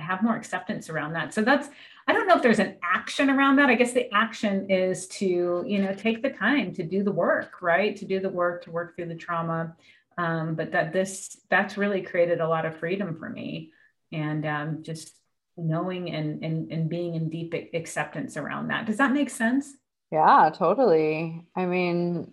have 0.00 0.22
more 0.22 0.36
acceptance 0.36 0.88
around 0.88 1.12
that. 1.14 1.34
So 1.34 1.42
that's 1.42 1.68
I 2.08 2.12
don't 2.12 2.28
know 2.28 2.36
if 2.36 2.42
there's 2.42 2.60
an 2.60 2.76
action 2.82 3.30
around 3.30 3.56
that. 3.56 3.68
I 3.68 3.74
guess 3.74 3.92
the 3.92 4.12
action 4.14 4.70
is 4.70 5.08
to, 5.08 5.64
you 5.66 5.82
know, 5.82 5.92
take 5.92 6.22
the 6.22 6.30
time 6.30 6.72
to 6.74 6.84
do 6.84 7.02
the 7.02 7.10
work, 7.10 7.60
right? 7.60 7.96
To 7.96 8.04
do 8.04 8.20
the 8.20 8.28
work, 8.28 8.62
to 8.64 8.70
work 8.70 8.94
through 8.94 9.08
the 9.08 9.16
trauma. 9.16 9.74
Um, 10.16 10.54
but 10.54 10.72
that 10.72 10.92
this 10.92 11.36
that's 11.50 11.76
really 11.76 12.00
created 12.00 12.40
a 12.40 12.48
lot 12.48 12.64
of 12.64 12.78
freedom 12.78 13.16
for 13.18 13.28
me, 13.28 13.72
and 14.12 14.46
um, 14.46 14.82
just 14.82 15.14
knowing 15.58 16.10
and, 16.10 16.42
and 16.42 16.72
and 16.72 16.88
being 16.88 17.16
in 17.16 17.28
deep 17.28 17.54
acceptance 17.74 18.36
around 18.36 18.68
that. 18.68 18.86
Does 18.86 18.96
that 18.96 19.12
make 19.12 19.28
sense? 19.28 19.74
Yeah, 20.10 20.50
totally. 20.54 21.42
I 21.54 21.66
mean, 21.66 22.32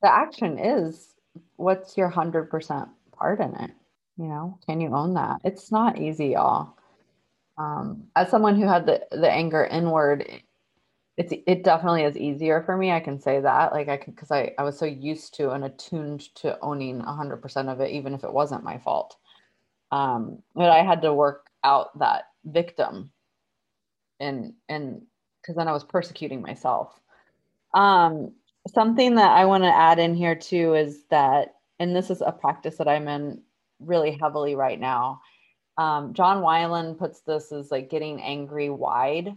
the 0.00 0.12
action 0.12 0.58
is 0.58 1.08
what's 1.56 1.96
your 1.96 2.08
hundred 2.08 2.50
percent 2.50 2.88
part 3.12 3.40
in 3.40 3.54
it. 3.56 3.70
You 4.16 4.26
know, 4.26 4.58
can 4.66 4.80
you 4.80 4.94
own 4.94 5.14
that? 5.14 5.40
It's 5.42 5.72
not 5.72 5.98
easy, 5.98 6.28
y'all 6.28 6.77
um, 7.58 8.04
as 8.16 8.30
someone 8.30 8.56
who 8.60 8.68
had 8.68 8.86
the 8.86 9.02
the 9.12 9.30
anger 9.30 9.64
inward 9.66 10.26
it's 11.18 11.32
it 11.46 11.64
definitely 11.64 12.04
is 12.04 12.18
easier 12.18 12.62
for 12.64 12.76
me 12.76 12.92
i 12.92 13.00
can 13.00 13.20
say 13.20 13.40
that. 13.40 13.72
Like 13.72 13.88
i 13.88 13.98
can 13.98 14.14
because 14.14 14.32
I, 14.32 14.52
I 14.58 14.64
was 14.64 14.78
so 14.78 14.86
used 14.86 15.34
to 15.36 15.52
and 15.52 15.64
attuned 15.64 16.34
to 16.36 16.58
owning 16.62 17.02
100% 17.02 17.68
of 17.72 17.80
it 17.80 17.92
even 17.92 18.14
if 18.14 18.24
it 18.24 18.34
wasn't 18.34 18.64
my 18.64 18.78
fault. 18.78 19.16
Um 19.92 20.42
but 20.54 20.70
i 20.70 20.82
had 20.84 21.02
to 21.02 21.14
work 21.14 21.48
out 21.64 21.98
that 22.00 22.24
victim 22.46 23.12
and 24.20 24.54
and 24.68 25.02
because 25.42 25.56
then 25.56 25.68
i 25.68 25.72
was 25.72 25.84
persecuting 25.84 26.42
myself. 26.42 27.00
Um 27.74 28.32
something 28.68 29.16
that 29.16 29.32
i 29.32 29.44
want 29.46 29.64
to 29.64 29.74
add 29.76 29.98
in 29.98 30.14
here 30.14 30.36
too 30.36 30.74
is 30.74 31.04
that 31.10 31.56
and 31.80 31.96
this 31.96 32.10
is 32.10 32.22
a 32.22 32.32
practice 32.32 32.76
that 32.78 32.88
i'm 32.88 33.08
in 33.08 33.42
really 33.80 34.18
heavily 34.20 34.54
right 34.56 34.80
now 34.80 35.20
um, 35.78 36.12
John 36.12 36.42
Wineland 36.42 36.98
puts 36.98 37.20
this 37.20 37.52
as 37.52 37.70
like 37.70 37.88
getting 37.88 38.20
angry 38.20 38.68
wide. 38.68 39.34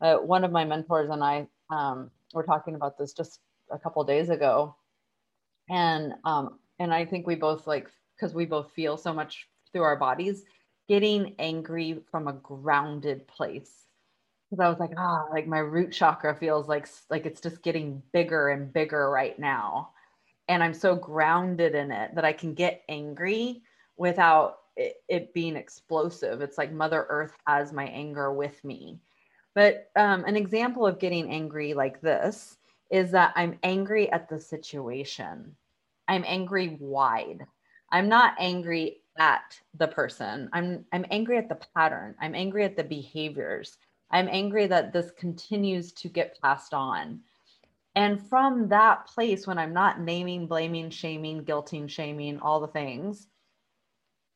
Uh, 0.00 0.16
one 0.16 0.44
of 0.44 0.50
my 0.50 0.64
mentors 0.64 1.08
and 1.08 1.22
I 1.22 1.46
um, 1.70 2.10
were 2.34 2.42
talking 2.42 2.74
about 2.74 2.98
this 2.98 3.12
just 3.12 3.38
a 3.70 3.78
couple 3.78 4.02
days 4.02 4.28
ago, 4.28 4.74
and 5.70 6.14
um, 6.24 6.58
and 6.80 6.92
I 6.92 7.04
think 7.04 7.26
we 7.26 7.36
both 7.36 7.66
like 7.66 7.88
because 8.16 8.34
we 8.34 8.44
both 8.44 8.72
feel 8.72 8.96
so 8.96 9.14
much 9.14 9.48
through 9.72 9.82
our 9.82 9.96
bodies, 9.96 10.44
getting 10.88 11.36
angry 11.38 12.00
from 12.10 12.26
a 12.26 12.32
grounded 12.32 13.28
place. 13.28 13.70
Because 14.50 14.64
I 14.64 14.68
was 14.68 14.80
like, 14.80 14.92
ah, 14.96 15.26
oh, 15.28 15.32
like 15.32 15.46
my 15.46 15.58
root 15.58 15.92
chakra 15.92 16.34
feels 16.34 16.68
like 16.68 16.88
like 17.08 17.24
it's 17.24 17.40
just 17.40 17.62
getting 17.62 18.02
bigger 18.12 18.48
and 18.48 18.72
bigger 18.72 19.10
right 19.10 19.38
now, 19.38 19.90
and 20.48 20.60
I'm 20.60 20.74
so 20.74 20.96
grounded 20.96 21.76
in 21.76 21.92
it 21.92 22.16
that 22.16 22.24
I 22.24 22.32
can 22.32 22.54
get 22.54 22.82
angry 22.88 23.62
without 23.96 24.58
it, 24.78 25.02
it 25.08 25.34
being 25.34 25.56
explosive. 25.56 26.40
It's 26.40 26.56
like 26.56 26.72
Mother 26.72 27.06
Earth 27.08 27.32
has 27.46 27.72
my 27.72 27.86
anger 27.86 28.32
with 28.32 28.64
me. 28.64 29.00
But 29.54 29.90
um, 29.96 30.24
an 30.24 30.36
example 30.36 30.86
of 30.86 31.00
getting 31.00 31.30
angry 31.30 31.74
like 31.74 32.00
this 32.00 32.56
is 32.90 33.10
that 33.10 33.32
I'm 33.36 33.58
angry 33.62 34.10
at 34.10 34.28
the 34.28 34.40
situation. 34.40 35.56
I'm 36.06 36.24
angry 36.26 36.78
wide. 36.80 37.44
I'm 37.90 38.08
not 38.08 38.34
angry 38.38 39.02
at 39.18 39.58
the 39.74 39.88
person. 39.88 40.48
I'm 40.52 40.84
I'm 40.92 41.04
angry 41.10 41.38
at 41.38 41.48
the 41.48 41.60
pattern. 41.74 42.14
I'm 42.20 42.34
angry 42.34 42.64
at 42.64 42.76
the 42.76 42.84
behaviors. 42.84 43.78
I'm 44.10 44.28
angry 44.30 44.66
that 44.68 44.92
this 44.92 45.10
continues 45.18 45.92
to 45.94 46.08
get 46.08 46.38
passed 46.40 46.72
on. 46.72 47.20
And 47.94 48.22
from 48.28 48.68
that 48.68 49.06
place, 49.06 49.46
when 49.46 49.58
I'm 49.58 49.72
not 49.72 50.00
naming, 50.00 50.46
blaming, 50.46 50.88
shaming, 50.88 51.44
guilting, 51.44 51.90
shaming, 51.90 52.38
all 52.38 52.60
the 52.60 52.68
things, 52.68 53.26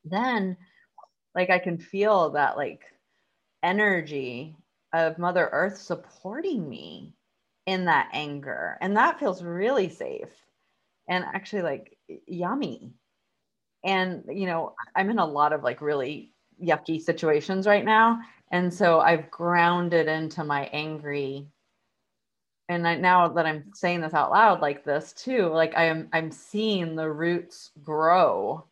then 0.05 0.57
like 1.35 1.51
I 1.51 1.59
can 1.59 1.79
feel 1.79 2.31
that 2.31 2.57
like 2.57 2.83
energy 3.63 4.57
of 4.93 5.19
Mother 5.19 5.49
Earth 5.53 5.79
supporting 5.79 6.69
me 6.69 7.15
in 7.67 7.85
that 7.87 8.09
anger. 8.13 8.77
And 8.81 8.97
that 8.97 9.19
feels 9.19 9.43
really 9.43 9.89
safe 9.89 10.29
and 11.09 11.25
actually 11.25 11.63
like 11.63 11.97
yummy. 12.27 12.93
And, 13.85 14.25
you 14.29 14.47
know, 14.47 14.75
I'm 14.95 15.11
in 15.11 15.19
a 15.19 15.27
lot 15.27 15.53
of 15.53 15.63
like 15.63 15.81
really 15.81 16.33
yucky 16.63 17.01
situations 17.01 17.67
right 17.67 17.85
now. 17.85 18.21
And 18.51 18.73
so 18.73 19.01
I've 19.01 19.31
grounded 19.31 20.09
into 20.09 20.45
my 20.45 20.65
angry. 20.73 21.49
And 22.69 22.87
I, 22.87 22.97
now 22.97 23.29
that 23.29 23.47
I'm 23.47 23.73
saying 23.75 24.03
this 24.03 24.15
out 24.15 24.31
loud 24.31 24.61
like 24.61 24.85
this 24.85 25.13
too, 25.13 25.49
like 25.49 25.77
I 25.77 25.85
am, 25.87 26.09
I'm 26.13 26.31
seeing 26.31 26.95
the 26.95 27.11
roots 27.11 27.71
grow 27.83 28.65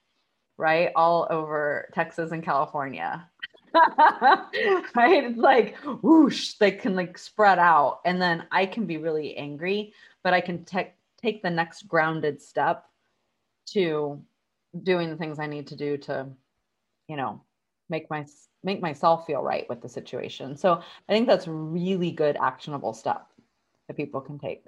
right? 0.61 0.93
All 0.95 1.27
over 1.31 1.89
Texas 1.95 2.33
and 2.33 2.45
California. 2.45 3.29
right? 3.75 5.25
It's 5.25 5.39
like 5.39 5.77
whoosh, 6.03 6.55
they 6.55 6.71
can 6.73 6.95
like 6.95 7.17
spread 7.19 7.59
out. 7.59 8.01
And 8.05 8.21
then 8.21 8.45
I 8.51 8.67
can 8.67 8.87
be 8.87 8.99
really 8.99 9.37
angry, 9.37 9.95
but 10.23 10.35
I 10.35 10.41
can 10.41 10.65
te- 10.65 10.93
take 11.21 11.43
the 11.43 11.51
next 11.51 11.89
grounded 11.89 12.41
step 12.43 12.85
to 13.71 14.21
doing 14.83 15.11
the 15.11 15.17
things 15.17 15.39
I 15.39 15.47
need 15.47 15.67
to 15.69 15.77
do 15.77 15.97
to, 15.99 16.27
you 17.09 17.17
know, 17.17 17.43
make 17.89 18.11
my 18.11 18.27
make 18.63 18.81
myself 18.81 19.27
feel 19.27 19.43
right 19.43 19.69
with 19.69 19.81
the 19.81 19.89
situation. 19.89 20.57
So 20.57 20.83
I 21.09 21.13
think 21.13 21.27
that's 21.27 21.49
really 21.49 22.11
good 22.11 22.37
actionable 22.41 22.93
step 22.93 23.27
that 23.89 23.97
people 23.97 24.21
can 24.21 24.39
take. 24.39 24.65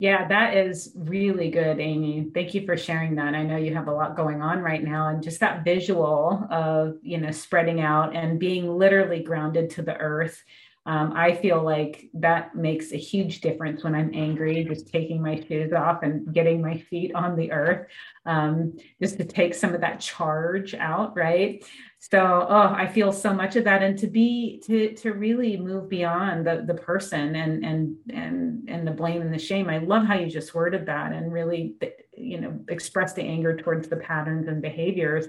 Yeah, 0.00 0.28
that 0.28 0.56
is 0.56 0.92
really 0.94 1.50
good, 1.50 1.80
Amy. 1.80 2.30
Thank 2.32 2.54
you 2.54 2.64
for 2.64 2.76
sharing 2.76 3.16
that. 3.16 3.34
I 3.34 3.42
know 3.42 3.56
you 3.56 3.74
have 3.74 3.88
a 3.88 3.92
lot 3.92 4.16
going 4.16 4.42
on 4.42 4.60
right 4.60 4.82
now, 4.82 5.08
and 5.08 5.20
just 5.22 5.40
that 5.40 5.64
visual 5.64 6.46
of 6.50 6.98
you 7.02 7.18
know 7.18 7.32
spreading 7.32 7.80
out 7.80 8.14
and 8.14 8.38
being 8.38 8.68
literally 8.78 9.22
grounded 9.24 9.70
to 9.70 9.82
the 9.82 9.96
earth 9.96 10.44
Um, 10.88 11.12
I 11.14 11.34
feel 11.34 11.62
like 11.62 12.08
that 12.14 12.54
makes 12.54 12.92
a 12.92 12.96
huge 12.96 13.42
difference 13.42 13.84
when 13.84 13.94
I'm 13.94 14.10
angry, 14.14 14.64
just 14.64 14.88
taking 14.88 15.20
my 15.20 15.38
shoes 15.38 15.70
off 15.74 16.02
and 16.02 16.32
getting 16.32 16.62
my 16.62 16.78
feet 16.78 17.14
on 17.14 17.36
the 17.36 17.52
earth, 17.52 17.88
um, 18.24 18.72
just 18.98 19.18
to 19.18 19.24
take 19.26 19.54
some 19.54 19.74
of 19.74 19.82
that 19.82 20.00
charge 20.00 20.72
out, 20.74 21.14
right? 21.14 21.62
So, 21.98 22.46
oh, 22.48 22.72
I 22.74 22.86
feel 22.86 23.12
so 23.12 23.34
much 23.34 23.54
of 23.56 23.64
that, 23.64 23.82
and 23.82 23.98
to 23.98 24.06
be 24.06 24.62
to 24.64 24.94
to 24.94 25.12
really 25.12 25.58
move 25.58 25.90
beyond 25.90 26.46
the 26.46 26.64
the 26.66 26.80
person 26.80 27.36
and 27.36 27.62
and 27.66 27.96
and 28.08 28.66
and 28.70 28.86
the 28.86 28.92
blame 28.92 29.20
and 29.20 29.34
the 29.34 29.38
shame. 29.38 29.68
I 29.68 29.78
love 29.78 30.06
how 30.06 30.14
you 30.14 30.30
just 30.30 30.54
worded 30.54 30.86
that, 30.86 31.12
and 31.12 31.30
really, 31.30 31.74
you 32.16 32.40
know, 32.40 32.58
express 32.68 33.12
the 33.12 33.24
anger 33.24 33.54
towards 33.54 33.88
the 33.88 33.96
patterns 33.96 34.48
and 34.48 34.62
behaviors. 34.62 35.26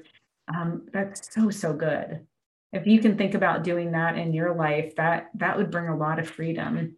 Um, 0.55 0.87
that's 0.93 1.33
so 1.33 1.49
so 1.49 1.73
good 1.73 2.25
if 2.71 2.85
you 2.85 2.99
can 2.99 3.17
think 3.17 3.33
about 3.33 3.63
doing 3.63 3.91
that 3.91 4.17
in 4.17 4.33
your 4.33 4.53
life 4.53 4.95
that 4.95 5.29
that 5.35 5.57
would 5.57 5.71
bring 5.71 5.87
a 5.87 5.97
lot 5.97 6.19
of 6.19 6.29
freedom 6.29 6.95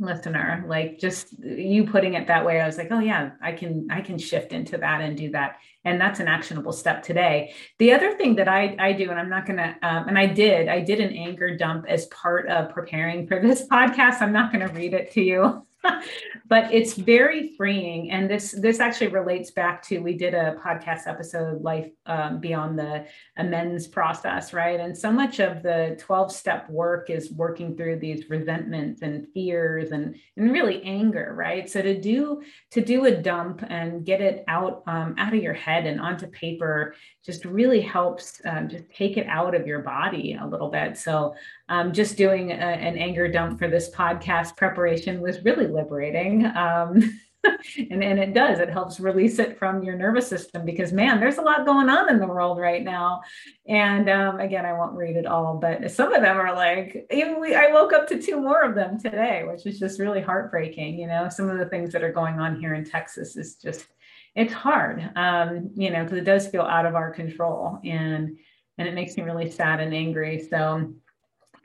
listener. 0.00 0.64
Like 0.66 0.98
just 0.98 1.38
you 1.38 1.86
putting 1.86 2.14
it 2.14 2.26
that 2.26 2.44
way 2.44 2.60
i 2.60 2.66
was 2.66 2.76
like 2.76 2.88
oh 2.90 2.98
yeah 2.98 3.30
i 3.40 3.52
can 3.52 3.86
i 3.90 4.00
can 4.00 4.18
shift 4.18 4.52
into 4.52 4.76
that 4.78 5.00
and 5.00 5.16
do 5.16 5.30
that. 5.30 5.58
And 5.84 6.00
that's 6.00 6.20
an 6.20 6.28
actionable 6.28 6.72
step 6.72 7.02
today. 7.02 7.54
The 7.78 7.92
other 7.92 8.16
thing 8.16 8.34
that 8.36 8.48
i 8.48 8.76
i 8.78 8.92
do 8.92 9.10
and 9.10 9.20
i'm 9.20 9.30
not 9.30 9.46
gonna 9.46 9.76
um, 9.82 10.08
and 10.08 10.18
i 10.18 10.26
did 10.26 10.68
i 10.68 10.80
did 10.80 11.00
an 11.00 11.14
anger 11.14 11.56
dump 11.56 11.86
as 11.88 12.06
part 12.06 12.48
of 12.48 12.70
preparing 12.70 13.26
for 13.26 13.40
this 13.40 13.66
podcast. 13.72 14.20
I'm 14.20 14.32
not 14.32 14.52
gonna 14.52 14.68
read 14.68 14.94
it 14.94 15.12
to 15.12 15.22
you 15.22 15.64
but 16.48 16.72
it's 16.72 16.94
very 16.94 17.54
freeing 17.56 18.10
and 18.10 18.28
this 18.28 18.52
this 18.52 18.80
actually 18.80 19.08
relates 19.08 19.50
back 19.50 19.82
to 19.82 19.98
we 19.98 20.16
did 20.16 20.34
a 20.34 20.56
podcast 20.64 21.06
episode 21.06 21.62
life 21.62 21.90
um, 22.06 22.40
beyond 22.40 22.78
the 22.78 23.06
amends 23.36 23.86
process 23.86 24.52
right? 24.52 24.80
And 24.80 24.96
so 24.96 25.10
much 25.10 25.40
of 25.40 25.62
the 25.62 25.96
12 26.00 26.32
step 26.32 26.68
work 26.70 27.10
is 27.10 27.32
working 27.32 27.76
through 27.76 27.98
these 27.98 28.28
resentments 28.28 29.02
and 29.02 29.26
fears 29.34 29.92
and 29.92 30.16
and 30.36 30.52
really 30.52 30.82
anger 30.82 31.34
right? 31.36 31.68
So 31.68 31.82
to 31.82 32.00
do 32.00 32.42
to 32.72 32.80
do 32.80 33.06
a 33.06 33.10
dump 33.10 33.64
and 33.68 34.04
get 34.04 34.20
it 34.20 34.44
out 34.48 34.82
um, 34.86 35.14
out 35.18 35.34
of 35.34 35.42
your 35.42 35.54
head 35.54 35.86
and 35.86 36.00
onto 36.00 36.26
paper 36.26 36.94
just 37.24 37.44
really 37.44 37.80
helps 37.80 38.40
um, 38.44 38.68
just 38.68 38.84
take 38.90 39.16
it 39.16 39.26
out 39.26 39.54
of 39.54 39.66
your 39.66 39.80
body 39.80 40.36
a 40.40 40.46
little 40.46 40.68
bit 40.68 40.96
so 40.96 41.34
um, 41.68 41.92
just 41.92 42.16
doing 42.16 42.50
a, 42.50 42.54
an 42.54 42.96
anger 42.96 43.28
dump 43.28 43.58
for 43.58 43.68
this 43.68 43.90
podcast 43.90 44.56
preparation 44.56 45.20
was 45.20 45.44
really 45.44 45.66
liberating. 45.66 46.46
Um, 46.46 47.20
and, 47.90 48.02
and 48.02 48.18
it 48.18 48.32
does, 48.32 48.58
it 48.58 48.70
helps 48.70 49.00
release 49.00 49.38
it 49.38 49.58
from 49.58 49.82
your 49.82 49.96
nervous 49.96 50.26
system 50.26 50.64
because, 50.64 50.92
man, 50.92 51.20
there's 51.20 51.36
a 51.36 51.42
lot 51.42 51.66
going 51.66 51.88
on 51.88 52.08
in 52.10 52.18
the 52.18 52.26
world 52.26 52.58
right 52.58 52.82
now. 52.82 53.20
And 53.66 54.08
um, 54.08 54.40
again, 54.40 54.64
I 54.64 54.72
won't 54.72 54.96
read 54.96 55.16
it 55.16 55.26
all, 55.26 55.58
but 55.58 55.90
some 55.90 56.12
of 56.14 56.22
them 56.22 56.38
are 56.38 56.54
like, 56.54 57.06
even 57.10 57.40
we, 57.40 57.54
I 57.54 57.70
woke 57.72 57.92
up 57.92 58.08
to 58.08 58.20
two 58.20 58.40
more 58.40 58.62
of 58.62 58.74
them 58.74 58.98
today, 58.98 59.44
which 59.46 59.66
is 59.66 59.78
just 59.78 60.00
really 60.00 60.20
heartbreaking. 60.20 60.98
You 60.98 61.06
know, 61.06 61.28
some 61.28 61.50
of 61.50 61.58
the 61.58 61.66
things 61.66 61.92
that 61.92 62.02
are 62.02 62.12
going 62.12 62.40
on 62.40 62.58
here 62.58 62.74
in 62.74 62.84
Texas 62.84 63.36
is 63.36 63.56
just, 63.56 63.86
it's 64.34 64.52
hard, 64.52 65.10
um, 65.16 65.70
you 65.74 65.90
know, 65.90 66.02
because 66.02 66.18
it 66.18 66.24
does 66.24 66.48
feel 66.48 66.62
out 66.62 66.86
of 66.86 66.94
our 66.94 67.10
control 67.10 67.78
and, 67.84 68.36
and 68.78 68.88
it 68.88 68.94
makes 68.94 69.16
me 69.16 69.22
really 69.22 69.50
sad 69.50 69.80
and 69.80 69.94
angry. 69.94 70.46
So, 70.50 70.94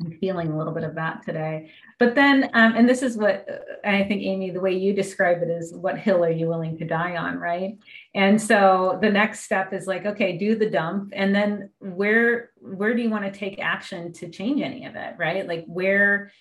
I'm 0.01 0.17
feeling 0.19 0.49
a 0.49 0.57
little 0.57 0.73
bit 0.73 0.83
of 0.83 0.95
that 0.95 1.23
today. 1.25 1.71
But 1.97 2.15
then, 2.15 2.49
um, 2.53 2.75
and 2.75 2.87
this 2.87 3.01
is 3.01 3.17
what 3.17 3.45
I 3.83 4.03
think, 4.03 4.21
Amy, 4.23 4.49
the 4.49 4.61
way 4.61 4.73
you 4.73 4.93
describe 4.93 5.41
it 5.41 5.49
is 5.49 5.73
what 5.73 5.97
hill 5.97 6.23
are 6.23 6.31
you 6.31 6.47
willing 6.47 6.77
to 6.77 6.85
die 6.85 7.17
on, 7.17 7.37
right? 7.37 7.77
And 8.15 8.41
so 8.41 8.97
the 9.01 9.09
next 9.09 9.41
step 9.41 9.73
is 9.73 9.87
like, 9.87 10.05
okay, 10.05 10.37
do 10.37 10.55
the 10.55 10.69
dump, 10.69 11.11
and 11.13 11.35
then 11.35 11.71
where 11.79 12.51
where 12.55 12.93
do 12.93 13.01
you 13.01 13.09
want 13.09 13.25
to 13.25 13.37
take 13.37 13.59
action 13.59 14.13
to 14.13 14.29
change 14.29 14.61
any 14.61 14.85
of 14.85 14.95
it, 14.95 15.15
right? 15.17 15.45
Like 15.45 15.65
where 15.67 16.31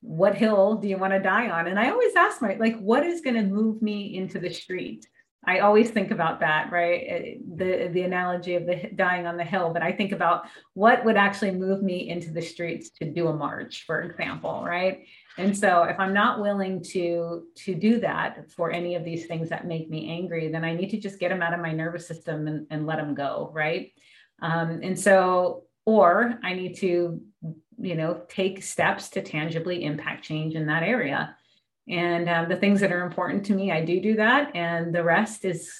what 0.00 0.36
hill 0.36 0.76
do 0.76 0.86
you 0.86 0.96
want 0.96 1.12
to 1.12 1.18
die 1.18 1.50
on? 1.50 1.66
And 1.66 1.78
I 1.78 1.90
always 1.90 2.14
ask 2.14 2.40
my 2.40 2.54
like, 2.54 2.78
what 2.78 3.04
is 3.04 3.20
going 3.20 3.34
to 3.34 3.42
move 3.42 3.82
me 3.82 4.16
into 4.16 4.38
the 4.38 4.52
street? 4.52 5.08
I 5.46 5.60
always 5.60 5.90
think 5.90 6.10
about 6.10 6.40
that, 6.40 6.72
right? 6.72 7.38
The 7.56 7.88
the 7.92 8.02
analogy 8.02 8.56
of 8.56 8.66
the 8.66 8.90
dying 8.94 9.26
on 9.26 9.36
the 9.36 9.44
hill, 9.44 9.72
but 9.72 9.82
I 9.82 9.92
think 9.92 10.12
about 10.12 10.46
what 10.74 11.04
would 11.04 11.16
actually 11.16 11.52
move 11.52 11.82
me 11.82 12.08
into 12.08 12.32
the 12.32 12.42
streets 12.42 12.90
to 12.98 13.04
do 13.04 13.28
a 13.28 13.32
march, 13.32 13.84
for 13.86 14.02
example, 14.02 14.64
right? 14.66 15.06
And 15.38 15.56
so 15.56 15.84
if 15.84 15.98
I'm 16.00 16.12
not 16.12 16.40
willing 16.40 16.82
to 16.92 17.46
to 17.64 17.74
do 17.74 18.00
that 18.00 18.50
for 18.50 18.72
any 18.72 18.96
of 18.96 19.04
these 19.04 19.26
things 19.26 19.48
that 19.50 19.66
make 19.66 19.88
me 19.88 20.10
angry, 20.10 20.50
then 20.50 20.64
I 20.64 20.74
need 20.74 20.90
to 20.90 20.98
just 20.98 21.20
get 21.20 21.28
them 21.28 21.42
out 21.42 21.54
of 21.54 21.60
my 21.60 21.72
nervous 21.72 22.08
system 22.08 22.48
and, 22.48 22.66
and 22.70 22.86
let 22.86 22.96
them 22.96 23.14
go, 23.14 23.50
right? 23.54 23.92
Um, 24.42 24.80
and 24.82 24.98
so, 24.98 25.64
or 25.86 26.38
I 26.42 26.54
need 26.54 26.74
to, 26.78 27.20
you 27.78 27.94
know, 27.94 28.22
take 28.28 28.62
steps 28.62 29.08
to 29.10 29.22
tangibly 29.22 29.84
impact 29.84 30.24
change 30.24 30.56
in 30.56 30.66
that 30.66 30.82
area. 30.82 31.36
And 31.88 32.28
um, 32.28 32.48
the 32.48 32.56
things 32.56 32.80
that 32.80 32.92
are 32.92 33.04
important 33.04 33.44
to 33.46 33.54
me, 33.54 33.72
I 33.72 33.84
do 33.84 34.00
do 34.00 34.16
that. 34.16 34.54
And 34.54 34.94
the 34.94 35.04
rest 35.04 35.44
is 35.44 35.72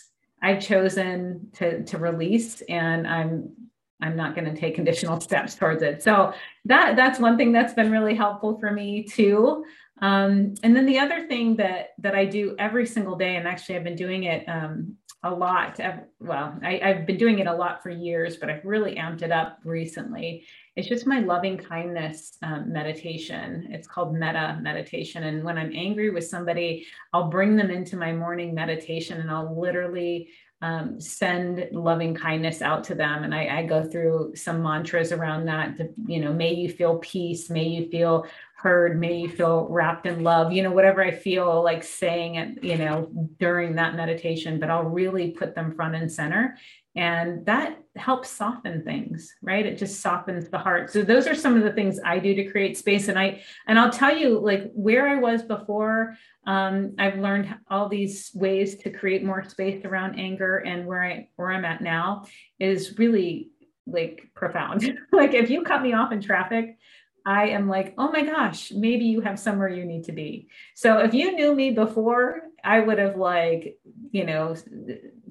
I've 0.43 0.61
chosen 0.61 1.49
to, 1.55 1.85
to 1.85 1.99
release 1.99 2.61
and 2.63 3.07
I'm 3.07 3.53
I'm 4.01 4.15
not 4.15 4.37
going 4.37 4.45
to 4.45 4.59
take 4.59 4.77
conditional 4.77 5.21
steps 5.29 5.55
towards 5.55 5.83
it. 5.83 6.03
So 6.03 6.33
that 6.67 6.97
that's 6.97 7.19
one 7.19 7.37
thing 7.37 7.53
that's 7.53 7.75
been 7.75 7.91
really 7.91 8.15
helpful 8.15 8.59
for 8.59 8.71
me 8.71 9.03
too. 9.03 9.65
Um, 10.01 10.55
and 10.63 10.77
then 10.77 10.87
the 10.87 10.99
other 10.99 11.27
thing 11.27 11.57
that 11.57 11.89
that 11.99 12.15
I 12.15 12.25
do 12.25 12.55
every 12.59 12.87
single 12.87 13.17
day, 13.17 13.37
and 13.37 13.49
actually 13.49 13.77
I've 13.77 13.85
been 13.85 13.97
doing 13.97 14.25
it 14.25 14.49
um, 14.49 14.95
a 15.25 15.31
lot. 15.31 15.81
Well, 16.21 16.59
I, 16.63 16.81
I've 16.83 17.07
been 17.07 17.17
doing 17.17 17.41
it 17.41 17.49
a 17.49 17.53
lot 17.53 17.83
for 17.83 17.91
years, 17.91 18.37
but 18.37 18.49
I've 18.49 18.65
really 18.65 18.95
amped 18.95 19.23
it 19.23 19.33
up 19.33 19.59
recently 19.65 20.45
it's 20.79 20.87
just 20.87 21.09
my 21.09 21.19
loving 21.19 21.59
kindness 21.59 22.39
um, 22.45 22.73
meditation. 22.73 23.67
It's 23.71 23.89
called 23.89 24.15
metta 24.15 24.61
meditation. 24.63 25.25
And 25.25 25.43
when 25.43 25.59
I'm 25.59 25.73
angry 25.75 26.11
with 26.11 26.29
somebody, 26.29 26.87
I'll 27.13 27.29
bring 27.29 27.57
them 27.57 27.69
into 27.69 27.97
my 27.97 28.13
morning 28.13 28.55
meditation 28.55 29.21
and 29.21 29.29
I'll 29.29 29.61
literally 29.61 30.29
um, 30.63 31.01
send 31.01 31.69
loving 31.73 32.15
kindness 32.15 32.63
out 32.63 32.85
to 32.85 32.95
them. 32.95 33.25
And 33.25 33.35
I, 33.35 33.59
I, 33.59 33.63
go 33.65 33.85
through 33.85 34.37
some 34.37 34.63
mantras 34.63 35.11
around 35.11 35.47
that. 35.47 35.77
To, 35.79 35.89
you 36.07 36.21
know, 36.21 36.33
may 36.33 36.55
you 36.55 36.69
feel 36.69 36.99
peace, 36.99 37.51
may 37.51 37.65
you 37.65 37.89
feel 37.91 38.27
heard, 38.57 38.99
may 38.99 39.19
you 39.19 39.29
feel 39.29 39.67
wrapped 39.69 40.07
in 40.07 40.23
love, 40.23 40.53
you 40.53 40.63
know, 40.63 40.73
whatever 40.73 41.03
I 41.03 41.13
feel 41.13 41.63
like 41.63 41.85
saying 41.85 42.37
it, 42.37 42.63
you 42.63 42.77
know, 42.77 43.09
during 43.39 43.77
that 43.77 43.95
meditation, 43.95 44.59
but 44.59 44.71
I'll 44.71 44.83
really 44.83 45.31
put 45.31 45.55
them 45.55 45.75
front 45.75 45.95
and 45.95 46.11
center 46.11 46.57
and 46.99 47.47
that 47.47 47.79
helps 47.99 48.31
soften 48.31 48.83
things 48.85 49.35
right? 49.43 49.67
It 49.67 49.79
just 49.79 50.01
softens 50.01 50.49
the 50.49 50.59
heart. 50.59 50.91
So 50.91 51.03
those 51.03 51.27
are 51.27 51.35
some 51.35 51.57
of 51.57 51.63
the 51.63 51.73
things 51.73 51.99
i 52.05 52.19
do 52.19 52.35
to 52.35 52.45
create 52.45 52.77
space. 52.77 53.09
And 53.09 53.19
i 53.19 53.43
and 53.67 53.79
i'll 53.79 53.91
tell 53.91 54.17
you 54.17 54.39
like 54.39 54.71
where 54.75 55.09
i 55.09 55.17
was 55.17 55.43
before 55.43 56.17
um, 56.47 56.95
i've 56.99 57.19
learned 57.19 57.55
all 57.71 57.89
these 57.89 58.31
ways 58.35 58.77
to 58.77 58.91
create 58.91 59.25
more 59.25 59.45
space 59.45 59.85
around 59.85 60.19
anger 60.19 60.59
and 60.59 60.87
where 60.87 61.05
i 61.05 61.29
where 61.37 61.51
i'm 61.51 61.65
at 61.65 61.81
now 61.81 62.25
is 62.59 62.99
really 62.99 63.51
like 63.87 64.31
profound. 64.35 64.99
Like 65.13 65.35
if 65.35 65.51
you 65.51 65.63
cut 65.63 65.83
me 65.83 65.95
off 65.95 66.13
in 66.13 66.21
traffic 66.21 66.79
I 67.27 67.49
am 67.49 67.69
like, 67.69 67.93
oh 67.99 68.11
my 68.11 68.25
gosh, 68.25 68.73
maybe 68.73 69.05
you 69.05 69.21
have 69.21 69.39
somewhere 69.39 69.69
you 69.69 69.85
need 69.85 70.05
to 70.05 70.13
be. 70.13 70.49
So 70.75 71.01
if 71.01 71.13
you 71.13 71.37
knew 71.37 71.55
me 71.55 71.73
before, 71.73 72.41
I 72.65 72.81
would 72.81 72.99
have 72.99 73.17
like, 73.17 73.79
you 74.13 74.25
know, 74.25 74.57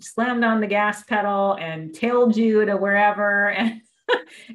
slammed 0.01 0.43
on 0.43 0.61
the 0.61 0.67
gas 0.67 1.03
pedal 1.03 1.53
and 1.59 1.93
tailed 1.93 2.35
you 2.35 2.65
to 2.65 2.77
wherever 2.77 3.49
and 3.51 3.81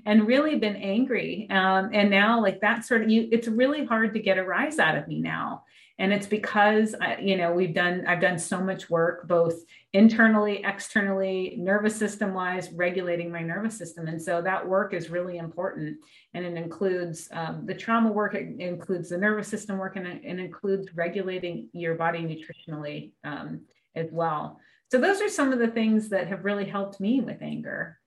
and 0.07 0.27
really 0.27 0.59
been 0.59 0.77
angry. 0.77 1.47
Um, 1.51 1.91
and 1.93 2.11
now 2.11 2.41
like 2.41 2.61
that 2.61 2.85
sort 2.85 3.03
of 3.03 3.11
you, 3.11 3.29
it's 3.31 3.49
really 3.49 3.85
hard 3.85 4.15
to 4.15 4.21
get 4.21 4.39
a 4.39 4.45
rise 4.45 4.79
out 4.79 4.97
of 4.97 5.09
me 5.09 5.21
now. 5.21 5.65
And 5.99 6.13
it's 6.13 6.27
because 6.27 6.95
I, 7.01 7.19
you 7.19 7.37
know 7.37 7.53
we've 7.53 7.75
done 7.75 8.05
i've 8.09 8.21
done 8.21 8.39
so 8.39 8.61
much 8.61 8.89
work 8.91 9.29
both 9.29 9.63
internally 9.93 10.63
externally 10.65 11.55
nervous 11.59 11.95
system 11.95 12.33
wise 12.33 12.71
regulating 12.73 13.31
my 13.31 13.43
nervous 13.43 13.77
system. 13.77 14.09
And 14.09 14.21
so 14.21 14.41
that 14.43 14.67
work 14.67 14.95
is 14.95 15.11
really 15.11 15.37
important. 15.37 15.99
And 16.35 16.45
it 16.45 16.57
includes 16.57 17.29
um, 17.33 17.67
the 17.67 17.75
trauma 17.75 18.11
work 18.11 18.35
it 18.35 18.59
includes 18.59 19.11
the 19.11 19.19
nervous 19.19 19.49
system 19.49 19.79
work 19.79 19.97
and 19.97 20.07
it, 20.07 20.23
it 20.25 20.39
includes 20.39 20.95
regulating 20.95 21.69
your 21.73 21.95
body 21.95 22.21
nutritionally 22.21 23.13
um, 23.23 23.61
as 23.95 24.09
well 24.11 24.59
so 24.93 25.01
those 25.01 25.21
are 25.21 25.29
some 25.29 25.53
of 25.53 25.59
the 25.59 25.69
things 25.69 26.11
that 26.11 26.29
have 26.29 26.45
really 26.45 26.67
helped 26.67 27.01
me 27.01 27.21
with 27.21 27.43
anger 27.43 27.99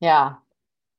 yeah 0.00 0.34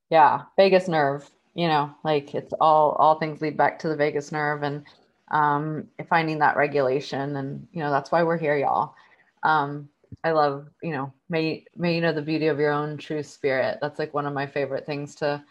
yeah 0.10 0.44
vagus 0.56 0.88
nerve 0.88 1.30
you 1.54 1.68
know 1.68 1.94
like 2.04 2.34
it's 2.34 2.54
all 2.60 2.92
all 2.94 3.20
things 3.20 3.42
lead 3.42 3.58
back 3.58 3.78
to 3.78 3.90
the 3.90 3.96
vagus 3.96 4.32
nerve 4.32 4.64
and 4.64 4.86
um, 5.30 5.88
finding 6.10 6.40
that 6.40 6.58
regulation. 6.58 7.36
And, 7.36 7.68
you 7.72 7.82
know, 7.82 7.92
that's 7.92 8.12
why 8.12 8.24
we're 8.24 8.38
here, 8.38 8.58
y'all. 8.58 8.96
Um, 9.44 9.90
I 10.24 10.32
love, 10.32 10.70
you 10.82 10.92
know, 10.92 11.14
may, 11.30 11.66
may 11.76 11.96
you 11.96 12.02
know 12.02 12.14
the 12.14 12.22
beauty 12.22 12.48
of 12.48 12.60
your 12.60 12.72
own 12.72 12.98
true 12.98 13.24
spirit. 13.24 13.80
That's 13.82 14.00
like 14.00 14.14
one 14.14 14.26
of 14.26 14.34
my 14.34 14.48
favorite 14.48 14.86
things 14.86 15.16
to, 15.16 15.44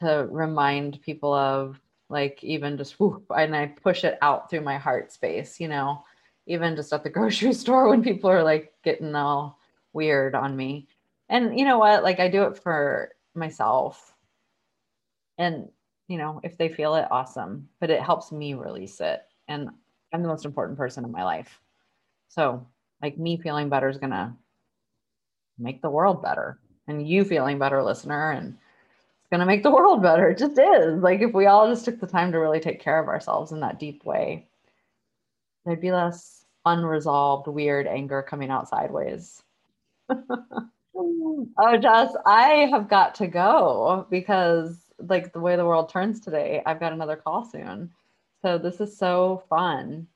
to 0.00 0.28
remind 0.30 1.00
people 1.02 1.32
of 1.32 1.80
like 2.08 2.42
even 2.42 2.76
just 2.76 2.98
whoop, 2.98 3.24
and 3.34 3.54
I 3.54 3.66
push 3.66 4.04
it 4.04 4.18
out 4.20 4.50
through 4.50 4.62
my 4.62 4.76
heart 4.78 5.12
space, 5.12 5.60
you 5.60 5.68
know, 5.68 6.02
even 6.46 6.76
just 6.76 6.92
at 6.92 7.04
the 7.04 7.10
grocery 7.18 7.52
store 7.52 7.88
when 7.88 8.02
people 8.02 8.30
are 8.30 8.42
like 8.42 8.72
getting 8.84 9.14
all 9.14 9.58
weird 9.92 10.34
on 10.34 10.56
me. 10.56 10.88
And 11.28 11.58
you 11.58 11.64
know 11.64 11.78
what? 11.78 12.02
Like 12.02 12.20
I 12.20 12.28
do 12.28 12.44
it 12.44 12.58
for 12.58 13.10
myself. 13.34 14.14
And 15.38 15.68
you 16.10 16.18
know, 16.18 16.40
if 16.42 16.58
they 16.58 16.68
feel 16.68 16.96
it, 16.96 17.06
awesome. 17.10 17.68
But 17.78 17.90
it 17.90 18.02
helps 18.02 18.32
me 18.32 18.54
release 18.54 19.00
it. 19.00 19.22
And 19.46 19.68
I'm 20.12 20.22
the 20.22 20.28
most 20.28 20.44
important 20.44 20.76
person 20.76 21.04
in 21.04 21.12
my 21.12 21.22
life. 21.22 21.60
So, 22.28 22.66
like, 23.00 23.16
me 23.16 23.36
feeling 23.36 23.68
better 23.68 23.88
is 23.88 23.98
going 23.98 24.10
to 24.10 24.32
make 25.56 25.82
the 25.82 25.90
world 25.90 26.20
better. 26.20 26.58
And 26.88 27.06
you 27.06 27.24
feeling 27.24 27.60
better, 27.60 27.80
listener, 27.80 28.32
and 28.32 28.48
it's 29.20 29.30
going 29.30 29.38
to 29.38 29.46
make 29.46 29.62
the 29.62 29.70
world 29.74 30.02
better. 30.02 30.30
It 30.30 30.38
just 30.38 30.58
is. 30.58 31.00
Like, 31.00 31.20
if 31.20 31.32
we 31.32 31.46
all 31.46 31.68
just 31.68 31.84
took 31.84 32.00
the 32.00 32.08
time 32.08 32.32
to 32.32 32.38
really 32.38 32.60
take 32.60 32.80
care 32.80 33.00
of 33.00 33.06
ourselves 33.06 33.52
in 33.52 33.60
that 33.60 33.78
deep 33.78 34.04
way, 34.04 34.48
there'd 35.64 35.80
be 35.80 35.92
less 35.92 36.44
unresolved, 36.66 37.46
weird 37.48 37.86
anger 37.86 38.22
coming 38.22 38.50
out 38.50 38.68
sideways. 38.68 39.42
oh, 40.94 41.76
Jess, 41.80 42.14
I 42.26 42.68
have 42.70 42.88
got 42.88 43.14
to 43.16 43.26
go 43.26 44.06
because, 44.10 44.78
like, 44.98 45.32
the 45.32 45.40
way 45.40 45.56
the 45.56 45.66
world 45.66 45.88
turns 45.88 46.20
today, 46.20 46.62
I've 46.66 46.80
got 46.80 46.92
another 46.92 47.16
call 47.16 47.44
soon. 47.44 47.90
So, 48.42 48.58
this 48.58 48.80
is 48.80 48.96
so 48.96 49.42
fun. 49.48 50.06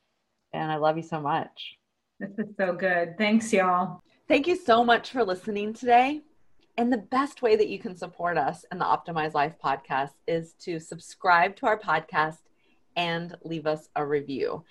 And 0.53 0.71
I 0.71 0.77
love 0.77 0.97
you 0.97 1.03
so 1.03 1.21
much. 1.21 1.77
This 2.21 2.31
is 2.39 2.55
so 2.57 2.73
good. 2.73 3.19
Thanks, 3.19 3.53
y'all. 3.53 4.01
Thank 4.29 4.47
you 4.47 4.57
so 4.57 4.85
much 4.85 5.11
for 5.11 5.25
listening 5.25 5.75
today. 5.75 6.23
And 6.77 6.93
the 6.93 6.99
best 6.99 7.43
way 7.43 7.57
that 7.57 7.69
you 7.69 7.79
can 7.79 7.97
support 7.97 8.37
us 8.37 8.65
in 8.73 8.79
the 8.79 8.85
Optimize 8.85 9.35
Life 9.35 9.55
podcast 9.63 10.13
is 10.27 10.55
to 10.61 10.81
subscribe 10.81 11.55
to 11.57 11.67
our 11.67 11.79
podcast 11.79 12.39
and 12.97 13.37
leave 13.45 13.67
us 13.67 13.89
a 13.97 14.05
review. 14.05 14.65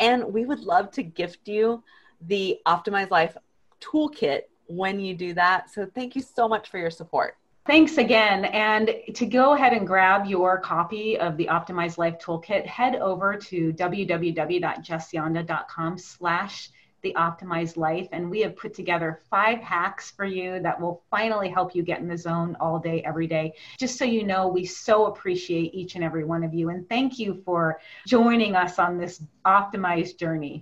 And 0.00 0.32
we 0.32 0.44
would 0.44 0.60
love 0.60 0.90
to 0.92 1.02
gift 1.02 1.48
you 1.48 1.82
the 2.26 2.60
Optimize 2.66 3.10
Life 3.10 3.36
toolkit 3.80 4.42
when 4.66 5.00
you 5.00 5.14
do 5.14 5.34
that. 5.34 5.70
So 5.70 5.86
thank 5.94 6.16
you 6.16 6.22
so 6.22 6.48
much 6.48 6.70
for 6.70 6.78
your 6.78 6.90
support. 6.90 7.36
Thanks 7.66 7.98
again. 7.98 8.46
And 8.46 8.90
to 9.14 9.26
go 9.26 9.52
ahead 9.52 9.74
and 9.74 9.86
grab 9.86 10.24
your 10.24 10.58
copy 10.58 11.18
of 11.18 11.36
the 11.36 11.48
Optimize 11.48 11.98
Life 11.98 12.18
Toolkit, 12.18 12.66
head 12.66 12.96
over 12.96 13.36
to 13.36 13.74
www.jessyonda.com 13.74 15.98
slash 15.98 16.70
the 17.02 17.14
optimized 17.16 17.76
life. 17.76 18.08
And 18.12 18.30
we 18.30 18.40
have 18.40 18.56
put 18.56 18.74
together 18.74 19.22
five 19.30 19.60
hacks 19.60 20.10
for 20.10 20.24
you 20.24 20.60
that 20.60 20.80
will 20.80 21.02
finally 21.10 21.48
help 21.48 21.74
you 21.74 21.82
get 21.82 22.00
in 22.00 22.08
the 22.08 22.16
zone 22.16 22.56
all 22.60 22.78
day, 22.78 23.02
every 23.04 23.26
day. 23.26 23.54
Just 23.78 23.98
so 23.98 24.04
you 24.04 24.24
know, 24.24 24.48
we 24.48 24.64
so 24.64 25.06
appreciate 25.06 25.74
each 25.74 25.94
and 25.94 26.04
every 26.04 26.24
one 26.24 26.44
of 26.44 26.54
you. 26.54 26.70
And 26.70 26.88
thank 26.88 27.18
you 27.18 27.42
for 27.44 27.80
joining 28.06 28.56
us 28.56 28.78
on 28.78 28.98
this 28.98 29.22
optimized 29.46 30.18
journey. 30.18 30.56